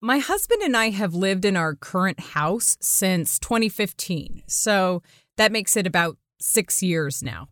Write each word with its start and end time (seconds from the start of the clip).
my 0.00 0.18
husband 0.18 0.62
and 0.62 0.76
I 0.76 0.90
have 0.90 1.14
lived 1.14 1.44
in 1.44 1.56
our 1.56 1.74
current 1.74 2.20
house 2.20 2.76
since 2.80 3.38
2015. 3.40 4.44
So 4.46 5.02
that 5.36 5.50
makes 5.50 5.76
it 5.76 5.88
about 5.88 6.16
six 6.38 6.82
years 6.82 7.22
now. 7.22 7.48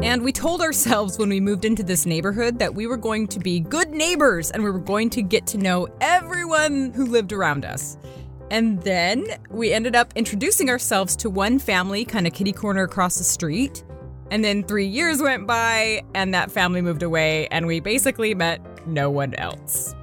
And 0.00 0.22
we 0.22 0.32
told 0.32 0.60
ourselves 0.60 1.18
when 1.18 1.28
we 1.28 1.40
moved 1.40 1.64
into 1.64 1.82
this 1.82 2.06
neighborhood 2.06 2.60
that 2.60 2.74
we 2.74 2.86
were 2.86 2.96
going 2.96 3.26
to 3.28 3.40
be 3.40 3.58
good 3.58 3.90
neighbors 3.90 4.50
and 4.52 4.62
we 4.62 4.70
were 4.70 4.78
going 4.78 5.10
to 5.10 5.22
get 5.22 5.46
to 5.48 5.58
know 5.58 5.88
everyone 6.00 6.92
who 6.92 7.04
lived 7.04 7.32
around 7.32 7.64
us. 7.64 7.96
And 8.50 8.80
then 8.82 9.26
we 9.50 9.72
ended 9.72 9.96
up 9.96 10.12
introducing 10.14 10.70
ourselves 10.70 11.16
to 11.16 11.30
one 11.30 11.58
family, 11.58 12.04
kind 12.04 12.26
of 12.28 12.32
kitty 12.32 12.52
corner 12.52 12.84
across 12.84 13.16
the 13.16 13.24
street. 13.24 13.82
And 14.30 14.44
then 14.44 14.62
three 14.62 14.86
years 14.86 15.20
went 15.20 15.48
by 15.48 16.02
and 16.14 16.32
that 16.32 16.50
family 16.50 16.80
moved 16.80 17.02
away, 17.02 17.48
and 17.48 17.66
we 17.66 17.80
basically 17.80 18.34
met 18.34 18.60
no 18.86 19.10
one 19.10 19.34
else. 19.34 19.94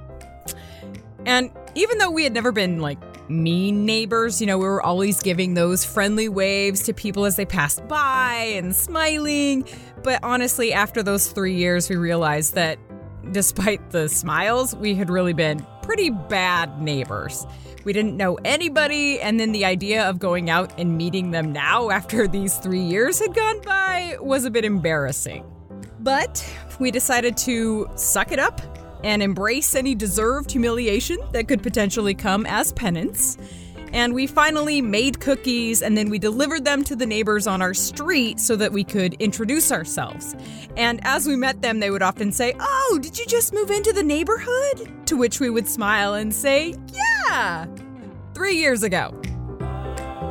And 1.26 1.50
even 1.74 1.98
though 1.98 2.10
we 2.10 2.24
had 2.24 2.32
never 2.32 2.52
been 2.52 2.80
like 2.80 2.98
mean 3.30 3.84
neighbors, 3.84 4.40
you 4.40 4.46
know, 4.46 4.58
we 4.58 4.64
were 4.64 4.82
always 4.82 5.20
giving 5.20 5.54
those 5.54 5.84
friendly 5.84 6.28
waves 6.28 6.82
to 6.84 6.92
people 6.92 7.24
as 7.24 7.36
they 7.36 7.44
passed 7.44 7.86
by 7.88 8.34
and 8.56 8.74
smiling. 8.74 9.64
But 10.02 10.20
honestly, 10.22 10.72
after 10.72 11.02
those 11.02 11.30
three 11.30 11.54
years, 11.54 11.88
we 11.88 11.96
realized 11.96 12.54
that 12.54 12.78
despite 13.32 13.90
the 13.90 14.08
smiles, 14.08 14.74
we 14.74 14.94
had 14.94 15.10
really 15.10 15.32
been 15.32 15.64
pretty 15.82 16.10
bad 16.10 16.80
neighbors. 16.80 17.46
We 17.84 17.92
didn't 17.92 18.16
know 18.16 18.38
anybody, 18.44 19.20
and 19.20 19.40
then 19.40 19.52
the 19.52 19.64
idea 19.64 20.08
of 20.08 20.18
going 20.18 20.50
out 20.50 20.78
and 20.78 20.96
meeting 20.98 21.30
them 21.30 21.52
now 21.52 21.90
after 21.90 22.28
these 22.28 22.56
three 22.58 22.82
years 22.82 23.18
had 23.20 23.34
gone 23.34 23.60
by 23.62 24.16
was 24.20 24.44
a 24.44 24.50
bit 24.50 24.64
embarrassing. 24.64 25.44
But 26.00 26.44
we 26.78 26.90
decided 26.90 27.36
to 27.38 27.88
suck 27.94 28.32
it 28.32 28.38
up 28.38 28.69
and 29.04 29.22
embrace 29.22 29.74
any 29.74 29.94
deserved 29.94 30.50
humiliation 30.50 31.18
that 31.32 31.48
could 31.48 31.62
potentially 31.62 32.14
come 32.14 32.46
as 32.46 32.72
penance. 32.72 33.38
And 33.92 34.14
we 34.14 34.26
finally 34.26 34.80
made 34.80 35.20
cookies 35.20 35.82
and 35.82 35.96
then 35.96 36.10
we 36.10 36.18
delivered 36.18 36.64
them 36.64 36.84
to 36.84 36.94
the 36.94 37.06
neighbors 37.06 37.46
on 37.46 37.60
our 37.60 37.74
street 37.74 38.38
so 38.38 38.54
that 38.56 38.72
we 38.72 38.84
could 38.84 39.14
introduce 39.14 39.72
ourselves. 39.72 40.36
And 40.76 41.00
as 41.02 41.26
we 41.26 41.34
met 41.34 41.60
them, 41.60 41.80
they 41.80 41.90
would 41.90 42.02
often 42.02 42.30
say, 42.30 42.54
Oh, 42.60 42.98
did 43.02 43.18
you 43.18 43.26
just 43.26 43.52
move 43.52 43.70
into 43.70 43.92
the 43.92 44.02
neighborhood? 44.02 45.06
To 45.06 45.16
which 45.16 45.40
we 45.40 45.50
would 45.50 45.66
smile 45.66 46.14
and 46.14 46.32
say, 46.32 46.74
Yeah, 47.28 47.66
three 48.34 48.56
years 48.56 48.82
ago. 48.82 49.12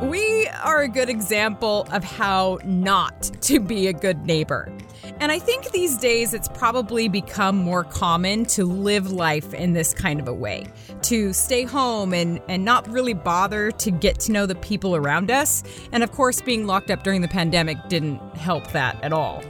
We 0.02 0.48
are 0.64 0.80
a 0.80 0.88
good 0.88 1.10
example 1.10 1.86
of 1.92 2.02
how 2.02 2.58
not 2.64 3.30
to 3.42 3.60
be 3.60 3.86
a 3.88 3.92
good 3.92 4.24
neighbor. 4.24 4.72
And 5.18 5.30
I 5.30 5.38
think 5.38 5.72
these 5.72 5.98
days 5.98 6.32
it's 6.32 6.48
probably 6.48 7.08
become 7.08 7.56
more 7.56 7.84
common 7.84 8.44
to 8.46 8.64
live 8.64 9.10
life 9.10 9.52
in 9.52 9.72
this 9.72 9.92
kind 9.92 10.20
of 10.20 10.28
a 10.28 10.32
way, 10.32 10.66
to 11.02 11.32
stay 11.32 11.64
home 11.64 12.14
and, 12.14 12.40
and 12.48 12.64
not 12.64 12.88
really 12.88 13.14
bother 13.14 13.70
to 13.72 13.90
get 13.90 14.20
to 14.20 14.32
know 14.32 14.46
the 14.46 14.54
people 14.54 14.96
around 14.96 15.30
us. 15.30 15.62
And 15.92 16.02
of 16.02 16.12
course, 16.12 16.40
being 16.40 16.66
locked 16.66 16.90
up 16.90 17.02
during 17.02 17.20
the 17.20 17.28
pandemic 17.28 17.76
didn't 17.88 18.18
help 18.36 18.72
that 18.72 19.02
at 19.02 19.12
all. 19.12 19.42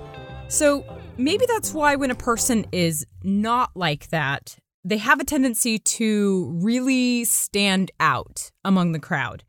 So 0.49 0.85
maybe 1.17 1.45
that's 1.47 1.73
why 1.73 1.97
when 1.97 2.11
a 2.11 2.17
person 2.17 2.67
is 2.73 3.07
not 3.23 3.71
like 3.77 4.09
that, 4.09 4.57
they 4.85 4.97
have 4.97 5.21
a 5.21 5.25
tendency 5.25 5.79
to 5.79 6.51
really 6.61 7.25
stand 7.25 7.91
out 8.01 8.51
among 8.65 8.93
the 8.93 8.99
crowd. 8.99 9.45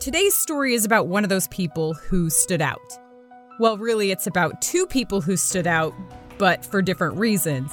Today's 0.00 0.36
story 0.36 0.74
is 0.74 0.84
about 0.84 1.06
one 1.06 1.24
of 1.24 1.30
those 1.30 1.48
people 1.48 1.94
who 1.94 2.28
stood 2.30 2.60
out. 2.60 2.98
Well, 3.60 3.76
really, 3.76 4.12
it's 4.12 4.28
about 4.28 4.62
two 4.62 4.86
people 4.86 5.20
who 5.20 5.36
stood 5.36 5.66
out, 5.66 5.92
but 6.38 6.64
for 6.64 6.80
different 6.80 7.18
reasons, 7.18 7.72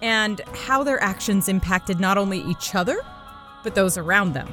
and 0.00 0.40
how 0.52 0.84
their 0.84 1.02
actions 1.02 1.48
impacted 1.48 1.98
not 1.98 2.16
only 2.16 2.38
each 2.38 2.76
other, 2.76 3.00
but 3.64 3.74
those 3.74 3.98
around 3.98 4.34
them. 4.34 4.48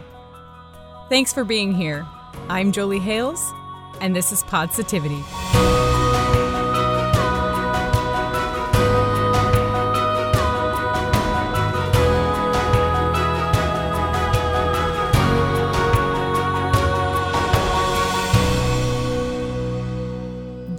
Thanks 1.08 1.32
for 1.32 1.44
being 1.44 1.72
here. 1.72 2.04
I'm 2.50 2.72
Jolie 2.72 2.98
Hales, 2.98 3.40
and 4.00 4.16
this 4.16 4.32
is 4.32 4.42
Positivity. 4.44 5.22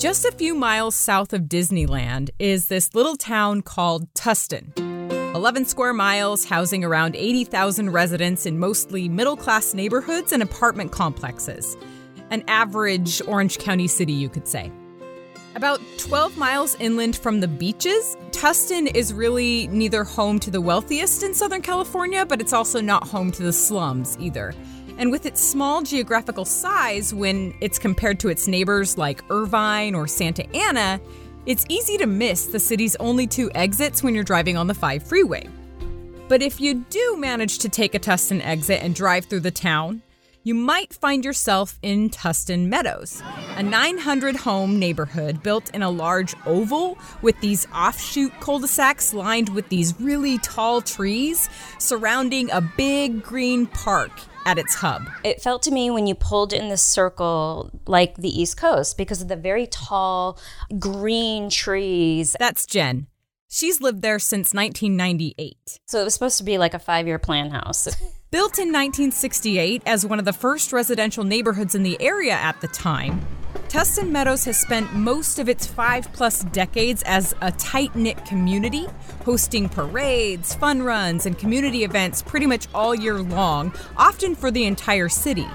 Just 0.02 0.24
a 0.24 0.32
few 0.32 0.56
miles 0.56 0.96
south 0.96 1.32
of 1.32 1.42
Disneyland 1.42 2.30
is 2.40 2.66
this 2.66 2.92
little 2.92 3.14
town 3.14 3.62
called 3.62 4.12
Tustin. 4.14 4.76
11 5.32 5.64
square 5.64 5.92
miles, 5.92 6.44
housing 6.44 6.82
around 6.82 7.14
80,000 7.14 7.88
residents 7.90 8.44
in 8.44 8.58
mostly 8.58 9.08
middle 9.08 9.36
class 9.36 9.74
neighborhoods 9.74 10.32
and 10.32 10.42
apartment 10.42 10.90
complexes. 10.90 11.76
An 12.30 12.42
average 12.48 13.22
Orange 13.28 13.58
County 13.58 13.86
city, 13.86 14.12
you 14.12 14.28
could 14.28 14.48
say. 14.48 14.72
About 15.54 15.80
12 15.98 16.36
miles 16.36 16.74
inland 16.80 17.14
from 17.14 17.38
the 17.38 17.46
beaches, 17.46 18.16
Tustin 18.32 18.92
is 18.96 19.14
really 19.14 19.68
neither 19.68 20.02
home 20.02 20.40
to 20.40 20.50
the 20.50 20.60
wealthiest 20.60 21.22
in 21.22 21.32
Southern 21.32 21.62
California, 21.62 22.26
but 22.26 22.40
it's 22.40 22.52
also 22.52 22.80
not 22.80 23.06
home 23.06 23.30
to 23.30 23.44
the 23.44 23.52
slums 23.52 24.16
either. 24.18 24.52
And 25.02 25.10
with 25.10 25.26
its 25.26 25.42
small 25.42 25.82
geographical 25.82 26.44
size, 26.44 27.12
when 27.12 27.52
it's 27.60 27.76
compared 27.76 28.20
to 28.20 28.28
its 28.28 28.46
neighbors 28.46 28.96
like 28.96 29.24
Irvine 29.30 29.96
or 29.96 30.06
Santa 30.06 30.48
Ana, 30.56 31.00
it's 31.44 31.66
easy 31.68 31.98
to 31.98 32.06
miss 32.06 32.46
the 32.46 32.60
city's 32.60 32.94
only 33.00 33.26
two 33.26 33.50
exits 33.52 34.04
when 34.04 34.14
you're 34.14 34.22
driving 34.22 34.56
on 34.56 34.68
the 34.68 34.74
5 34.74 35.02
freeway. 35.02 35.48
But 36.28 36.40
if 36.40 36.60
you 36.60 36.84
do 36.88 37.16
manage 37.18 37.58
to 37.58 37.68
take 37.68 37.96
a 37.96 37.98
Tustin 37.98 38.46
exit 38.46 38.80
and 38.80 38.94
drive 38.94 39.24
through 39.24 39.40
the 39.40 39.50
town, 39.50 40.02
you 40.44 40.54
might 40.54 40.92
find 40.92 41.24
yourself 41.24 41.78
in 41.82 42.10
Tustin 42.10 42.66
Meadows, 42.66 43.22
a 43.56 43.62
900 43.62 44.36
home 44.36 44.78
neighborhood 44.78 45.42
built 45.42 45.70
in 45.74 45.82
a 45.82 45.90
large 45.90 46.34
oval 46.46 46.98
with 47.22 47.38
these 47.40 47.66
offshoot 47.74 48.32
cul 48.40 48.58
de 48.58 48.66
sacs 48.66 49.14
lined 49.14 49.50
with 49.50 49.68
these 49.68 49.98
really 50.00 50.38
tall 50.38 50.80
trees 50.80 51.48
surrounding 51.78 52.50
a 52.50 52.60
big 52.60 53.22
green 53.22 53.66
park 53.66 54.10
at 54.44 54.58
its 54.58 54.74
hub. 54.74 55.08
It 55.22 55.40
felt 55.40 55.62
to 55.62 55.70
me 55.70 55.90
when 55.90 56.08
you 56.08 56.16
pulled 56.16 56.52
in 56.52 56.68
this 56.68 56.82
circle 56.82 57.70
like 57.86 58.16
the 58.16 58.28
East 58.28 58.56
Coast 58.56 58.98
because 58.98 59.22
of 59.22 59.28
the 59.28 59.36
very 59.36 59.68
tall 59.68 60.40
green 60.78 61.50
trees. 61.50 62.34
That's 62.38 62.66
Jen. 62.66 63.06
She's 63.48 63.80
lived 63.80 64.02
there 64.02 64.18
since 64.18 64.52
1998. 64.54 65.78
So 65.86 66.00
it 66.00 66.04
was 66.04 66.14
supposed 66.14 66.38
to 66.38 66.44
be 66.44 66.58
like 66.58 66.74
a 66.74 66.78
five 66.80 67.06
year 67.06 67.18
plan 67.20 67.50
house. 67.50 67.88
Built 68.32 68.58
in 68.58 68.68
1968 68.68 69.82
as 69.84 70.06
one 70.06 70.18
of 70.18 70.24
the 70.24 70.32
first 70.32 70.72
residential 70.72 71.22
neighborhoods 71.22 71.74
in 71.74 71.82
the 71.82 72.00
area 72.00 72.32
at 72.32 72.58
the 72.62 72.68
time, 72.68 73.20
Tustin 73.68 74.08
Meadows 74.08 74.46
has 74.46 74.58
spent 74.58 74.94
most 74.94 75.38
of 75.38 75.50
its 75.50 75.66
five 75.66 76.10
plus 76.14 76.42
decades 76.44 77.02
as 77.02 77.34
a 77.42 77.52
tight 77.52 77.94
knit 77.94 78.24
community, 78.24 78.86
hosting 79.26 79.68
parades, 79.68 80.54
fun 80.54 80.80
runs, 80.82 81.26
and 81.26 81.38
community 81.38 81.84
events 81.84 82.22
pretty 82.22 82.46
much 82.46 82.68
all 82.74 82.94
year 82.94 83.20
long, 83.20 83.70
often 83.98 84.34
for 84.34 84.50
the 84.50 84.64
entire 84.64 85.10
city. 85.10 85.48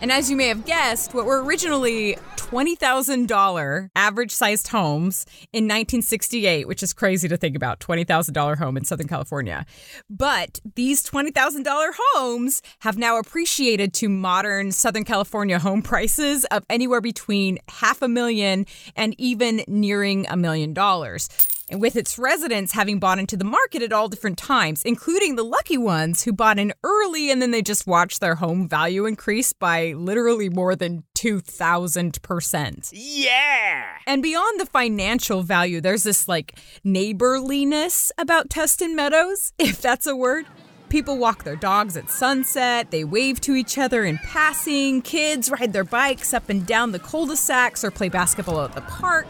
And 0.00 0.12
as 0.12 0.30
you 0.30 0.36
may 0.36 0.48
have 0.48 0.64
guessed, 0.66 1.14
what 1.14 1.24
were 1.24 1.42
originally 1.42 2.16
$20,000 2.36 3.90
average 3.96 4.30
sized 4.30 4.68
homes 4.68 5.26
in 5.52 5.64
1968, 5.64 6.68
which 6.68 6.82
is 6.82 6.92
crazy 6.92 7.26
to 7.28 7.36
think 7.36 7.56
about 7.56 7.80
$20,000 7.80 8.58
home 8.58 8.76
in 8.76 8.84
Southern 8.84 9.08
California. 9.08 9.66
But 10.08 10.60
these 10.76 11.02
$20,000 11.02 11.92
homes 11.98 12.62
have 12.80 12.98
now 12.98 13.18
appreciated 13.18 13.92
to 13.94 14.08
modern 14.08 14.70
Southern 14.70 15.04
California 15.04 15.58
home 15.58 15.82
prices 15.82 16.44
of 16.46 16.64
anywhere 16.70 17.00
between 17.00 17.58
half 17.68 18.00
a 18.02 18.08
million 18.08 18.66
and 18.94 19.14
even 19.18 19.64
nearing 19.66 20.26
a 20.28 20.36
million 20.36 20.72
dollars 20.72 21.28
and 21.68 21.80
with 21.80 21.96
its 21.96 22.18
residents 22.18 22.72
having 22.72 22.98
bought 22.98 23.18
into 23.18 23.36
the 23.36 23.44
market 23.44 23.82
at 23.82 23.92
all 23.92 24.08
different 24.08 24.38
times, 24.38 24.82
including 24.82 25.36
the 25.36 25.44
lucky 25.44 25.78
ones 25.78 26.22
who 26.22 26.32
bought 26.32 26.58
in 26.58 26.72
early 26.84 27.30
and 27.30 27.42
then 27.42 27.50
they 27.50 27.62
just 27.62 27.86
watched 27.86 28.20
their 28.20 28.36
home 28.36 28.68
value 28.68 29.06
increase 29.06 29.52
by 29.52 29.92
literally 29.92 30.48
more 30.48 30.76
than 30.76 31.02
2,000%. 31.16 32.90
Yeah! 32.92 33.84
And 34.06 34.22
beyond 34.22 34.60
the 34.60 34.66
financial 34.66 35.42
value, 35.42 35.80
there's 35.80 36.04
this 36.04 36.28
like 36.28 36.58
neighborliness 36.84 38.12
about 38.18 38.48
Tustin 38.48 38.94
Meadows, 38.94 39.52
if 39.58 39.80
that's 39.80 40.06
a 40.06 40.16
word. 40.16 40.46
People 40.88 41.18
walk 41.18 41.42
their 41.42 41.56
dogs 41.56 41.96
at 41.96 42.10
sunset, 42.10 42.92
they 42.92 43.02
wave 43.02 43.40
to 43.40 43.56
each 43.56 43.76
other 43.76 44.04
in 44.04 44.18
passing, 44.18 45.02
kids 45.02 45.50
ride 45.50 45.72
their 45.72 45.82
bikes 45.82 46.32
up 46.32 46.48
and 46.48 46.64
down 46.64 46.92
the 46.92 47.00
cul 47.00 47.26
de 47.26 47.36
sacs 47.36 47.82
or 47.82 47.90
play 47.90 48.08
basketball 48.08 48.60
at 48.60 48.72
the 48.72 48.82
park. 48.82 49.26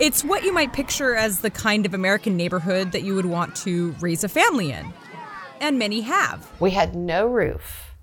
It's 0.00 0.22
what 0.22 0.44
you 0.44 0.52
might 0.52 0.72
picture 0.72 1.16
as 1.16 1.40
the 1.40 1.50
kind 1.50 1.84
of 1.84 1.92
American 1.92 2.36
neighborhood 2.36 2.92
that 2.92 3.02
you 3.02 3.16
would 3.16 3.26
want 3.26 3.56
to 3.56 3.96
raise 3.98 4.22
a 4.22 4.28
family 4.28 4.70
in. 4.70 4.92
And 5.60 5.76
many 5.76 6.02
have. 6.02 6.48
We 6.60 6.70
had 6.70 6.94
no 6.94 7.26
roof 7.26 7.96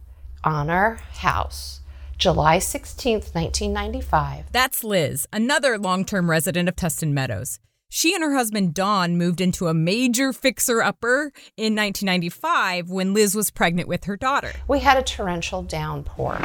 on 0.43 0.69
our 0.69 0.95
house. 0.95 1.79
July 2.17 2.57
16th, 2.57 3.33
1995. 3.33 4.51
That's 4.51 4.83
Liz, 4.83 5.25
another 5.31 5.77
long 5.77 6.03
term 6.03 6.29
resident 6.29 6.67
of 6.67 6.75
Tustin 6.75 7.13
Meadows. 7.13 7.59
She 7.89 8.13
and 8.13 8.21
her 8.21 8.35
husband 8.35 8.73
Don 8.73 9.17
moved 9.17 9.39
into 9.39 9.67
a 9.67 9.73
major 9.73 10.33
fixer 10.33 10.81
upper 10.81 11.31
in 11.55 11.75
1995 11.75 12.89
when 12.89 13.13
Liz 13.13 13.35
was 13.35 13.51
pregnant 13.51 13.87
with 13.87 14.03
her 14.03 14.17
daughter. 14.17 14.51
We 14.67 14.79
had 14.79 14.97
a 14.97 15.01
torrential 15.01 15.63
downpour. 15.63 16.39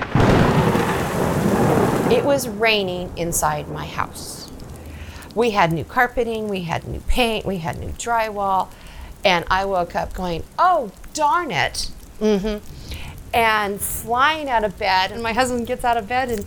It 2.12 2.24
was 2.24 2.48
raining 2.48 3.12
inside 3.18 3.68
my 3.68 3.86
house. 3.86 4.49
We 5.34 5.50
had 5.50 5.72
new 5.72 5.84
carpeting, 5.84 6.48
we 6.48 6.62
had 6.62 6.86
new 6.86 7.00
paint, 7.00 7.46
we 7.46 7.58
had 7.58 7.78
new 7.78 7.90
drywall, 7.90 8.68
and 9.24 9.44
I 9.50 9.64
woke 9.64 9.94
up 9.94 10.12
going, 10.12 10.42
"Oh, 10.58 10.90
darn 11.14 11.50
it!" 11.50 11.90
Mm-hmm. 12.20 12.64
And 13.32 13.80
flying 13.80 14.48
out 14.48 14.64
of 14.64 14.78
bed, 14.78 15.12
and 15.12 15.22
my 15.22 15.32
husband 15.32 15.66
gets 15.66 15.84
out 15.84 15.96
of 15.96 16.08
bed, 16.08 16.30
and 16.30 16.44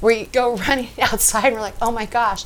we 0.00 0.26
go 0.26 0.56
running 0.68 0.90
outside. 1.00 1.46
And 1.46 1.56
we're 1.56 1.62
like, 1.62 1.74
"Oh 1.82 1.90
my 1.90 2.06
gosh!" 2.06 2.44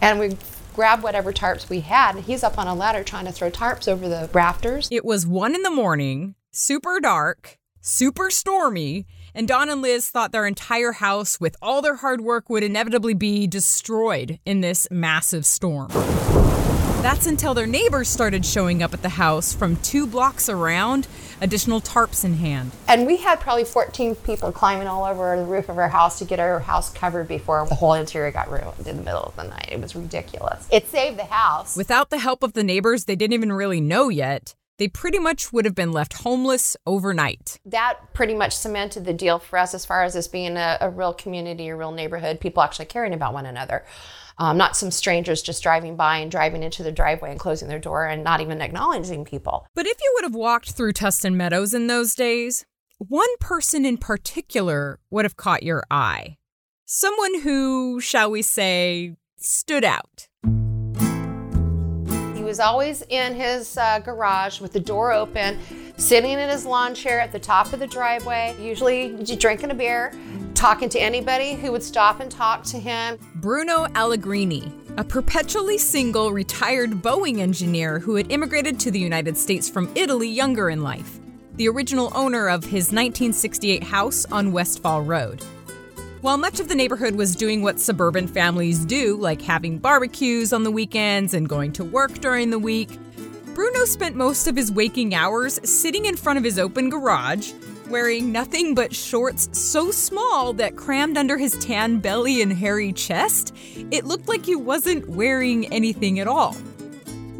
And 0.00 0.18
we 0.18 0.36
grab 0.74 1.02
whatever 1.02 1.32
tarps 1.32 1.68
we 1.68 1.80
had, 1.80 2.16
and 2.16 2.24
he's 2.24 2.42
up 2.42 2.58
on 2.58 2.66
a 2.66 2.74
ladder 2.74 3.04
trying 3.04 3.26
to 3.26 3.32
throw 3.32 3.50
tarps 3.50 3.86
over 3.86 4.08
the 4.08 4.30
rafters. 4.32 4.88
It 4.90 5.04
was 5.04 5.26
one 5.26 5.54
in 5.54 5.62
the 5.62 5.70
morning, 5.70 6.34
super 6.50 7.00
dark, 7.00 7.58
super 7.80 8.30
stormy, 8.30 9.06
and 9.34 9.46
Don 9.46 9.68
and 9.68 9.82
Liz 9.82 10.08
thought 10.08 10.32
their 10.32 10.46
entire 10.46 10.92
house, 10.92 11.40
with 11.40 11.56
all 11.62 11.82
their 11.82 11.96
hard 11.96 12.20
work, 12.20 12.48
would 12.48 12.62
inevitably 12.62 13.14
be 13.14 13.46
destroyed 13.46 14.38
in 14.44 14.60
this 14.60 14.88
massive 14.90 15.46
storm. 15.46 15.90
That's 17.02 17.26
until 17.26 17.54
their 17.54 17.66
neighbors 17.66 18.10
started 18.10 18.44
showing 18.44 18.82
up 18.82 18.92
at 18.92 19.00
the 19.00 19.08
house 19.08 19.54
from 19.54 19.76
two 19.76 20.06
blocks 20.06 20.50
around, 20.50 21.08
additional 21.40 21.80
tarps 21.80 22.26
in 22.26 22.34
hand. 22.34 22.72
And 22.88 23.06
we 23.06 23.16
had 23.16 23.40
probably 23.40 23.64
14 23.64 24.16
people 24.16 24.52
climbing 24.52 24.86
all 24.86 25.04
over 25.04 25.34
the 25.34 25.46
roof 25.46 25.70
of 25.70 25.78
our 25.78 25.88
house 25.88 26.18
to 26.18 26.26
get 26.26 26.38
our 26.38 26.60
house 26.60 26.92
covered 26.92 27.26
before 27.26 27.66
the 27.66 27.74
whole 27.74 27.94
interior 27.94 28.30
got 28.30 28.50
ruined 28.50 28.86
in 28.86 28.98
the 28.98 29.02
middle 29.02 29.22
of 29.22 29.34
the 29.36 29.44
night. 29.44 29.70
It 29.72 29.80
was 29.80 29.96
ridiculous. 29.96 30.68
It 30.70 30.88
saved 30.88 31.18
the 31.18 31.24
house. 31.24 31.74
Without 31.74 32.10
the 32.10 32.18
help 32.18 32.42
of 32.42 32.52
the 32.52 32.62
neighbors 32.62 33.06
they 33.06 33.16
didn't 33.16 33.32
even 33.32 33.52
really 33.52 33.80
know 33.80 34.10
yet, 34.10 34.54
they 34.80 34.88
pretty 34.88 35.18
much 35.18 35.52
would 35.52 35.66
have 35.66 35.74
been 35.74 35.92
left 35.92 36.14
homeless 36.14 36.74
overnight. 36.86 37.60
That 37.66 37.98
pretty 38.14 38.34
much 38.34 38.56
cemented 38.56 39.04
the 39.04 39.12
deal 39.12 39.38
for 39.38 39.58
us 39.58 39.74
as 39.74 39.84
far 39.84 40.04
as 40.04 40.14
this 40.14 40.26
being 40.26 40.56
a, 40.56 40.78
a 40.80 40.88
real 40.88 41.12
community, 41.12 41.68
a 41.68 41.76
real 41.76 41.92
neighborhood, 41.92 42.40
people 42.40 42.62
actually 42.62 42.86
caring 42.86 43.12
about 43.12 43.34
one 43.34 43.44
another. 43.44 43.84
Um, 44.38 44.56
not 44.56 44.78
some 44.78 44.90
strangers 44.90 45.42
just 45.42 45.62
driving 45.62 45.96
by 45.96 46.16
and 46.16 46.30
driving 46.30 46.62
into 46.62 46.82
the 46.82 46.90
driveway 46.90 47.30
and 47.30 47.38
closing 47.38 47.68
their 47.68 47.78
door 47.78 48.06
and 48.06 48.24
not 48.24 48.40
even 48.40 48.62
acknowledging 48.62 49.26
people. 49.26 49.66
But 49.74 49.86
if 49.86 49.98
you 50.00 50.12
would 50.14 50.24
have 50.24 50.34
walked 50.34 50.72
through 50.72 50.94
Tustin 50.94 51.34
Meadows 51.34 51.74
in 51.74 51.86
those 51.86 52.14
days, 52.14 52.64
one 52.96 53.36
person 53.38 53.84
in 53.84 53.98
particular 53.98 54.98
would 55.10 55.26
have 55.26 55.36
caught 55.36 55.62
your 55.62 55.84
eye. 55.90 56.38
Someone 56.86 57.40
who, 57.42 58.00
shall 58.00 58.30
we 58.30 58.40
say, 58.40 59.14
stood 59.36 59.84
out 59.84 60.29
was 62.50 62.58
always 62.58 63.04
in 63.10 63.32
his 63.36 63.78
uh, 63.78 64.00
garage 64.00 64.60
with 64.60 64.72
the 64.72 64.80
door 64.80 65.12
open, 65.12 65.56
sitting 65.96 66.32
in 66.32 66.48
his 66.48 66.66
lawn 66.66 66.96
chair 66.96 67.20
at 67.20 67.30
the 67.30 67.38
top 67.38 67.72
of 67.72 67.78
the 67.78 67.86
driveway, 67.86 68.56
usually 68.60 69.14
drinking 69.36 69.70
a 69.70 69.74
beer, 69.74 70.12
talking 70.54 70.88
to 70.88 70.98
anybody 70.98 71.54
who 71.54 71.70
would 71.70 71.82
stop 71.82 72.18
and 72.18 72.28
talk 72.28 72.64
to 72.64 72.76
him. 72.76 73.16
Bruno 73.36 73.86
Allegrini, 73.94 74.72
a 74.96 75.04
perpetually 75.04 75.78
single 75.78 76.32
retired 76.32 76.90
Boeing 76.90 77.38
engineer 77.38 78.00
who 78.00 78.16
had 78.16 78.32
immigrated 78.32 78.80
to 78.80 78.90
the 78.90 78.98
United 78.98 79.36
States 79.36 79.70
from 79.70 79.88
Italy 79.94 80.28
younger 80.28 80.70
in 80.70 80.82
life, 80.82 81.20
the 81.54 81.68
original 81.68 82.10
owner 82.16 82.48
of 82.48 82.64
his 82.64 82.86
1968 82.90 83.84
house 83.84 84.24
on 84.32 84.50
Westfall 84.50 85.02
Road. 85.02 85.40
While 86.20 86.36
much 86.36 86.60
of 86.60 86.68
the 86.68 86.74
neighborhood 86.74 87.14
was 87.14 87.34
doing 87.34 87.62
what 87.62 87.80
suburban 87.80 88.26
families 88.26 88.84
do, 88.84 89.16
like 89.16 89.40
having 89.40 89.78
barbecues 89.78 90.52
on 90.52 90.64
the 90.64 90.70
weekends 90.70 91.32
and 91.32 91.48
going 91.48 91.72
to 91.72 91.82
work 91.84 92.12
during 92.18 92.50
the 92.50 92.58
week, 92.58 92.90
Bruno 93.54 93.86
spent 93.86 94.16
most 94.16 94.46
of 94.46 94.54
his 94.54 94.70
waking 94.70 95.14
hours 95.14 95.58
sitting 95.64 96.04
in 96.04 96.18
front 96.18 96.36
of 96.36 96.44
his 96.44 96.58
open 96.58 96.90
garage, 96.90 97.52
wearing 97.88 98.30
nothing 98.32 98.74
but 98.74 98.94
shorts 98.94 99.48
so 99.58 99.90
small 99.90 100.52
that 100.52 100.76
crammed 100.76 101.16
under 101.16 101.38
his 101.38 101.56
tan 101.56 102.00
belly 102.00 102.42
and 102.42 102.52
hairy 102.52 102.92
chest, 102.92 103.56
it 103.90 104.04
looked 104.04 104.28
like 104.28 104.44
he 104.44 104.54
wasn't 104.54 105.08
wearing 105.08 105.72
anything 105.72 106.20
at 106.20 106.28
all. 106.28 106.54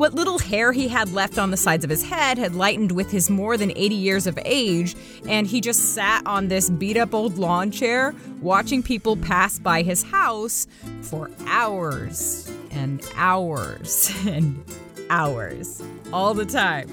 What 0.01 0.15
little 0.15 0.39
hair 0.39 0.73
he 0.73 0.89
had 0.89 1.13
left 1.13 1.37
on 1.37 1.51
the 1.51 1.59
sides 1.59 1.85
of 1.85 1.91
his 1.91 2.03
head 2.03 2.39
had 2.39 2.55
lightened 2.55 2.91
with 2.91 3.11
his 3.11 3.29
more 3.29 3.59
than 3.59 3.71
80 3.77 3.95
years 3.97 4.27
of 4.27 4.39
age, 4.47 4.97
and 5.29 5.47
he 5.47 5.61
just 5.61 5.95
sat 5.95 6.23
on 6.25 6.49
this 6.49 6.71
beat 6.71 6.97
up 6.97 7.13
old 7.13 7.37
lawn 7.37 7.71
chair 7.71 8.15
watching 8.41 8.83
people 8.83 9.15
pass 9.15 9.59
by 9.59 9.83
his 9.83 10.03
house 10.03 10.67
for 11.03 11.31
hours 11.47 12.51
and 12.71 13.07
hours 13.15 14.11
and 14.27 14.65
hours, 15.11 15.83
all 16.15 16.33
the 16.33 16.47
time. 16.47 16.89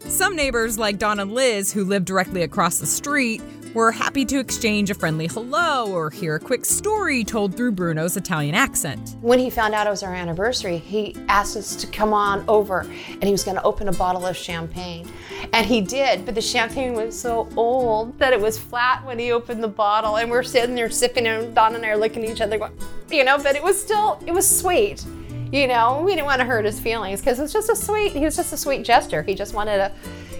Some 0.00 0.34
neighbors, 0.34 0.80
like 0.80 0.98
Don 0.98 1.20
and 1.20 1.32
Liz, 1.32 1.72
who 1.72 1.84
lived 1.84 2.06
directly 2.06 2.42
across 2.42 2.80
the 2.80 2.86
street, 2.86 3.40
were 3.74 3.92
happy 3.92 4.24
to 4.24 4.38
exchange 4.38 4.90
a 4.90 4.94
friendly 4.94 5.26
hello 5.26 5.92
or 5.92 6.10
hear 6.10 6.36
a 6.36 6.40
quick 6.40 6.64
story 6.64 7.24
told 7.24 7.56
through 7.56 7.72
Bruno's 7.72 8.16
Italian 8.16 8.54
accent. 8.54 9.16
When 9.20 9.38
he 9.38 9.50
found 9.50 9.74
out 9.74 9.86
it 9.86 9.90
was 9.90 10.02
our 10.02 10.14
anniversary, 10.14 10.78
he 10.78 11.14
asked 11.28 11.56
us 11.56 11.76
to 11.76 11.86
come 11.86 12.12
on 12.12 12.44
over 12.48 12.80
and 12.80 13.24
he 13.24 13.32
was 13.32 13.44
going 13.44 13.56
to 13.56 13.62
open 13.62 13.88
a 13.88 13.92
bottle 13.92 14.26
of 14.26 14.36
champagne. 14.36 15.10
And 15.52 15.66
he 15.66 15.80
did, 15.80 16.24
but 16.24 16.34
the 16.34 16.40
champagne 16.40 16.94
was 16.94 17.18
so 17.18 17.48
old 17.56 18.18
that 18.18 18.32
it 18.32 18.40
was 18.40 18.58
flat 18.58 19.04
when 19.04 19.18
he 19.18 19.32
opened 19.32 19.62
the 19.62 19.68
bottle. 19.68 20.16
And 20.16 20.30
we're 20.30 20.42
sitting 20.42 20.74
there 20.74 20.90
sipping, 20.90 21.26
and 21.26 21.54
Don 21.54 21.74
and 21.74 21.84
I 21.84 21.90
are 21.90 21.96
looking 21.96 22.24
at 22.24 22.30
each 22.30 22.40
other, 22.40 22.58
going, 22.58 22.72
you 23.10 23.24
know, 23.24 23.38
but 23.38 23.56
it 23.56 23.62
was 23.62 23.80
still, 23.80 24.22
it 24.26 24.32
was 24.32 24.48
sweet. 24.48 25.04
You 25.52 25.66
know, 25.66 26.02
we 26.04 26.12
didn't 26.12 26.26
want 26.26 26.40
to 26.40 26.44
hurt 26.44 26.64
his 26.64 26.78
feelings 26.78 27.20
because 27.20 27.38
it 27.38 27.42
was 27.42 27.52
just 27.52 27.70
a 27.70 27.76
sweet, 27.76 28.12
he 28.12 28.24
was 28.24 28.36
just 28.36 28.52
a 28.52 28.56
sweet 28.56 28.84
gesture. 28.84 29.22
He 29.22 29.34
just 29.34 29.54
wanted 29.54 29.78
to 29.78 29.92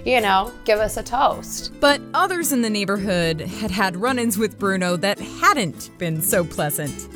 you 0.04 0.20
know, 0.20 0.52
give 0.64 0.78
us 0.78 0.96
a 0.96 1.02
toast. 1.02 1.72
But 1.80 2.00
others 2.14 2.52
in 2.52 2.62
the 2.62 2.70
neighborhood 2.70 3.40
had 3.40 3.70
had 3.70 3.96
run 3.96 4.18
ins 4.18 4.38
with 4.38 4.58
Bruno 4.58 4.96
that 4.96 5.18
hadn't 5.18 5.90
been 5.98 6.20
so 6.20 6.44
pleasant. 6.44 7.08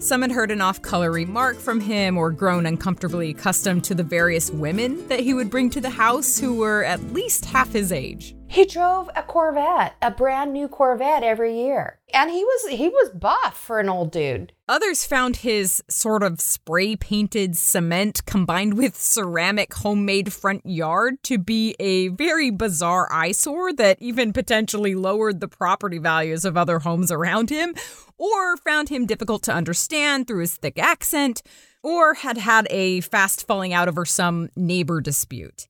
Some 0.00 0.22
had 0.22 0.32
heard 0.32 0.50
an 0.50 0.62
off 0.62 0.80
color 0.80 1.12
remark 1.12 1.58
from 1.58 1.78
him 1.78 2.16
or 2.16 2.30
grown 2.30 2.64
uncomfortably 2.64 3.30
accustomed 3.30 3.84
to 3.84 3.94
the 3.94 4.02
various 4.02 4.50
women 4.50 5.06
that 5.08 5.20
he 5.20 5.34
would 5.34 5.50
bring 5.50 5.68
to 5.70 5.80
the 5.80 5.90
house 5.90 6.38
who 6.38 6.54
were 6.54 6.82
at 6.84 7.12
least 7.12 7.44
half 7.44 7.70
his 7.72 7.92
age. 7.92 8.34
He 8.48 8.64
drove 8.64 9.10
a 9.14 9.22
Corvette, 9.22 9.94
a 10.00 10.10
brand 10.10 10.54
new 10.54 10.68
Corvette 10.68 11.22
every 11.22 11.54
year. 11.54 11.99
And 12.12 12.30
he 12.30 12.44
was 12.44 12.68
he 12.68 12.88
was 12.88 13.10
buff 13.10 13.56
for 13.56 13.80
an 13.80 13.88
old 13.88 14.10
dude. 14.10 14.52
Others 14.68 15.04
found 15.04 15.36
his 15.36 15.82
sort 15.88 16.22
of 16.22 16.40
spray 16.40 16.96
painted 16.96 17.56
cement 17.56 18.24
combined 18.24 18.74
with 18.74 18.96
ceramic 18.96 19.74
homemade 19.74 20.32
front 20.32 20.64
yard 20.64 21.22
to 21.24 21.38
be 21.38 21.74
a 21.80 22.08
very 22.08 22.50
bizarre 22.50 23.12
eyesore 23.12 23.72
that 23.74 24.00
even 24.00 24.32
potentially 24.32 24.94
lowered 24.94 25.40
the 25.40 25.48
property 25.48 25.98
values 25.98 26.44
of 26.44 26.56
other 26.56 26.80
homes 26.80 27.10
around 27.10 27.50
him, 27.50 27.74
or 28.16 28.56
found 28.58 28.88
him 28.88 29.06
difficult 29.06 29.42
to 29.42 29.52
understand 29.52 30.26
through 30.26 30.40
his 30.40 30.56
thick 30.56 30.78
accent, 30.78 31.42
or 31.82 32.14
had 32.14 32.38
had 32.38 32.66
a 32.70 33.00
fast 33.00 33.46
falling 33.46 33.72
out 33.72 33.88
over 33.88 34.04
some 34.04 34.48
neighbor 34.54 35.00
dispute. 35.00 35.66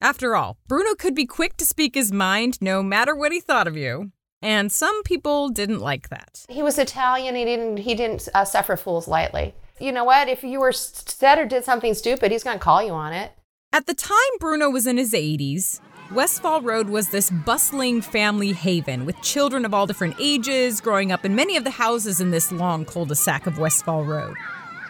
After 0.00 0.34
all, 0.34 0.56
Bruno 0.66 0.94
could 0.94 1.14
be 1.14 1.26
quick 1.26 1.56
to 1.58 1.66
speak 1.66 1.94
his 1.94 2.10
mind 2.10 2.58
no 2.62 2.82
matter 2.82 3.14
what 3.14 3.32
he 3.32 3.40
thought 3.40 3.68
of 3.68 3.76
you. 3.76 4.12
And 4.42 4.72
some 4.72 5.02
people 5.02 5.50
didn't 5.50 5.80
like 5.80 6.08
that. 6.08 6.46
He 6.48 6.62
was 6.62 6.78
Italian. 6.78 7.34
He 7.34 7.44
didn't. 7.44 7.76
He 7.78 7.94
didn't 7.94 8.28
uh, 8.34 8.44
suffer 8.44 8.76
fools 8.76 9.06
lightly. 9.06 9.54
You 9.78 9.92
know 9.92 10.04
what? 10.04 10.28
If 10.28 10.42
you 10.42 10.60
were 10.60 10.72
said 10.72 11.38
or 11.38 11.46
did 11.46 11.64
something 11.64 11.94
stupid, 11.94 12.32
he's 12.32 12.44
going 12.44 12.58
to 12.58 12.62
call 12.64 12.82
you 12.82 12.92
on 12.92 13.12
it. 13.12 13.32
At 13.72 13.86
the 13.86 13.94
time 13.94 14.16
Bruno 14.38 14.68
was 14.68 14.86
in 14.86 14.96
his 14.96 15.12
80s, 15.12 15.80
Westfall 16.12 16.60
Road 16.60 16.88
was 16.88 17.10
this 17.10 17.30
bustling 17.30 18.02
family 18.02 18.52
haven 18.52 19.06
with 19.06 19.22
children 19.22 19.64
of 19.64 19.72
all 19.72 19.86
different 19.86 20.16
ages 20.18 20.80
growing 20.80 21.12
up 21.12 21.24
in 21.24 21.36
many 21.36 21.56
of 21.56 21.62
the 21.62 21.70
houses 21.70 22.20
in 22.20 22.30
this 22.32 22.50
long 22.50 22.84
cul-de-sac 22.84 23.46
of 23.46 23.58
Westfall 23.58 24.04
Road. 24.04 24.36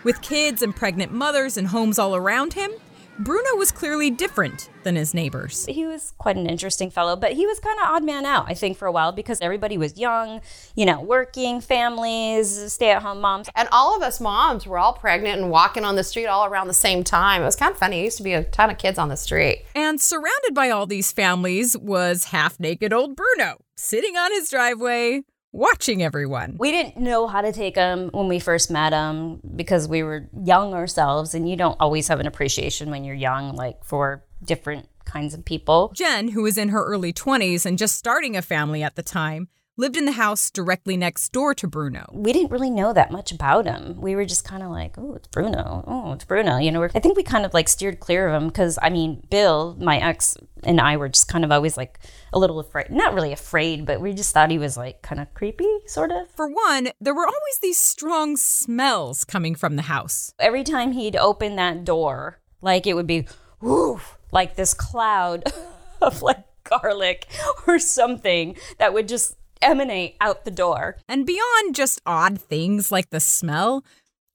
With 0.02 0.23
kids 0.23 0.62
and 0.62 0.75
pregnant 0.75 1.12
mothers 1.12 1.59
and 1.59 1.69
homes 1.69 1.99
all 1.99 2.16
around 2.16 2.54
him, 2.54 2.71
Bruno 3.19 3.54
was 3.57 3.71
clearly 3.71 4.11
different 4.11 4.69
than 4.82 4.96
his 4.96 5.14
neighbors. 5.14 5.66
He 5.66 5.87
was 5.87 6.12
quite 6.18 6.37
an 6.37 6.46
interesting 6.46 6.90
fellow, 6.90 7.16
but 7.16 7.32
he 7.32 7.46
was 7.46 7.58
kind 7.58 7.78
of 7.80 7.87
odd 7.87 8.04
man 8.04 8.25
out, 8.25 8.46
I 8.49 8.54
think, 8.54 8.76
for 8.76 8.87
a 8.87 8.92
while 8.92 9.12
because 9.12 9.40
everybody 9.40 9.78
was 9.78 9.99
young, 9.99 10.40
you 10.75 10.87
know, 10.87 11.00
working, 11.00 11.60
families, 11.60 12.72
stay 12.72 12.90
at 12.90 13.02
home 13.02 13.20
moms. 13.20 13.49
And 13.54 13.68
all 13.72 13.96
of 13.96 14.02
us 14.02 14.20
moms 14.20 14.66
were 14.66 14.78
all 14.78 14.92
pregnant 14.92 15.40
and 15.40 15.50
walking 15.50 15.84
on 15.84 15.96
the 15.96 16.04
street 16.04 16.26
all 16.26 16.44
around 16.44 16.68
the 16.68 16.75
same 16.75 17.04
time. 17.04 17.42
It 17.42 17.46
was 17.46 17.56
kind 17.56 17.72
of 17.72 17.78
funny. 17.78 18.00
It 18.00 18.04
used 18.04 18.18
to 18.18 18.22
be 18.22 18.34
a 18.34 18.44
ton 18.44 18.70
of 18.70 18.78
kids 18.78 18.99
on 18.99 19.08
the 19.08 19.16
street. 19.16 19.64
And 19.75 20.00
surrounded 20.00 20.54
by 20.54 20.70
all 20.70 20.87
these 20.87 21.12
families 21.12 21.76
was 21.76 22.25
half 22.25 22.58
naked 22.58 22.92
old 22.92 23.16
Bruno, 23.16 23.58
sitting 23.76 24.16
on 24.16 24.32
his 24.32 24.50
driveway, 24.50 25.22
watching 25.52 26.02
everyone. 26.02 26.56
We 26.58 26.70
didn't 26.70 26.96
know 26.96 27.26
how 27.26 27.40
to 27.40 27.52
take 27.52 27.76
him 27.76 28.10
when 28.12 28.28
we 28.28 28.38
first 28.38 28.70
met 28.70 28.92
him 28.92 29.40
because 29.56 29.88
we 29.88 30.02
were 30.02 30.28
young 30.44 30.75
ourselves, 30.75 31.34
and 31.34 31.49
you 31.49 31.56
don't 31.56 31.76
always 31.80 32.08
have 32.08 32.20
an 32.20 32.26
appreciation 32.26 32.90
when 32.90 33.04
you're 33.04 33.16
young, 33.16 33.56
like 33.56 33.84
for 33.84 34.25
different 34.42 34.88
kinds 35.04 35.35
of 35.35 35.44
people. 35.44 35.92
Jen, 35.94 36.28
who 36.28 36.42
was 36.42 36.56
in 36.56 36.68
her 36.68 36.85
early 36.85 37.12
20s 37.12 37.66
and 37.66 37.78
just 37.78 37.97
starting 37.97 38.37
a 38.37 38.42
family 38.42 38.82
at 38.82 38.97
the 38.97 39.02
time, 39.02 39.49
lived 39.80 39.97
in 39.97 40.04
the 40.04 40.12
house 40.12 40.50
directly 40.50 40.97
next 40.97 41.32
door 41.32 41.54
to 41.54 41.66
Bruno. 41.66 42.04
We 42.12 42.35
didn't 42.35 42.50
really 42.50 42.70
know 42.70 42.92
that 42.92 43.11
much 43.11 43.32
about 43.32 43.64
him. 43.64 43.99
We 43.99 44.14
were 44.14 44.26
just 44.26 44.44
kind 44.44 44.62
of 44.62 44.70
like, 44.70 44.99
oh, 44.99 45.14
it's 45.14 45.26
Bruno. 45.28 45.82
Oh, 45.87 46.12
it's 46.12 46.25
Bruno. 46.25 46.59
You 46.59 46.70
know, 46.70 46.85
I 46.85 47.00
think 47.00 47.16
we 47.16 47.23
kind 47.23 47.47
of 47.47 47.54
like 47.54 47.66
steered 47.66 47.99
clear 47.99 48.28
of 48.28 48.40
him 48.40 48.49
because, 48.49 48.78
I 48.82 48.90
mean, 48.90 49.26
Bill, 49.30 49.76
my 49.80 49.99
ex, 49.99 50.37
and 50.64 50.80
I 50.80 50.99
were 50.99 51.09
just 51.09 51.28
kind 51.28 51.44
of 51.44 51.50
always 51.50 51.78
like 51.78 51.99
a 52.32 52.38
little 52.38 52.61
afraid. 52.61 52.90
Not 52.90 53.14
really 53.14 53.32
afraid, 53.32 53.87
but 53.87 54.02
we 54.02 54.12
just 54.12 54.35
thought 54.35 54.50
he 54.50 54.59
was 54.59 54.76
like 54.76 55.00
kind 55.00 55.20
of 55.20 55.32
creepy, 55.32 55.78
sort 55.87 56.12
of. 56.12 56.30
For 56.30 56.47
one, 56.47 56.90
there 57.00 57.14
were 57.14 57.26
always 57.26 57.59
these 57.62 57.78
strong 57.78 58.37
smells 58.37 59.25
coming 59.25 59.54
from 59.54 59.76
the 59.76 59.82
house. 59.82 60.35
Every 60.38 60.62
time 60.62 60.92
he'd 60.92 61.16
open 61.16 61.56
that 61.56 61.85
door, 61.85 62.38
like 62.61 62.87
it 62.87 62.94
would 62.94 63.06
be, 63.06 63.26
whoo, 63.62 63.99
like 64.32 64.56
this 64.56 64.75
cloud 64.75 65.44
of 66.02 66.22
like 66.22 66.44
garlic 66.64 67.26
or 67.66 67.78
something 67.78 68.56
that 68.78 68.92
would 68.92 69.08
just 69.08 69.37
emanate 69.62 70.16
out 70.20 70.44
the 70.44 70.50
door. 70.50 70.96
And 71.08 71.26
beyond 71.26 71.75
just 71.75 72.00
odd 72.06 72.40
things 72.40 72.90
like 72.90 73.10
the 73.10 73.20
smell, 73.20 73.84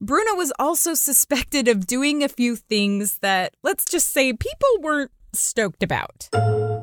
Bruno 0.01 0.35
was 0.35 0.51
also 0.59 0.93
suspected 0.93 1.67
of 1.67 1.87
doing 1.87 2.23
a 2.23 2.29
few 2.29 2.55
things 2.55 3.19
that, 3.19 3.53
let's 3.63 3.85
just 3.85 4.11
say, 4.11 4.33
people 4.33 4.69
weren't 4.81 5.11
stoked 5.33 5.83
about. 5.83 6.29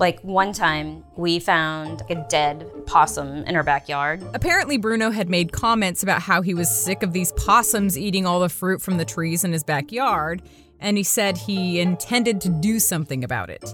Like 0.01 0.21
one 0.23 0.53
time, 0.53 1.05
we 1.17 1.39
found 1.39 2.03
a 2.11 2.17
dead 2.29 2.67
possum 2.87 3.45
in 3.45 3.55
our 3.55 3.63
backyard. 3.63 4.23
Apparently, 4.35 4.77
Bruno 4.77 5.11
had 5.11 5.29
made 5.29 5.53
comments 5.53 6.03
about 6.03 6.23
how 6.23 6.43
he 6.43 6.55
was 6.55 6.75
sick 6.75 7.03
of 7.03 7.13
these 7.13 7.33
possums 7.33 7.97
eating 7.97 8.27
all 8.27 8.41
the 8.41 8.49
fruit 8.49 8.83
from 8.83 8.97
the 8.97 9.05
trees 9.05 9.45
in 9.45 9.53
his 9.53 9.63
backyard, 9.63 10.43
and 10.83 10.97
he 10.99 11.03
said 11.03 11.39
he 11.39 11.81
intended 11.81 12.41
to 12.43 12.49
do 12.49 12.79
something 12.79 13.25
about 13.25 13.49
it. 13.49 13.73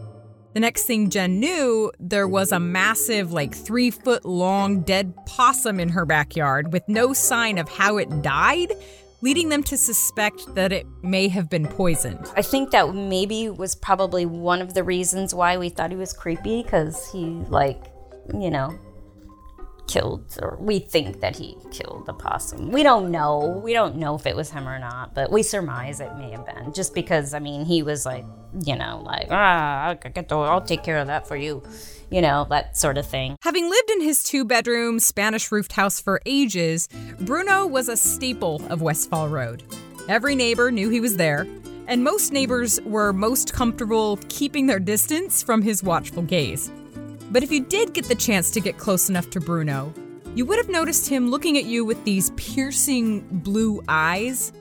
The 0.54 0.60
next 0.60 0.84
thing 0.84 1.10
Jen 1.10 1.40
knew, 1.40 1.92
there 2.00 2.26
was 2.26 2.52
a 2.52 2.60
massive, 2.60 3.32
like 3.32 3.54
three 3.54 3.90
foot 3.90 4.24
long 4.24 4.80
dead 4.80 5.14
possum 5.26 5.78
in 5.78 5.88
her 5.90 6.04
backyard 6.04 6.72
with 6.72 6.88
no 6.88 7.12
sign 7.12 7.58
of 7.58 7.68
how 7.68 7.98
it 7.98 8.22
died, 8.22 8.72
leading 9.20 9.50
them 9.50 9.62
to 9.64 9.76
suspect 9.76 10.54
that 10.54 10.72
it 10.72 10.86
may 11.02 11.28
have 11.28 11.50
been 11.50 11.66
poisoned. 11.66 12.30
I 12.36 12.42
think 12.42 12.70
that 12.70 12.94
maybe 12.94 13.48
was 13.50 13.74
probably 13.74 14.26
one 14.26 14.62
of 14.62 14.74
the 14.74 14.82
reasons 14.82 15.34
why 15.34 15.58
we 15.58 15.68
thought 15.68 15.90
he 15.90 15.96
was 15.96 16.12
creepy 16.12 16.62
because 16.62 17.10
he, 17.12 17.24
like, 17.48 17.84
you 18.32 18.50
know, 18.50 18.78
killed, 19.88 20.38
or 20.40 20.56
we 20.60 20.78
think 20.78 21.20
that 21.20 21.36
he 21.36 21.56
killed 21.72 22.06
the 22.06 22.12
possum. 22.12 22.70
We 22.70 22.82
don't 22.82 23.10
know. 23.10 23.60
We 23.64 23.72
don't 23.72 23.96
know 23.96 24.14
if 24.14 24.26
it 24.26 24.36
was 24.36 24.50
him 24.50 24.68
or 24.68 24.78
not, 24.78 25.14
but 25.14 25.32
we 25.32 25.42
surmise 25.42 26.00
it 26.00 26.14
may 26.16 26.30
have 26.30 26.46
been. 26.46 26.72
Just 26.72 26.94
because, 26.94 27.34
I 27.34 27.40
mean, 27.40 27.64
he 27.64 27.82
was 27.82 28.06
like, 28.06 28.24
you 28.64 28.76
know, 28.76 29.02
like, 29.04 29.28
ah, 29.30 29.96
I'll, 30.30 30.42
I'll 30.44 30.60
take 30.60 30.84
care 30.84 30.98
of 30.98 31.08
that 31.08 31.26
for 31.26 31.36
you, 31.36 31.62
you 32.10 32.20
know, 32.20 32.46
that 32.50 32.76
sort 32.76 32.98
of 32.98 33.06
thing. 33.06 33.36
Having 33.42 33.68
lived 33.68 33.90
in 33.90 34.02
his 34.02 34.22
two 34.22 34.44
bedroom, 34.44 35.00
Spanish 35.00 35.50
roofed 35.50 35.72
house 35.72 36.00
for 36.00 36.20
ages, 36.26 36.88
Bruno 37.20 37.66
was 37.66 37.88
a 37.88 37.96
staple 37.96 38.62
of 38.70 38.82
Westfall 38.82 39.28
Road. 39.28 39.64
Every 40.08 40.34
neighbor 40.34 40.70
knew 40.70 40.88
he 40.90 41.00
was 41.00 41.16
there, 41.16 41.46
and 41.86 42.04
most 42.04 42.32
neighbors 42.32 42.80
were 42.82 43.12
most 43.12 43.52
comfortable 43.52 44.18
keeping 44.28 44.66
their 44.66 44.80
distance 44.80 45.42
from 45.42 45.62
his 45.62 45.82
watchful 45.82 46.22
gaze. 46.22 46.70
But 47.30 47.42
if 47.42 47.52
you 47.52 47.60
did 47.60 47.92
get 47.92 48.06
the 48.06 48.14
chance 48.14 48.50
to 48.52 48.60
get 48.60 48.78
close 48.78 49.08
enough 49.08 49.28
to 49.30 49.40
Bruno, 49.40 49.92
you 50.34 50.46
would 50.46 50.58
have 50.58 50.68
noticed 50.68 51.08
him 51.08 51.30
looking 51.30 51.58
at 51.58 51.64
you 51.64 51.84
with 51.84 52.02
these 52.04 52.30
piercing 52.36 53.20
blue 53.30 53.82
eyes. 53.88 54.52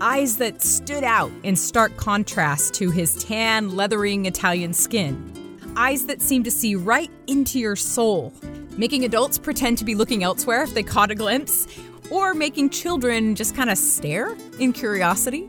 Eyes 0.00 0.36
that 0.38 0.60
stood 0.60 1.04
out 1.04 1.30
in 1.42 1.56
stark 1.56 1.96
contrast 1.96 2.74
to 2.74 2.90
his 2.90 3.22
tan, 3.22 3.76
leathering 3.76 4.26
Italian 4.26 4.74
skin. 4.74 5.58
Eyes 5.76 6.06
that 6.06 6.20
seemed 6.20 6.44
to 6.44 6.50
see 6.50 6.74
right 6.74 7.10
into 7.28 7.58
your 7.58 7.76
soul, 7.76 8.32
making 8.76 9.04
adults 9.04 9.38
pretend 9.38 9.78
to 9.78 9.84
be 9.84 9.94
looking 9.94 10.22
elsewhere 10.22 10.62
if 10.62 10.74
they 10.74 10.82
caught 10.82 11.10
a 11.10 11.14
glimpse, 11.14 11.66
or 12.10 12.34
making 12.34 12.68
children 12.68 13.34
just 13.34 13.54
kind 13.54 13.70
of 13.70 13.78
stare 13.78 14.36
in 14.58 14.72
curiosity. 14.72 15.48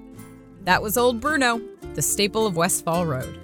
That 0.63 0.81
was 0.81 0.97
old 0.97 1.19
Bruno, 1.19 1.59
the 1.95 2.01
staple 2.01 2.45
of 2.45 2.55
Westfall 2.55 3.05
Road. 3.05 3.42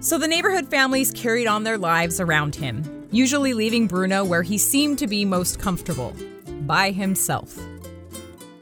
So 0.00 0.16
the 0.16 0.28
neighborhood 0.28 0.68
families 0.70 1.10
carried 1.10 1.48
on 1.48 1.64
their 1.64 1.76
lives 1.76 2.20
around 2.20 2.54
him, 2.54 3.08
usually 3.10 3.52
leaving 3.52 3.88
Bruno 3.88 4.24
where 4.24 4.44
he 4.44 4.56
seemed 4.56 4.98
to 5.00 5.08
be 5.08 5.24
most 5.24 5.58
comfortable 5.58 6.14
by 6.66 6.92
himself. 6.92 7.58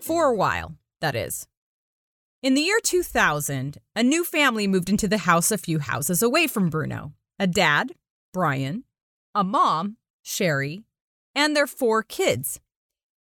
For 0.01 0.25
a 0.27 0.35
while, 0.35 0.75
that 1.03 1.15
is. 1.15 1.47
In 2.43 2.55
the 2.55 2.63
year 2.63 2.81
2000, 2.83 3.77
a 3.95 4.03
new 4.03 4.25
family 4.25 4.67
moved 4.67 4.89
into 4.89 5.09
the 5.09 5.19
house 5.19 5.51
a 5.51 5.59
few 5.59 5.79
houses 5.79 6.23
away 6.23 6.47
from 6.47 6.71
Bruno 6.71 7.13
a 7.39 7.47
dad, 7.47 7.93
Brian, 8.33 8.85
a 9.35 9.45
mom, 9.45 9.99
Sherry, 10.23 10.85
and 11.35 11.55
their 11.55 11.67
four 11.67 12.03
kids. 12.03 12.61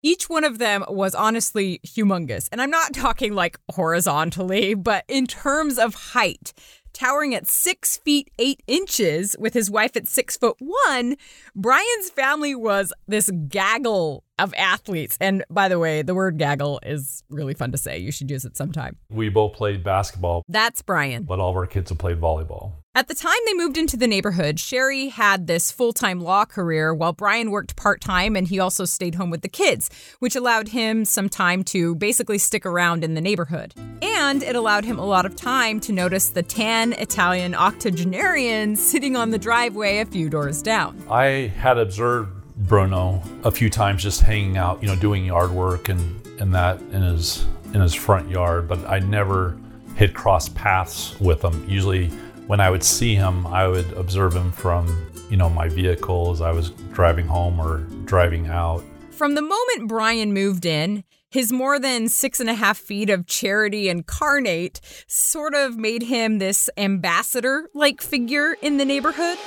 Each 0.02 0.30
one 0.30 0.44
of 0.44 0.58
them 0.58 0.84
was 0.88 1.14
honestly 1.14 1.80
humongous. 1.86 2.50
And 2.52 2.62
I'm 2.62 2.72
not 2.72 2.94
talking 2.94 3.34
like 3.34 3.60
horizontally, 3.72 4.74
but 4.74 5.04
in 5.08 5.28
terms 5.28 5.78
of 5.78 5.94
height 5.94 6.54
towering 6.94 7.36
at 7.36 7.48
six 7.48 7.98
feet 7.98 8.30
eight 8.40 8.62
inches 8.68 9.36
with 9.40 9.54
his 9.54 9.70
wife 9.70 9.96
at 9.96 10.08
six 10.08 10.38
foot 10.38 10.58
one, 10.60 11.16
Brian's 11.56 12.10
family 12.10 12.56
was 12.56 12.94
this 13.08 13.30
gaggle 13.48 14.24
of 14.40 14.54
athletes. 14.56 15.18
And 15.20 15.44
by 15.50 15.68
the 15.68 15.80
way, 15.80 16.02
the 16.02 16.16
word 16.16 16.38
gaggle 16.38 16.80
is 16.84 17.24
really 17.30 17.54
fun 17.54 17.72
to 17.72 17.78
say. 17.78 17.98
You 17.98 18.12
should 18.12 18.30
use 18.30 18.46
it 18.46 18.58
sometime. 18.58 18.98
We 19.10 19.30
both 19.30 19.54
played 19.54 19.84
basketball. 19.84 20.44
That's 20.48 20.82
Brian. 20.82 21.24
But 21.24 21.40
all 21.40 21.52
of 21.52 21.56
our 21.56 21.68
kids 21.68 21.90
have 21.90 21.98
played 21.98 22.20
volleyball. 22.20 22.74
At 22.96 23.08
the 23.08 23.14
time 23.14 23.38
they 23.46 23.54
moved 23.54 23.78
into 23.78 23.96
the 23.96 24.08
neighborhood, 24.08 24.60
Sherry 24.60 25.10
had 25.10 25.46
this 25.46 25.72
full 25.72 25.94
time 25.94 26.20
law 26.20 26.44
career 26.44 26.94
while 26.94 27.14
Brian 27.14 27.52
worked 27.52 27.76
part 27.76 28.02
time 28.02 28.36
and 28.36 28.48
he 28.48 28.60
also 28.60 28.84
stayed 28.84 29.16
home 29.16 29.30
with 29.30 29.42
the 29.42 29.48
kids, 29.48 29.90
which 30.20 30.36
allowed 30.36 30.70
him 30.70 31.06
some 31.06 31.30
time 31.30 31.64
to 31.66 31.94
basically 31.96 32.40
stick 32.40 32.66
around 32.66 33.04
in 33.04 33.14
the 33.14 33.22
neighborhood. 33.22 33.76
And 34.02 34.42
it 34.42 34.56
allowed 34.56 34.86
him 34.86 34.98
a 34.98 35.06
lot 35.06 35.28
of 35.28 35.36
time 35.36 35.80
to 35.82 35.94
notice 35.94 36.30
the 36.30 36.42
tan 36.42 36.94
Italian 36.94 37.54
octogenarian 37.54 38.76
sitting 38.76 39.16
on 39.16 39.30
the 39.30 39.38
driveway 39.38 40.00
a 40.00 40.06
few 40.06 40.28
doors 40.28 40.64
down. 40.64 41.02
I 41.10 41.54
had 41.56 41.78
observed 41.78 42.39
Bruno 42.60 43.22
a 43.44 43.52
few 43.52 43.70
times 43.70 44.04
just 44.04 44.22
hanging 44.22 44.58
out, 44.58 44.82
you 44.82 44.88
know, 44.88 44.96
doing 44.96 45.26
yard 45.26 45.52
work 45.52 45.90
and, 45.90 46.26
and 46.40 46.54
that 46.54 46.80
in 46.92 47.02
his 47.02 47.46
in 47.74 47.82
his 47.82 47.94
front 47.94 48.30
yard, 48.30 48.68
but 48.68 48.80
I 48.88 49.00
never 49.00 49.58
hit 49.96 50.14
cross 50.14 50.50
paths 50.50 51.20
with 51.20 51.44
him. 51.44 51.66
Usually 51.68 52.08
when 52.48 52.60
I 52.60 52.70
would 52.70 52.84
see 52.84 53.16
him, 53.16 53.46
I 53.46 53.68
would 53.68 53.92
observe 53.94 54.36
him 54.36 54.52
from, 54.52 55.12
you 55.30 55.38
know, 55.38 55.50
my 55.50 55.70
vehicle 55.70 56.32
as 56.32 56.42
I 56.42 56.52
was 56.52 56.72
driving 56.94 57.28
home 57.28 57.60
or 57.60 57.80
driving 58.06 58.48
out. 58.48 58.84
From 59.12 59.36
the 59.36 59.42
moment 59.42 59.88
Brian 59.88 60.34
moved 60.34 60.66
in, 60.66 61.04
his 61.30 61.52
more 61.52 61.80
than 61.80 62.10
six 62.10 62.40
and 62.40 62.50
a 62.50 62.56
half 62.56 62.78
feet 62.78 63.12
of 63.12 63.28
charity 63.28 63.88
incarnate 63.88 64.82
sort 65.06 65.54
of 65.54 65.78
made 65.78 66.04
him 66.04 66.40
this 66.40 66.70
ambassador 66.76 67.70
like 67.76 68.02
figure 68.02 68.56
in 68.64 68.78
the 68.78 68.86
neighborhood. 68.86 69.38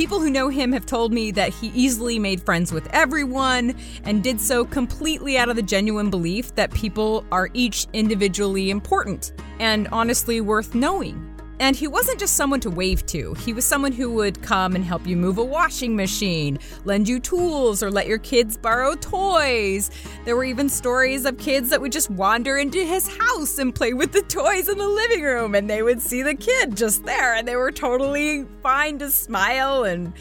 People 0.00 0.18
who 0.18 0.30
know 0.30 0.48
him 0.48 0.72
have 0.72 0.86
told 0.86 1.12
me 1.12 1.30
that 1.32 1.52
he 1.52 1.66
easily 1.74 2.18
made 2.18 2.40
friends 2.40 2.72
with 2.72 2.88
everyone 2.94 3.76
and 4.04 4.22
did 4.22 4.40
so 4.40 4.64
completely 4.64 5.36
out 5.36 5.50
of 5.50 5.56
the 5.56 5.62
genuine 5.62 6.08
belief 6.08 6.54
that 6.54 6.72
people 6.72 7.22
are 7.30 7.50
each 7.52 7.86
individually 7.92 8.70
important 8.70 9.32
and 9.58 9.88
honestly 9.88 10.40
worth 10.40 10.74
knowing. 10.74 11.29
And 11.60 11.76
he 11.76 11.86
wasn't 11.86 12.18
just 12.18 12.36
someone 12.36 12.60
to 12.60 12.70
wave 12.70 13.04
to, 13.06 13.34
he 13.34 13.52
was 13.52 13.66
someone 13.66 13.92
who 13.92 14.10
would 14.12 14.40
come 14.40 14.74
and 14.74 14.82
help 14.82 15.06
you 15.06 15.14
move 15.14 15.36
a 15.36 15.44
washing 15.44 15.94
machine, 15.94 16.58
lend 16.86 17.06
you 17.06 17.20
tools, 17.20 17.82
or 17.82 17.90
let 17.90 18.06
your 18.06 18.16
kids 18.16 18.56
borrow 18.56 18.94
toys. 18.94 19.90
There 20.24 20.36
were 20.36 20.44
even 20.44 20.70
stories 20.70 21.26
of 21.26 21.36
kids 21.36 21.68
that 21.68 21.82
would 21.82 21.92
just 21.92 22.08
wander 22.08 22.56
into 22.56 22.82
his 22.82 23.14
house 23.14 23.58
and 23.58 23.74
play 23.74 23.92
with 23.92 24.12
the 24.12 24.22
toys 24.22 24.70
in 24.70 24.78
the 24.78 24.88
living 24.88 25.20
room, 25.20 25.54
and 25.54 25.68
they 25.68 25.82
would 25.82 26.00
see 26.00 26.22
the 26.22 26.34
kid 26.34 26.78
just 26.78 27.04
there, 27.04 27.34
and 27.34 27.46
they 27.46 27.56
were 27.56 27.70
totally 27.70 28.46
fine 28.62 28.98
to 29.00 29.10
smile 29.10 29.84
and 29.84 30.14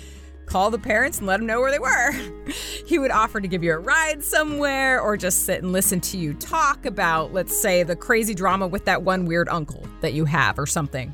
call 0.46 0.70
the 0.70 0.80
parents 0.80 1.20
and 1.20 1.28
let 1.28 1.38
them 1.38 1.46
know 1.46 1.62
where 1.62 1.72
they 1.72 1.80
were. 1.80 2.12
he 2.86 3.00
would 3.00 3.12
offer 3.12 3.40
to 3.40 3.48
give 3.48 3.64
you 3.64 3.72
a 3.72 3.78
ride 3.78 4.22
somewhere 4.26 5.00
or 5.00 5.16
just 5.16 5.46
sit 5.46 5.64
and 5.64 5.72
listen 5.72 6.02
to 6.02 6.18
you 6.18 6.34
talk 6.34 6.86
about, 6.86 7.32
let's 7.32 7.58
say, 7.58 7.84
the 7.84 7.96
crazy 7.96 8.34
drama 8.34 8.68
with 8.68 8.84
that 8.84 9.04
one 9.04 9.24
weird 9.24 9.48
uncle 9.48 9.88
that 10.02 10.12
you 10.12 10.26
have 10.26 10.60
or 10.60 10.66
something. 10.66 11.14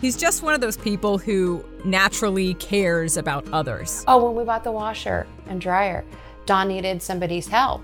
He's 0.00 0.16
just 0.16 0.42
one 0.42 0.54
of 0.54 0.60
those 0.60 0.76
people 0.76 1.18
who 1.18 1.64
naturally 1.84 2.54
cares 2.54 3.16
about 3.16 3.48
others. 3.52 4.04
Oh, 4.06 4.24
when 4.24 4.36
we 4.36 4.44
bought 4.44 4.62
the 4.62 4.70
washer 4.70 5.26
and 5.48 5.60
dryer, 5.60 6.04
Don 6.46 6.68
needed 6.68 7.02
somebody's 7.02 7.48
help. 7.48 7.82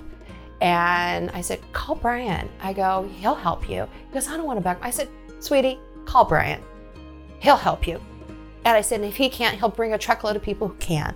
And 0.60 1.30
I 1.32 1.40
said, 1.40 1.60
call 1.72 1.96
Brian. 1.96 2.48
I 2.60 2.72
go, 2.72 3.08
he'll 3.18 3.34
help 3.34 3.68
you. 3.68 3.88
He 4.06 4.14
goes, 4.14 4.28
I 4.28 4.36
don't 4.36 4.46
want 4.46 4.58
to 4.58 4.62
back. 4.62 4.78
I 4.80 4.90
said, 4.90 5.08
sweetie, 5.40 5.78
call 6.04 6.24
Brian. 6.24 6.62
He'll 7.40 7.56
help 7.56 7.86
you. 7.86 8.00
And 8.64 8.76
I 8.76 8.80
said, 8.80 9.00
and 9.00 9.08
if 9.08 9.16
he 9.16 9.28
can't, 9.28 9.58
he'll 9.58 9.68
bring 9.68 9.92
a 9.92 9.98
truckload 9.98 10.36
of 10.36 10.42
people 10.42 10.68
who 10.68 10.74
can. 10.74 11.14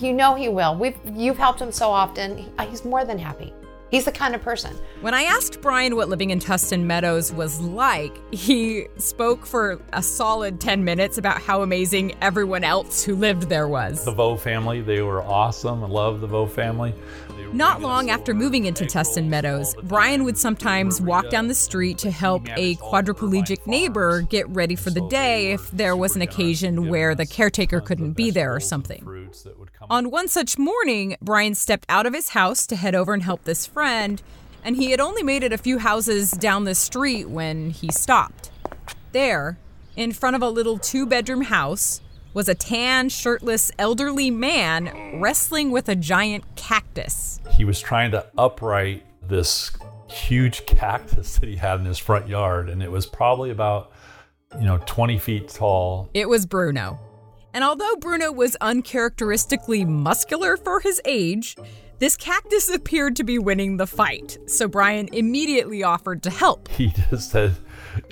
You 0.00 0.12
know 0.14 0.34
he 0.34 0.48
will. 0.48 0.74
We've 0.74 0.96
you've 1.14 1.38
helped 1.38 1.60
him 1.60 1.70
so 1.70 1.90
often. 1.90 2.50
He's 2.68 2.84
more 2.84 3.04
than 3.04 3.18
happy. 3.18 3.52
He's 3.90 4.04
the 4.04 4.12
kind 4.12 4.34
of 4.34 4.42
person. 4.42 4.76
When 5.00 5.14
I 5.14 5.22
asked 5.22 5.62
Brian 5.62 5.96
what 5.96 6.10
living 6.10 6.28
in 6.28 6.40
Tustin 6.40 6.82
Meadows 6.84 7.32
was 7.32 7.58
like, 7.60 8.20
he 8.34 8.86
spoke 8.98 9.46
for 9.46 9.80
a 9.94 10.02
solid 10.02 10.60
10 10.60 10.84
minutes 10.84 11.16
about 11.16 11.40
how 11.40 11.62
amazing 11.62 12.14
everyone 12.20 12.64
else 12.64 13.02
who 13.02 13.14
lived 13.16 13.44
there 13.48 13.66
was. 13.66 14.04
The 14.04 14.12
Vo 14.12 14.36
family, 14.36 14.82
they 14.82 15.00
were 15.00 15.22
awesome. 15.22 15.82
I 15.82 15.86
love 15.86 16.20
the 16.20 16.26
Vo 16.26 16.46
family. 16.46 16.94
Not 17.52 17.80
long 17.80 18.10
after 18.10 18.34
moving 18.34 18.66
into 18.66 18.84
Tustin 18.84 19.28
Meadows, 19.28 19.74
Brian 19.82 20.24
would 20.24 20.36
sometimes 20.36 21.00
walk 21.00 21.30
down 21.30 21.48
the 21.48 21.54
street 21.54 21.98
to 21.98 22.10
help 22.10 22.46
a 22.56 22.76
quadriplegic 22.76 23.66
neighbor 23.66 24.22
get 24.22 24.48
ready 24.50 24.76
for 24.76 24.90
the 24.90 25.06
day 25.08 25.52
if 25.52 25.70
there 25.70 25.96
was 25.96 26.14
an 26.14 26.22
occasion 26.22 26.88
where 26.88 27.14
the 27.14 27.26
caretaker 27.26 27.80
couldn't 27.80 28.12
be 28.12 28.30
there 28.30 28.54
or 28.54 28.60
something. 28.60 29.30
On 29.88 30.10
one 30.10 30.28
such 30.28 30.58
morning, 30.58 31.16
Brian 31.22 31.54
stepped 31.54 31.86
out 31.88 32.06
of 32.06 32.14
his 32.14 32.30
house 32.30 32.66
to 32.66 32.76
head 32.76 32.94
over 32.94 33.14
and 33.14 33.22
help 33.22 33.44
this 33.44 33.66
friend, 33.66 34.22
and 34.62 34.76
he 34.76 34.90
had 34.90 35.00
only 35.00 35.22
made 35.22 35.42
it 35.42 35.52
a 35.52 35.58
few 35.58 35.78
houses 35.78 36.30
down 36.32 36.64
the 36.64 36.74
street 36.74 37.28
when 37.28 37.70
he 37.70 37.90
stopped. 37.90 38.50
There, 39.12 39.58
in 39.96 40.12
front 40.12 40.36
of 40.36 40.42
a 40.42 40.48
little 40.48 40.78
two 40.78 41.06
bedroom 41.06 41.42
house, 41.42 42.00
was 42.34 42.48
a 42.48 42.54
tan, 42.54 43.08
shirtless, 43.08 43.70
elderly 43.78 44.30
man 44.30 45.20
wrestling 45.20 45.70
with 45.70 45.88
a 45.88 45.96
giant 45.96 46.44
cactus. 46.56 47.40
He 47.50 47.64
was 47.64 47.80
trying 47.80 48.10
to 48.12 48.26
upright 48.36 49.04
this 49.26 49.70
huge 50.08 50.66
cactus 50.66 51.38
that 51.38 51.48
he 51.48 51.56
had 51.56 51.80
in 51.80 51.86
his 51.86 51.98
front 51.98 52.28
yard, 52.28 52.68
and 52.68 52.82
it 52.82 52.90
was 52.90 53.06
probably 53.06 53.50
about, 53.50 53.92
you 54.58 54.64
know, 54.64 54.80
20 54.86 55.18
feet 55.18 55.48
tall. 55.48 56.08
It 56.14 56.28
was 56.28 56.46
Bruno. 56.46 56.98
And 57.54 57.64
although 57.64 57.96
Bruno 57.96 58.30
was 58.30 58.56
uncharacteristically 58.60 59.84
muscular 59.84 60.56
for 60.56 60.80
his 60.80 61.00
age, 61.04 61.56
this 61.98 62.16
cactus 62.16 62.68
appeared 62.68 63.16
to 63.16 63.24
be 63.24 63.38
winning 63.38 63.76
the 63.76 63.86
fight. 63.86 64.38
So 64.46 64.68
Brian 64.68 65.08
immediately 65.12 65.82
offered 65.82 66.22
to 66.24 66.30
help. 66.30 66.68
He 66.78 66.92
just 67.10 67.32
said, 67.32 67.56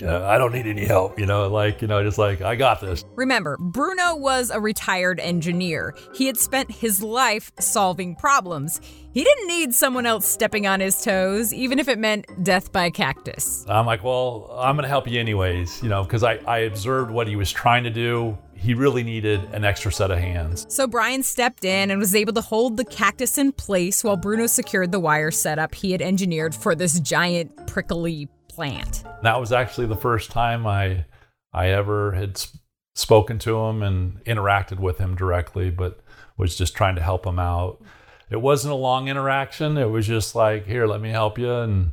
I 0.05 0.37
don't 0.37 0.51
need 0.51 0.67
any 0.67 0.83
help, 0.83 1.17
you 1.17 1.25
know, 1.25 1.47
like, 1.47 1.81
you 1.81 1.87
know, 1.87 2.03
just 2.03 2.17
like, 2.17 2.41
I 2.41 2.55
got 2.55 2.81
this. 2.81 3.05
Remember, 3.15 3.55
Bruno 3.57 4.17
was 4.17 4.49
a 4.49 4.59
retired 4.59 5.21
engineer. 5.21 5.95
He 6.13 6.25
had 6.25 6.35
spent 6.35 6.69
his 6.69 7.01
life 7.01 7.53
solving 7.59 8.15
problems. 8.15 8.81
He 9.13 9.23
didn't 9.23 9.47
need 9.47 9.73
someone 9.73 10.05
else 10.05 10.27
stepping 10.27 10.67
on 10.67 10.81
his 10.81 11.01
toes, 11.01 11.53
even 11.53 11.79
if 11.79 11.87
it 11.87 11.97
meant 11.97 12.25
death 12.43 12.73
by 12.73 12.89
cactus. 12.89 13.65
I'm 13.69 13.85
like, 13.85 14.03
well, 14.03 14.53
I'm 14.59 14.75
going 14.75 14.83
to 14.83 14.89
help 14.89 15.07
you 15.07 15.19
anyways, 15.19 15.81
you 15.81 15.87
know, 15.87 16.03
because 16.03 16.23
I, 16.23 16.33
I 16.45 16.59
observed 16.59 17.09
what 17.09 17.27
he 17.27 17.37
was 17.37 17.51
trying 17.51 17.85
to 17.85 17.89
do. 17.89 18.37
He 18.57 18.73
really 18.73 19.03
needed 19.03 19.41
an 19.53 19.63
extra 19.63 19.91
set 19.91 20.11
of 20.11 20.17
hands. 20.17 20.65
So 20.69 20.87
Brian 20.87 21.23
stepped 21.23 21.63
in 21.63 21.91
and 21.91 21.99
was 21.99 22.15
able 22.15 22.33
to 22.33 22.41
hold 22.41 22.77
the 22.77 22.85
cactus 22.85 23.37
in 23.37 23.51
place 23.51 24.03
while 24.03 24.17
Bruno 24.17 24.47
secured 24.47 24.91
the 24.91 24.99
wire 24.99 25.31
setup 25.31 25.75
he 25.75 25.91
had 25.91 26.01
engineered 26.01 26.53
for 26.53 26.75
this 26.75 26.99
giant 26.99 27.67
prickly 27.67 28.27
plant. 28.49 29.03
That 29.21 29.39
was 29.39 29.51
actually 29.51 29.87
the 29.87 29.95
first 29.95 30.31
time 30.31 30.65
I 30.65 31.05
I 31.53 31.67
ever 31.69 32.11
had 32.13 32.37
sp- 32.41 32.59
spoken 32.95 33.39
to 33.39 33.57
him 33.65 33.83
and 33.83 34.23
interacted 34.25 34.79
with 34.79 34.97
him 34.97 35.15
directly, 35.15 35.69
but 35.69 35.99
was 36.35 36.57
just 36.57 36.75
trying 36.75 36.95
to 36.95 37.01
help 37.01 37.25
him 37.25 37.39
out. 37.39 37.81
It 38.29 38.41
wasn't 38.41 38.73
a 38.73 38.77
long 38.77 39.07
interaction. 39.07 39.77
It 39.77 39.89
was 39.89 40.07
just 40.07 40.35
like, 40.35 40.65
"Here, 40.65 40.87
let 40.87 40.99
me 40.99 41.09
help 41.09 41.37
you," 41.37 41.51
and 41.51 41.91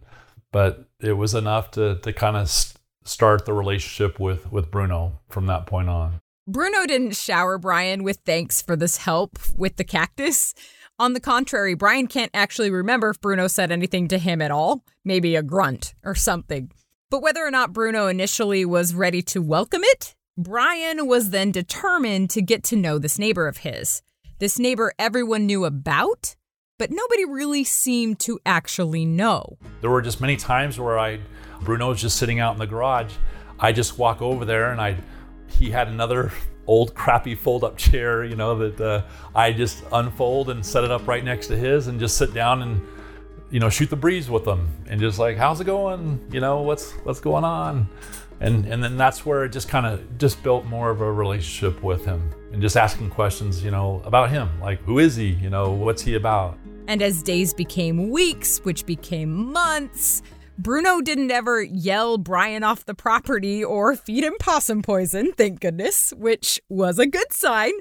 but 0.51 0.89
it 1.01 1.13
was 1.13 1.35
enough 1.35 1.71
to 1.73 1.97
to 1.97 2.13
kind 2.13 2.37
of 2.37 2.51
start 3.05 3.45
the 3.45 3.53
relationship 3.53 4.19
with 4.19 4.51
with 4.51 4.71
Bruno 4.71 5.21
from 5.29 5.47
that 5.47 5.67
point 5.67 5.89
on. 5.89 6.21
Bruno 6.47 6.85
didn't 6.85 7.17
shower 7.17 7.57
Brian 7.57 8.03
with 8.03 8.19
thanks 8.27 8.61
for 8.61 8.77
this 8.77 8.99
help 8.99 9.39
with 9.57 9.77
the 9.77 9.85
cactus. 9.85 10.53
On 10.99 11.15
the 11.15 11.21
contrary, 11.21 11.73
Brian 11.73 12.07
can't 12.07 12.31
actually 12.35 12.71
remember 12.71 13.09
if 13.09 13.21
Bruno 13.23 13.47
said 13.47 13.73
anything 13.73 14.09
to 14.09 14.19
him 14.19 14.43
at 14.43 14.51
all, 14.51 14.85
maybe 15.07 15.37
a 15.37 15.43
grunt 15.43 15.95
or 16.05 16.15
something. 16.15 16.71
But 17.11 17.23
whether 17.23 17.43
or 17.43 17.51
not 17.51 17.73
Bruno 17.73 18.09
initially 18.09 18.67
was 18.67 18.95
ready 18.95 19.23
to 19.23 19.41
welcome 19.41 19.81
it, 19.85 20.15
Brian 20.37 21.07
was 21.07 21.31
then 21.31 21.51
determined 21.51 22.29
to 22.31 22.43
get 22.43 22.63
to 22.65 22.77
know 22.77 22.99
this 22.99 23.19
neighbor 23.19 23.49
of 23.49 23.59
his. 23.59 24.03
This 24.39 24.59
neighbor 24.59 24.93
everyone 24.99 25.47
knew 25.47 25.65
about, 25.65 26.37
but 26.79 26.91
nobody 26.91 27.25
really 27.25 27.65
seemed 27.65 28.19
to 28.21 28.39
actually 28.45 29.07
know. 29.07 29.57
There 29.81 29.89
were 29.89 30.03
just 30.03 30.21
many 30.21 30.37
times 30.37 30.79
where 30.79 30.99
I, 30.99 31.21
Bruno 31.63 31.89
was 31.89 32.03
just 32.03 32.19
sitting 32.19 32.39
out 32.39 32.53
in 32.53 32.59
the 32.59 32.67
garage. 32.67 33.15
I 33.59 33.73
just 33.73 33.97
walk 33.97 34.21
over 34.21 34.45
there 34.45 34.71
and 34.71 34.81
I, 34.81 34.99
he 35.49 35.71
had 35.71 35.89
another 35.89 36.33
old 36.67 36.95
crappy 36.95 37.35
fold 37.35 37.65
up 37.65 37.77
chair, 37.77 38.25
you 38.25 38.37
know, 38.37 38.69
that 38.69 38.81
uh, 38.81 39.03
I 39.35 39.53
just 39.53 39.85
unfold 39.93 40.51
and 40.51 40.65
set 40.65 40.85
it 40.85 40.91
up 40.91 41.07
right 41.07 41.25
next 41.25 41.49
to 41.49 41.57
his 41.57 41.87
and 41.87 42.01
just 42.01 42.17
sit 42.17 42.33
down 42.33 42.63
and, 42.63 42.81
you 43.51 43.61
know, 43.61 43.69
shoot 43.69 43.91
the 43.91 43.97
breeze 43.97 44.31
with 44.31 44.45
them 44.45 44.69
and 44.89 45.01
just 45.01 45.19
like, 45.19 45.37
how's 45.37 45.61
it 45.61 45.65
going? 45.65 46.27
You 46.33 46.41
know, 46.41 46.63
what's 46.63 46.93
what's 47.05 47.21
going 47.21 47.45
on? 47.45 47.89
And 48.41 48.67
and 48.67 48.83
then 48.83 48.97
that's 48.97 49.25
where 49.25 49.45
it 49.45 49.51
just 49.51 49.69
kind 49.69 49.87
of 49.87 50.19
just 50.19 50.43
built 50.43 50.65
more 50.65 50.91
of 50.91 51.01
a 51.01 51.13
relationship 51.13 51.83
with 51.83 52.05
him 52.05 52.33
and 52.53 52.61
just 52.61 52.77
asking 52.77 53.11
questions, 53.11 53.63
you 53.63 53.71
know, 53.71 54.03
about 54.05 54.31
him, 54.31 54.49
like 54.61 54.81
who 54.83 54.99
is 54.99 55.17
he? 55.17 55.29
You 55.29 55.51
know, 55.51 55.71
what's 55.73 56.03
he 56.03 56.15
about? 56.15 56.59
And 56.87 57.01
as 57.01 57.23
days 57.23 57.55
became 57.55 58.11
weeks, 58.11 58.59
which 58.59 58.85
became 58.85 59.53
months, 59.53 60.23
Bruno 60.57 61.01
didn't 61.01 61.33
ever 61.33 61.63
yell 61.63 62.17
Brian 62.17 62.63
off 62.63 62.85
the 62.85 62.95
property 62.95 63.65
or 63.65 63.97
feed 63.97 64.23
him 64.23 64.35
possum 64.39 64.83
poison, 64.83 65.33
thank 65.33 65.61
goodness, 65.61 66.13
which 66.17 66.61
was 66.69 66.99
a 66.99 67.07
good 67.07 67.33
sign. 67.33 67.73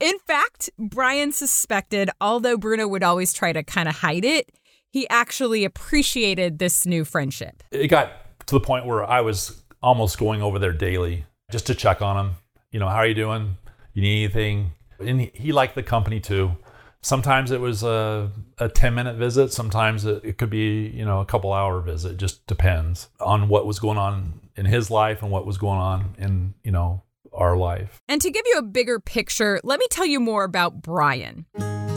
In 0.00 0.18
fact, 0.20 0.68
Brian 0.78 1.30
suspected, 1.32 2.10
although 2.20 2.56
Bruno 2.56 2.88
would 2.88 3.04
always 3.04 3.32
try 3.32 3.52
to 3.52 3.62
kind 3.62 3.88
of 3.88 3.96
hide 3.96 4.24
it, 4.24 4.50
he 4.90 5.08
actually 5.08 5.64
appreciated 5.64 6.58
this 6.58 6.86
new 6.86 7.04
friendship. 7.04 7.62
It 7.70 7.88
got 7.88 8.12
to 8.46 8.54
the 8.54 8.60
point 8.60 8.86
where 8.86 9.04
I 9.04 9.20
was 9.20 9.62
almost 9.80 10.18
going 10.18 10.42
over 10.42 10.58
there 10.58 10.72
daily 10.72 11.24
just 11.52 11.66
to 11.66 11.74
check 11.74 12.02
on 12.02 12.16
him. 12.16 12.34
You 12.72 12.80
know, 12.80 12.88
how 12.88 12.96
are 12.96 13.06
you 13.06 13.14
doing? 13.14 13.56
You 13.92 14.02
need 14.02 14.24
anything? 14.24 14.72
And 14.98 15.20
he 15.20 15.52
liked 15.52 15.76
the 15.76 15.82
company 15.84 16.18
too. 16.18 16.56
Sometimes 17.02 17.50
it 17.50 17.60
was 17.60 17.82
a, 17.82 18.32
a 18.58 18.68
10 18.68 18.94
minute 18.94 19.16
visit. 19.16 19.52
Sometimes 19.52 20.04
it, 20.04 20.24
it 20.24 20.38
could 20.38 20.50
be, 20.50 20.88
you 20.88 21.04
know, 21.04 21.20
a 21.20 21.26
couple 21.26 21.52
hour 21.52 21.80
visit. 21.80 22.16
Just 22.16 22.46
depends 22.46 23.08
on 23.20 23.48
what 23.48 23.66
was 23.66 23.78
going 23.78 23.98
on 23.98 24.40
in 24.56 24.66
his 24.66 24.90
life 24.90 25.22
and 25.22 25.30
what 25.30 25.46
was 25.46 25.58
going 25.58 25.78
on 25.78 26.16
in, 26.18 26.54
you 26.64 26.72
know, 26.72 27.02
our 27.32 27.56
life. 27.56 28.00
And 28.08 28.20
to 28.20 28.30
give 28.30 28.44
you 28.46 28.58
a 28.58 28.62
bigger 28.62 28.98
picture, 28.98 29.60
let 29.62 29.78
me 29.78 29.86
tell 29.90 30.06
you 30.06 30.18
more 30.18 30.44
about 30.44 30.82
Brian. 30.82 31.46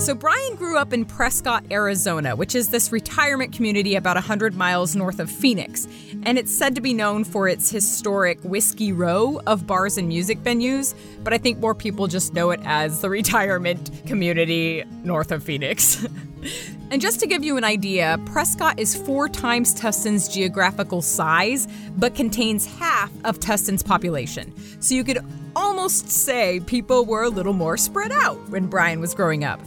So, 0.02 0.16
Brian 0.16 0.56
grew 0.56 0.80
up 0.80 0.94
in 0.94 1.06
Prescott, 1.06 1.64
Arizona, 1.70 2.36
which 2.36 2.56
is 2.56 2.70
this 2.70 2.92
retirement 2.92 3.54
community 3.54 3.94
about 3.94 4.16
100 4.16 4.56
miles 4.56 4.96
north 4.96 5.20
of 5.20 5.30
Phoenix. 5.30 5.88
And 6.24 6.40
it's 6.40 6.52
said 6.58 6.74
to 6.74 6.82
be 6.82 6.92
known 6.92 7.24
for 7.24 7.48
its 7.48 7.70
historic 7.70 8.40
Whiskey 8.42 8.92
Row 8.94 9.40
of 9.46 9.68
bars 9.68 10.00
and 10.00 10.08
music 10.08 10.40
venues, 10.40 10.96
but 11.24 11.34
I 11.34 11.38
think 11.38 11.60
more 11.60 11.76
people 11.76 12.08
just 12.08 12.34
know 12.34 12.50
it 12.50 12.60
as 12.64 13.02
the 13.02 13.10
retirement 13.12 13.92
community 14.08 14.84
north 15.04 15.32
of 15.32 15.44
Phoenix. 15.44 16.04
and 16.90 17.00
just 17.00 17.20
to 17.20 17.28
give 17.28 17.44
you 17.44 17.56
an 17.58 17.64
idea, 17.64 18.20
Prescott 18.26 18.80
is 18.80 18.96
four 18.96 19.30
times 19.30 19.72
Tustin's 19.72 20.28
geographical 20.28 21.04
size, 21.04 21.68
but 21.96 22.16
contains 22.16 22.66
half 22.66 23.12
of 23.24 23.40
Tustin's 23.40 23.84
population. 23.84 24.52
So 24.82 24.96
you 24.96 25.04
could 25.04 25.20
almost 25.56 26.10
say 26.10 26.60
people 26.62 27.06
were 27.06 27.22
a 27.22 27.30
little 27.30 27.54
more 27.54 27.78
spread 27.78 28.12
out 28.12 28.38
when 28.50 28.66
Brian 28.66 29.00
was 29.00 29.14
growing 29.14 29.44
up. 29.44 29.62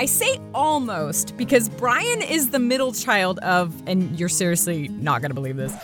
I 0.00 0.06
say 0.06 0.40
almost 0.54 1.36
because 1.36 1.68
Brian 1.68 2.22
is 2.22 2.48
the 2.48 2.58
middle 2.58 2.90
child 2.90 3.38
of, 3.40 3.86
and 3.86 4.18
you're 4.18 4.30
seriously 4.30 4.88
not 4.88 5.20
going 5.20 5.28
to 5.28 5.34
believe 5.34 5.58
this, 5.58 5.74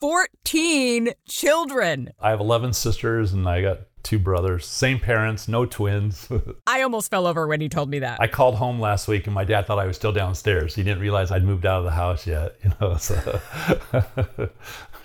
14 0.00 1.08
children. 1.28 2.12
I 2.20 2.30
have 2.30 2.38
11 2.38 2.72
sisters 2.72 3.32
and 3.32 3.48
I 3.48 3.62
got 3.62 3.80
two 4.04 4.20
brothers, 4.20 4.64
same 4.64 5.00
parents, 5.00 5.48
no 5.48 5.66
twins. 5.66 6.28
I 6.68 6.82
almost 6.82 7.10
fell 7.10 7.26
over 7.26 7.48
when 7.48 7.60
he 7.60 7.68
told 7.68 7.90
me 7.90 7.98
that. 7.98 8.20
I 8.20 8.28
called 8.28 8.54
home 8.54 8.78
last 8.78 9.08
week 9.08 9.26
and 9.26 9.34
my 9.34 9.42
dad 9.42 9.66
thought 9.66 9.80
I 9.80 9.86
was 9.86 9.96
still 9.96 10.12
downstairs. 10.12 10.76
He 10.76 10.84
didn't 10.84 11.00
realize 11.00 11.32
I'd 11.32 11.42
moved 11.42 11.66
out 11.66 11.80
of 11.80 11.84
the 11.84 11.90
house 11.90 12.28
yet, 12.28 12.54
you 12.62 12.70
know. 12.80 12.96
So 12.98 13.40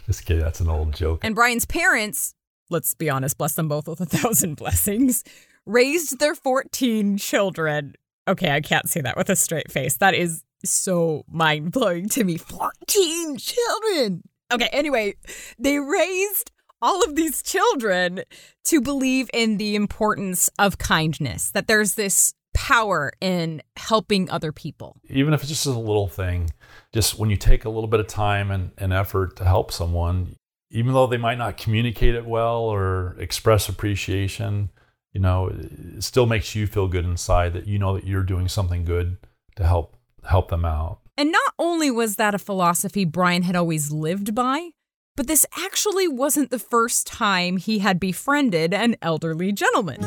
just 0.05 0.27
kidding, 0.27 0.43
that's 0.43 0.59
an 0.59 0.69
old 0.69 0.93
joke. 0.93 1.21
And 1.23 1.33
Brian's 1.33 1.65
parents, 1.65 2.35
let's 2.69 2.93
be 2.93 3.09
honest, 3.09 3.35
bless 3.35 3.55
them 3.55 3.67
both 3.67 3.87
with 3.87 3.99
a 3.99 4.05
thousand 4.05 4.57
blessings, 4.57 5.23
raised 5.65 6.19
their 6.19 6.35
14 6.35 7.17
children. 7.17 7.95
Okay, 8.27 8.51
I 8.51 8.62
can't 8.62 8.89
say 8.89 9.01
that 9.01 9.17
with 9.17 9.29
a 9.29 9.36
straight 9.36 9.71
face. 9.71 9.97
That 9.97 10.13
is 10.13 10.43
so 10.63 11.25
mind 11.29 11.71
blowing 11.71 12.07
to 12.09 12.23
me. 12.23 12.38
14 12.38 13.38
children. 13.38 14.23
Okay, 14.51 14.69
anyway, 14.71 15.15
they 15.59 15.79
raised 15.79 16.51
all 16.81 17.03
of 17.03 17.15
these 17.15 17.41
children 17.41 18.21
to 18.65 18.81
believe 18.81 19.29
in 19.33 19.57
the 19.57 19.75
importance 19.75 20.49
of 20.59 20.77
kindness, 20.77 21.49
that 21.51 21.67
there's 21.67 21.95
this 21.95 22.33
power 22.53 23.12
in 23.19 23.62
helping 23.77 24.29
other 24.29 24.51
people. 24.51 24.97
Even 25.09 25.33
if 25.33 25.41
it's 25.41 25.49
just 25.49 25.65
a 25.65 25.71
little 25.71 26.07
thing, 26.07 26.51
just 26.93 27.17
when 27.17 27.29
you 27.29 27.38
take 27.38 27.65
a 27.65 27.69
little 27.69 27.88
bit 27.88 27.99
of 27.99 28.07
time 28.07 28.51
and, 28.51 28.71
and 28.77 28.93
effort 28.93 29.38
to 29.38 29.45
help 29.45 29.71
someone, 29.71 30.36
even 30.69 30.93
though 30.93 31.07
they 31.07 31.17
might 31.17 31.38
not 31.38 31.57
communicate 31.57 32.15
it 32.15 32.25
well 32.25 32.62
or 32.62 33.15
express 33.17 33.69
appreciation, 33.69 34.69
you 35.13 35.21
know, 35.21 35.47
it 35.47 36.04
still 36.04 36.26
makes 36.26 36.56
you 36.56 36.67
feel 36.67 36.88
good 36.88 37.06
inside 37.06 37.54
that 37.54 37.67
you 37.67 37.80
know 37.80 37.95
that 37.95 38.06
you're 38.06 38.23
doing 38.23 38.47
something 38.47 38.84
good 38.84 39.17
to 39.56 39.65
help 39.65 39.95
help 40.28 40.49
them 40.49 40.65
out. 40.65 40.99
And 41.17 41.32
not 41.32 41.54
only 41.60 41.91
was 41.91 42.15
that 42.15 42.34
a 42.34 42.39
philosophy 42.39 43.06
Brian 43.06 43.43
had 43.43 43.56
always 43.56 43.91
lived 43.91 44.34
by, 44.34 44.71
but 45.15 45.28
this 45.28 45.45
actually 45.63 46.08
wasn't 46.08 46.49
the 46.49 46.58
first 46.58 47.06
time 47.06 47.58
he 47.58 47.80
had 47.80 47.99
befriended 47.99 48.73
an 48.73 48.95
elderly 49.02 49.52
gentleman. 49.52 50.04